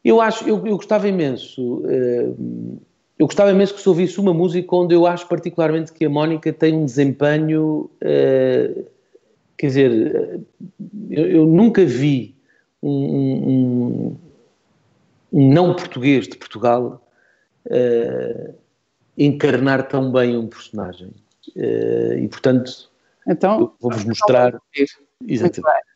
Eu 0.04 0.20
acho, 0.20 0.48
eu, 0.48 0.66
eu 0.66 0.74
gostava 0.74 1.06
imenso, 1.06 1.76
uh, 1.76 2.82
eu 3.22 3.26
gostava 3.26 3.50
imenso 3.50 3.74
que 3.74 3.80
se 3.80 3.88
ouvisse 3.88 4.20
uma 4.20 4.34
música 4.34 4.74
onde 4.74 4.94
eu 4.94 5.06
acho 5.06 5.26
particularmente 5.28 5.92
que 5.92 6.04
a 6.04 6.10
Mónica 6.10 6.52
tem 6.52 6.74
um 6.74 6.84
desempenho 6.84 7.90
uh, 8.02 8.92
Quer 9.62 9.66
dizer, 9.68 10.40
eu, 11.08 11.26
eu 11.30 11.46
nunca 11.46 11.84
vi 11.84 12.34
um, 12.82 12.90
um, 12.90 14.16
um, 15.32 15.52
não 15.52 15.76
português 15.76 16.26
de 16.26 16.36
Portugal 16.36 17.00
uh, 17.66 18.54
encarnar 19.16 19.86
tão 19.86 20.10
bem 20.10 20.36
um 20.36 20.48
personagem. 20.48 21.12
Uh, 21.54 22.18
e, 22.18 22.26
portanto, 22.26 22.90
então, 23.28 23.72
vou-vos 23.78 24.04
mostrar. 24.04 24.60
Exatamente. 25.28 25.91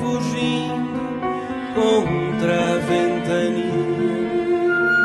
Fugindo 0.00 1.00
contra 1.74 2.54
a 2.54 2.78
ventania 2.78 3.88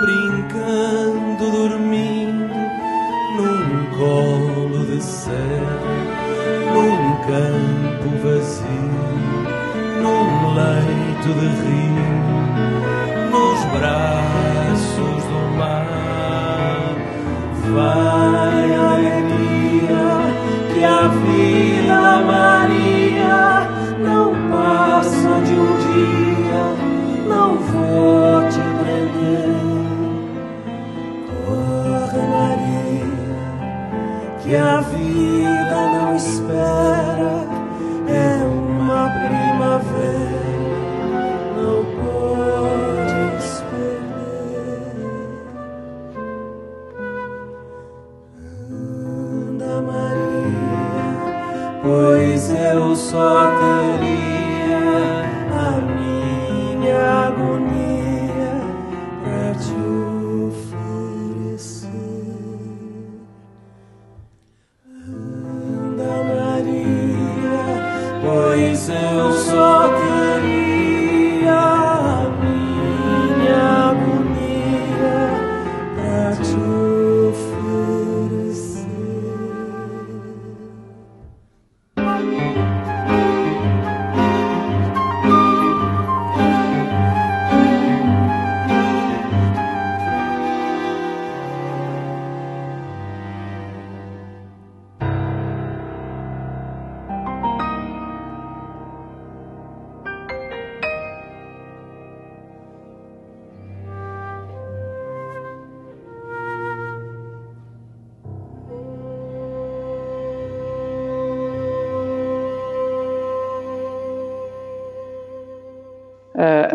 brincando, 0.01 1.43
dormindo 1.51 2.53
num 3.37 3.85
colo 3.97 4.85
de 4.85 5.01
céu, 5.01 5.33
num 6.73 6.97
campo 7.27 8.09
vazio, 8.23 8.93
num 10.01 10.53
leito 10.53 11.29
de 11.39 11.47
rio, 11.63 11.82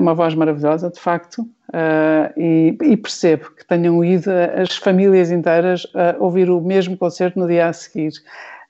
uma 0.09 0.15
voz 0.15 0.35
maravilhosa, 0.35 0.91
de 0.91 0.99
facto, 0.99 1.43
uh, 1.43 2.33
e, 2.37 2.77
e, 2.83 2.97
percebo 2.97 3.51
que 3.51 3.67
tenham 3.67 4.03
ido 4.03 4.31
as 4.31 4.77
famílias 4.77 5.31
inteiras 5.31 5.87
a 5.95 6.17
ouvir 6.19 6.51
o 6.51 6.61
mesmo 6.61 6.97
concerto 6.97 7.39
no 7.39 7.47
dia 7.47 7.69
a 7.69 7.73
seguir. 7.73 8.13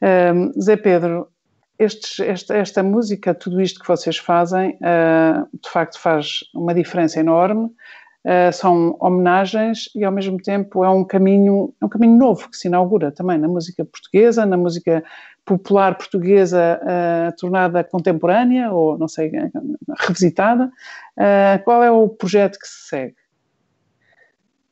Uh, 0.03 0.61
Zé 0.61 0.77
Pedro, 0.77 1.29
estes, 1.79 2.19
esta, 2.19 2.57
esta, 2.57 2.83
música, 2.83 3.33
tudo 3.33 3.61
isto 3.61 3.81
que 3.81 3.87
vocês 3.87 4.19
fazem, 4.19 4.71
uh, 4.71 5.49
de 5.63 5.71
facto 5.71 6.01
faz 6.01 6.41
uma 6.53 6.75
diferença 6.75 7.21
enorme. 7.21 7.71
são 8.53 8.97
homenagens 9.01 9.89
e 9.95 10.05
ao 10.05 10.13
mesmo 10.13 10.37
tempo 10.39 10.85
é 10.85 10.91
um 10.91 11.05
caminho, 11.05 11.73
é 11.81 11.87
um 11.87 11.89
caminho 11.89 12.19
novo 12.19 12.51
que 12.51 12.57
se 12.57 12.69
inaugura 12.69 13.13
também 13.13 13.39
na 13.39 13.49
música 13.49 13.85
portuguesa, 13.85 14.45
na 14.45 14.57
música 14.57 15.03
popular 15.49 15.97
portuguesa 15.97 16.79
uh, 16.83 17.37
tornada 17.39 17.83
contemporânea 17.83 18.71
ou, 18.71 18.99
não 18.99 19.09
sei, 19.09 19.33
revisitada. 19.99 20.71
Uh, 21.17 21.65
qual 21.65 21.83
é 21.83 21.91
o 21.91 22.07
projeto 22.09 22.59
que 22.59 22.69
se 22.69 22.89
segue? 22.89 23.17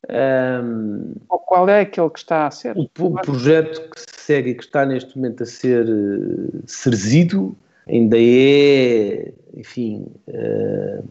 Um, 0.09 1.15
ou 1.29 1.39
qual 1.39 1.69
é 1.69 1.81
aquele 1.81 2.11
que 2.11 2.19
está 2.19 2.47
a 2.47 2.51
ser? 2.51 2.77
O, 2.77 2.89
o, 3.01 3.15
projeto 3.15 3.91
que 3.91 4.01
se 4.01 4.07
segue 4.21 4.51
e 4.51 4.55
que 4.55 4.63
está 4.63 4.85
neste 4.85 5.17
momento 5.17 5.43
a 5.43 5.47
ser 5.47 5.85
uh, 5.89 6.63
serzido 6.67 7.57
ainda 7.89 8.17
é, 8.19 9.33
enfim, 9.57 10.07
uh, 10.29 11.09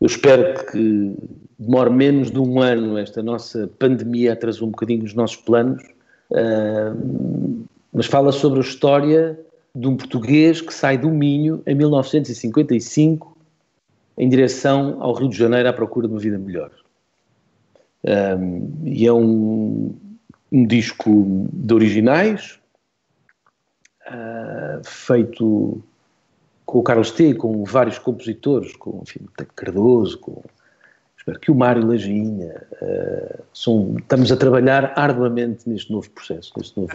eu 0.00 0.06
espero 0.06 0.64
que 0.66 1.16
demore 1.58 1.90
menos 1.90 2.30
de 2.30 2.38
um 2.38 2.60
ano. 2.60 2.98
Esta 2.98 3.22
nossa 3.22 3.68
pandemia 3.78 4.32
atrasou 4.32 4.68
um 4.68 4.70
bocadinho 4.70 5.04
os 5.04 5.14
nossos 5.14 5.36
planos. 5.36 5.82
Uh, 6.30 7.64
mas 7.92 8.06
fala 8.06 8.32
sobre 8.32 8.58
a 8.58 8.62
história 8.62 9.38
de 9.74 9.86
um 9.86 9.96
português 9.96 10.60
que 10.60 10.72
sai 10.72 10.96
do 10.96 11.10
Minho 11.10 11.62
em 11.66 11.74
1955 11.74 13.36
em 14.16 14.28
direção 14.28 14.98
ao 15.00 15.14
Rio 15.14 15.28
de 15.28 15.36
Janeiro 15.36 15.68
à 15.68 15.72
procura 15.72 16.06
de 16.06 16.14
uma 16.14 16.20
vida 16.20 16.38
melhor. 16.38 16.70
Um, 18.04 18.82
e 18.84 19.06
é 19.06 19.12
um, 19.12 19.94
um, 20.50 20.66
disco 20.66 21.48
de 21.52 21.72
originais, 21.72 22.58
uh, 24.06 24.84
feito 24.84 25.82
com 26.66 26.78
o 26.78 26.82
Carlos 26.82 27.10
T, 27.12 27.34
com 27.34 27.64
vários 27.64 27.98
compositores, 27.98 28.74
com 28.76 29.00
enfim, 29.02 29.20
Cardoso, 29.54 30.18
com 30.18 30.42
espero 31.16 31.38
que 31.38 31.50
o 31.50 31.54
Mário 31.54 31.86
Lajinha. 31.86 32.66
Uh, 32.82 33.42
são, 33.54 33.96
estamos 33.98 34.32
a 34.32 34.36
trabalhar 34.36 34.92
arduamente 34.96 35.68
neste 35.68 35.92
novo 35.92 36.10
processo, 36.10 36.52
neste 36.56 36.78
novo. 36.78 36.92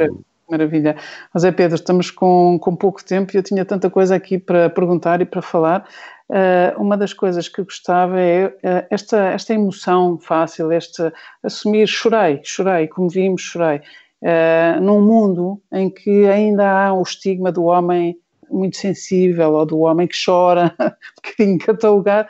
Maravilha. 0.49 0.95
José 1.35 1.51
Pedro, 1.51 1.75
estamos 1.75 2.09
com, 2.09 2.57
com 2.59 2.75
pouco 2.75 3.03
tempo 3.03 3.33
e 3.33 3.37
eu 3.37 3.43
tinha 3.43 3.65
tanta 3.65 3.89
coisa 3.89 4.15
aqui 4.15 4.37
para 4.37 4.69
perguntar 4.69 5.21
e 5.21 5.25
para 5.25 5.41
falar. 5.41 5.87
Uh, 6.29 6.81
uma 6.81 6.97
das 6.97 7.13
coisas 7.13 7.49
que 7.49 7.63
gostava 7.63 8.19
é 8.19 8.47
uh, 8.47 8.87
esta, 8.89 9.17
esta 9.29 9.53
emoção 9.53 10.17
fácil, 10.17 10.71
este 10.71 11.11
assumir, 11.43 11.87
chorei, 11.87 12.39
chorei, 12.43 12.87
como 12.87 13.09
vimos, 13.09 13.41
chorei. 13.41 13.81
Uh, 14.21 14.81
num 14.81 15.01
mundo 15.01 15.61
em 15.71 15.89
que 15.89 16.25
ainda 16.25 16.69
há 16.69 16.93
o 16.93 17.01
estigma 17.01 17.51
do 17.51 17.65
homem 17.65 18.17
muito 18.49 18.77
sensível 18.77 19.51
ou 19.53 19.65
do 19.65 19.79
homem 19.79 20.07
que 20.07 20.15
chora, 20.25 20.73
um 20.79 21.21
bocadinho 21.21 21.59
catalogado. 21.59 22.29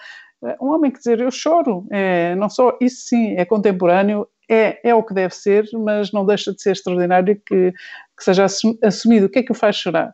Um 0.61 0.67
homem 0.67 0.91
que 0.91 0.97
dizer 0.97 1.19
eu 1.19 1.31
choro, 1.31 1.87
é, 1.89 2.35
não 2.35 2.49
só 2.49 2.77
isso 2.79 3.07
sim 3.07 3.35
é 3.35 3.45
contemporâneo, 3.45 4.27
é, 4.49 4.89
é 4.89 4.95
o 4.95 5.03
que 5.03 5.13
deve 5.13 5.35
ser, 5.35 5.69
mas 5.73 6.11
não 6.11 6.25
deixa 6.25 6.53
de 6.53 6.61
ser 6.61 6.71
extraordinário 6.71 7.35
que, 7.45 7.71
que 7.71 8.23
seja 8.23 8.45
assumido. 8.83 9.25
O 9.25 9.29
que 9.29 9.39
é 9.39 9.43
que 9.43 9.51
o 9.51 9.55
faz 9.55 9.75
chorar? 9.75 10.11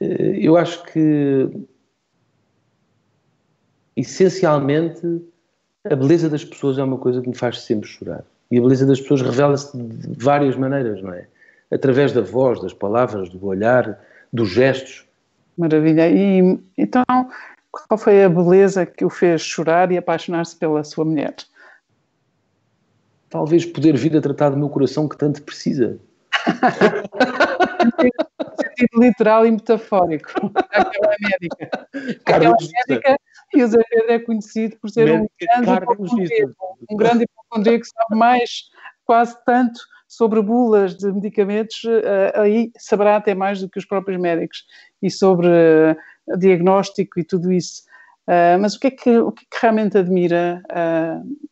Eh, 0.00 0.38
eu 0.40 0.56
acho 0.56 0.82
que, 0.84 1.48
essencialmente, 3.96 5.22
a 5.84 5.96
beleza 5.96 6.28
das 6.28 6.44
pessoas 6.44 6.78
é 6.78 6.82
uma 6.82 6.98
coisa 6.98 7.22
que 7.22 7.28
me 7.28 7.36
faz 7.36 7.60
sempre 7.60 7.88
chorar. 7.88 8.24
E 8.50 8.58
a 8.58 8.60
beleza 8.60 8.86
das 8.86 9.00
pessoas 9.00 9.22
revela-se 9.22 9.76
de 9.76 10.22
várias 10.22 10.56
maneiras, 10.56 11.02
não 11.02 11.12
é? 11.12 11.26
Através 11.70 12.12
da 12.12 12.22
voz, 12.22 12.60
das 12.60 12.72
palavras, 12.72 13.28
do 13.28 13.44
olhar, 13.46 13.98
dos 14.32 14.48
gestos. 14.50 15.06
Maravilha. 15.56 16.08
E 16.08 16.58
então, 16.76 17.04
qual 17.70 17.98
foi 17.98 18.24
a 18.24 18.28
beleza 18.28 18.86
que 18.86 19.04
o 19.04 19.10
fez 19.10 19.42
chorar 19.42 19.92
e 19.92 19.98
apaixonar-se 19.98 20.56
pela 20.56 20.84
sua 20.84 21.04
mulher? 21.04 21.34
Talvez 23.28 23.66
poder 23.66 23.96
vir 23.96 24.16
a 24.16 24.20
tratar 24.20 24.50
do 24.50 24.56
meu 24.56 24.68
coração 24.68 25.08
que 25.08 25.16
tanto 25.16 25.42
precisa. 25.42 25.98
sentido 28.78 29.00
literal 29.00 29.46
e 29.46 29.50
metafórico. 29.50 30.30
Aquela 30.54 31.14
médica. 31.20 31.88
Aquela 32.24 32.56
médica 32.88 33.16
E 33.54 33.62
o 33.62 33.68
Zé 33.68 33.82
Pedro 33.90 34.12
é 34.12 34.18
conhecido 34.18 34.76
por 34.76 34.90
ser 34.90 35.12
um 35.12 35.26
grande, 35.40 35.70
hipocondríaco, 35.70 36.78
um 36.90 36.96
grande 36.96 37.24
hipocondríaco 37.24 37.82
que 37.82 37.88
sabe 37.88 38.18
mais, 38.18 38.70
quase 39.04 39.36
tanto, 39.44 39.80
sobre 40.08 40.40
bulas 40.40 40.96
de 40.96 41.12
medicamentos, 41.12 41.84
uh, 41.84 42.40
aí 42.40 42.72
saberá 42.78 43.16
até 43.16 43.34
mais 43.34 43.60
do 43.60 43.68
que 43.68 43.78
os 43.78 43.84
próprios 43.84 44.18
médicos, 44.18 44.64
e 45.02 45.10
sobre 45.10 45.46
uh, 45.46 46.38
diagnóstico 46.38 47.20
e 47.20 47.24
tudo 47.24 47.52
isso. 47.52 47.82
Uh, 48.26 48.58
mas 48.60 48.74
o 48.74 48.80
que, 48.80 48.86
é 48.88 48.90
que, 48.90 49.18
o 49.18 49.30
que, 49.30 49.44
é 49.44 49.46
que 49.50 49.62
realmente 49.62 49.98
admira, 49.98 50.62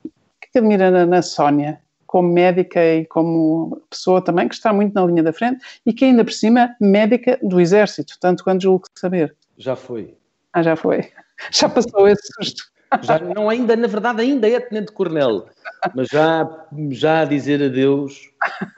o 0.04 0.10
que, 0.40 0.48
é 0.48 0.52
que 0.52 0.58
admira 0.58 0.90
na, 0.90 1.06
na 1.06 1.22
Sónia? 1.22 1.80
como 2.06 2.32
médica 2.32 2.80
e 2.82 3.04
como 3.04 3.82
pessoa 3.90 4.22
também 4.22 4.48
que 4.48 4.54
está 4.54 4.72
muito 4.72 4.94
na 4.94 5.04
linha 5.04 5.22
da 5.22 5.32
frente 5.32 5.62
e 5.84 5.92
que 5.92 6.04
ainda 6.04 6.24
por 6.24 6.32
cima 6.32 6.74
médica 6.80 7.38
do 7.42 7.60
exército, 7.60 8.14
tanto 8.20 8.42
quanto 8.42 8.62
julgo 8.62 8.86
saber. 8.94 9.36
Já 9.58 9.76
foi. 9.76 10.16
Ah, 10.52 10.62
já 10.62 10.76
foi. 10.76 11.10
Já 11.52 11.68
passou 11.68 12.08
esse 12.08 12.26
susto. 12.34 12.62
Já, 13.02 13.18
não 13.18 13.48
ainda, 13.48 13.74
na 13.74 13.88
verdade 13.88 14.22
ainda 14.22 14.48
é 14.48 14.60
Tenente 14.60 14.92
Coronel, 14.92 15.46
mas 15.94 16.08
já, 16.08 16.48
já 16.90 17.20
a 17.20 17.24
dizer 17.24 17.62
adeus 17.62 18.30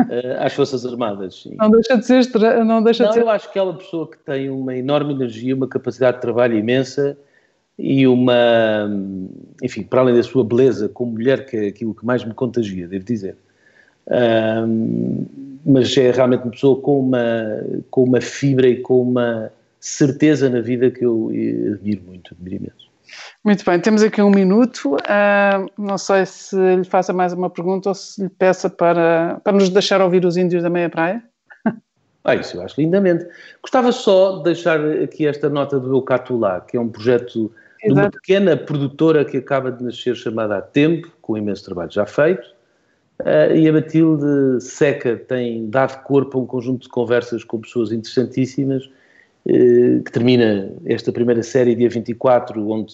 uh, 0.02 0.40
às 0.40 0.54
Forças 0.54 0.86
Armadas. 0.86 1.42
Sim. 1.42 1.56
Não 1.56 1.70
deixa 1.70 1.96
de 1.96 2.06
ser... 2.06 2.24
Não, 2.64 2.82
deixa 2.82 3.04
não 3.04 3.10
de 3.10 3.14
ser... 3.14 3.22
eu 3.22 3.28
acho 3.28 3.52
que 3.52 3.58
é 3.58 3.62
uma 3.62 3.74
pessoa 3.74 4.10
que 4.10 4.18
tem 4.18 4.48
uma 4.48 4.74
enorme 4.76 5.12
energia, 5.12 5.54
uma 5.54 5.68
capacidade 5.68 6.16
de 6.16 6.22
trabalho 6.22 6.56
imensa 6.56 7.18
e 7.78 8.06
uma, 8.06 8.90
enfim, 9.62 9.82
para 9.84 10.00
além 10.00 10.16
da 10.16 10.22
sua 10.22 10.42
beleza 10.42 10.88
como 10.88 11.12
mulher, 11.12 11.46
que 11.46 11.56
é 11.56 11.66
aquilo 11.68 11.94
que 11.94 12.04
mais 12.04 12.24
me 12.24 12.34
contagia, 12.34 12.88
devo 12.88 13.04
dizer. 13.04 13.36
Um, 14.10 15.26
mas 15.64 15.96
é 15.96 16.10
realmente 16.10 16.44
uma 16.44 16.50
pessoa 16.50 16.80
com 16.80 16.98
uma, 16.98 17.62
com 17.90 18.04
uma 18.04 18.20
fibra 18.20 18.66
e 18.66 18.76
com 18.80 19.02
uma 19.02 19.52
certeza 19.78 20.48
na 20.48 20.60
vida 20.60 20.90
que 20.90 21.04
eu 21.04 21.30
admiro 21.74 22.02
muito, 22.06 22.34
admiro 22.34 22.56
imenso. 22.56 22.87
Muito 23.44 23.64
bem, 23.64 23.80
temos 23.80 24.02
aqui 24.02 24.20
um 24.20 24.30
minuto. 24.30 24.94
Uh, 24.96 25.66
não 25.78 25.98
sei 25.98 26.26
se 26.26 26.56
lhe 26.76 26.84
faça 26.84 27.12
mais 27.12 27.32
uma 27.32 27.48
pergunta 27.48 27.88
ou 27.88 27.94
se 27.94 28.22
lhe 28.22 28.28
peça 28.28 28.68
para, 28.68 29.40
para 29.42 29.52
nos 29.52 29.68
deixar 29.68 30.00
ouvir 30.00 30.24
os 30.24 30.36
índios 30.36 30.62
da 30.62 30.70
meia 30.70 30.90
praia. 30.90 31.22
Ah, 32.24 32.34
isso 32.34 32.58
eu 32.58 32.62
acho 32.62 32.78
lindamente. 32.78 33.26
Gostava 33.62 33.90
só 33.90 34.38
de 34.38 34.44
deixar 34.44 34.78
aqui 35.02 35.26
esta 35.26 35.48
nota 35.48 35.80
do 35.80 35.94
Eucatulá, 35.94 36.60
que 36.60 36.76
é 36.76 36.80
um 36.80 36.88
projeto 36.88 37.50
de 37.82 37.92
uma 37.92 38.10
pequena 38.10 38.56
produtora 38.56 39.24
que 39.24 39.38
acaba 39.38 39.70
de 39.70 39.82
nascer 39.82 40.14
chamada 40.14 40.58
Há 40.58 40.62
Tempo, 40.62 41.10
com 41.22 41.38
imenso 41.38 41.64
trabalho 41.64 41.90
já 41.90 42.04
feito, 42.04 42.44
uh, 43.20 43.54
e 43.54 43.66
a 43.66 43.72
Matilde 43.72 44.60
Seca 44.60 45.16
tem 45.16 45.70
dado 45.70 46.02
corpo 46.02 46.38
a 46.38 46.42
um 46.42 46.46
conjunto 46.46 46.82
de 46.82 46.88
conversas 46.88 47.44
com 47.44 47.60
pessoas 47.60 47.92
interessantíssimas, 47.92 48.90
que 50.04 50.12
termina 50.12 50.70
esta 50.84 51.10
primeira 51.10 51.42
série 51.42 51.74
dia 51.74 51.88
24, 51.88 52.68
onde 52.68 52.92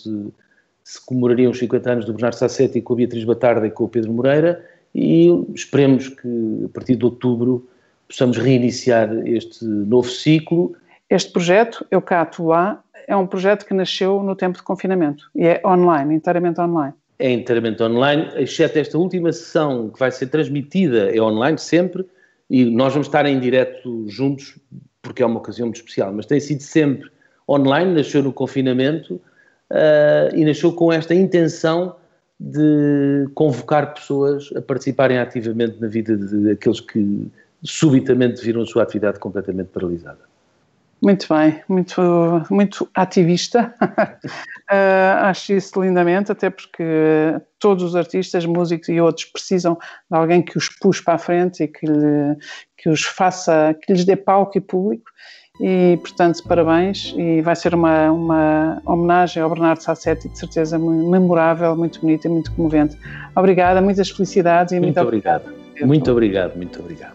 se 0.84 1.04
comemorariam 1.04 1.50
os 1.50 1.58
50 1.58 1.90
anos 1.90 2.04
do 2.04 2.12
Bernardo 2.12 2.36
Sassetti 2.36 2.80
com 2.80 2.92
a 2.92 2.96
Beatriz 2.96 3.24
Batarda 3.24 3.66
e 3.66 3.70
com 3.70 3.84
o 3.84 3.88
Pedro 3.88 4.12
Moreira, 4.12 4.64
e 4.94 5.28
esperemos 5.52 6.08
que 6.08 6.62
a 6.66 6.68
partir 6.68 6.94
de 6.94 7.04
outubro 7.04 7.66
possamos 8.06 8.36
reiniciar 8.36 9.10
este 9.26 9.64
novo 9.64 10.08
ciclo. 10.08 10.76
Este 11.10 11.32
projeto, 11.32 11.84
Eu 11.90 12.00
Cá 12.00 12.30
Lá, 12.38 12.82
é 13.08 13.16
um 13.16 13.26
projeto 13.26 13.66
que 13.66 13.74
nasceu 13.74 14.22
no 14.22 14.36
tempo 14.36 14.56
de 14.56 14.62
confinamento 14.62 15.28
e 15.34 15.46
é 15.46 15.60
online, 15.64 16.14
inteiramente 16.14 16.60
online. 16.60 16.94
É 17.18 17.30
inteiramente 17.30 17.82
online, 17.82 18.28
exceto 18.36 18.78
esta 18.78 18.98
última 18.98 19.32
sessão 19.32 19.88
que 19.90 19.98
vai 19.98 20.10
ser 20.10 20.26
transmitida, 20.26 21.14
é 21.14 21.20
online 21.20 21.58
sempre, 21.58 22.04
e 22.50 22.64
nós 22.64 22.92
vamos 22.92 23.08
estar 23.08 23.24
em 23.26 23.38
direto 23.40 24.08
juntos, 24.08 24.58
porque 25.04 25.22
é 25.22 25.26
uma 25.26 25.38
ocasião 25.38 25.66
muito 25.66 25.76
especial, 25.76 26.12
mas 26.12 26.26
tem 26.26 26.40
sido 26.40 26.62
sempre 26.62 27.08
online, 27.48 27.94
nasceu 27.94 28.22
no 28.22 28.32
confinamento 28.32 29.14
uh, 29.70 30.34
e 30.34 30.44
nasceu 30.44 30.72
com 30.72 30.92
esta 30.92 31.14
intenção 31.14 31.94
de 32.40 33.28
convocar 33.34 33.94
pessoas 33.94 34.50
a 34.56 34.62
participarem 34.62 35.18
ativamente 35.18 35.80
na 35.80 35.86
vida 35.86 36.16
daqueles 36.16 36.80
que 36.80 37.28
subitamente 37.62 38.42
viram 38.42 38.62
a 38.62 38.66
sua 38.66 38.82
atividade 38.82 39.20
completamente 39.20 39.68
paralisada. 39.68 40.33
Muito 41.04 41.26
bem, 41.28 41.60
muito, 41.68 42.00
muito 42.50 42.88
ativista. 42.94 43.74
uh, 43.82 45.20
acho 45.28 45.52
isso 45.52 45.82
lindamente, 45.82 46.32
até 46.32 46.48
porque 46.48 46.82
todos 47.58 47.84
os 47.84 47.94
artistas, 47.94 48.46
músicos 48.46 48.88
e 48.88 48.98
outros 48.98 49.26
precisam 49.26 49.74
de 49.74 50.16
alguém 50.16 50.40
que 50.40 50.56
os 50.56 50.70
puxe 50.80 51.04
para 51.04 51.14
a 51.14 51.18
frente 51.18 51.64
e 51.64 51.68
que, 51.68 51.86
lhe, 51.86 52.36
que 52.78 52.88
os 52.88 53.04
faça, 53.04 53.76
que 53.82 53.92
lhes 53.92 54.06
dê 54.06 54.16
palco 54.16 54.56
e 54.56 54.62
público. 54.62 55.10
E, 55.60 55.98
portanto, 56.00 56.42
parabéns. 56.48 57.14
E 57.18 57.42
vai 57.42 57.54
ser 57.54 57.74
uma, 57.74 58.10
uma 58.10 58.82
homenagem 58.86 59.42
ao 59.42 59.50
Bernardo 59.50 59.82
Sassetti, 59.82 60.30
de 60.30 60.38
certeza 60.38 60.78
memorável, 60.78 61.76
muito 61.76 62.00
bonita 62.00 62.26
e 62.26 62.30
muito 62.30 62.50
comovente. 62.52 62.96
Obrigada, 63.36 63.82
muitas 63.82 64.08
felicidades 64.08 64.72
e 64.72 64.80
muito, 64.80 64.96
muito 64.96 65.06
obrigado. 65.06 65.42
obrigado. 65.42 65.86
Muito 65.86 66.10
obrigado, 66.10 66.56
muito 66.56 66.80
obrigado. 66.80 67.13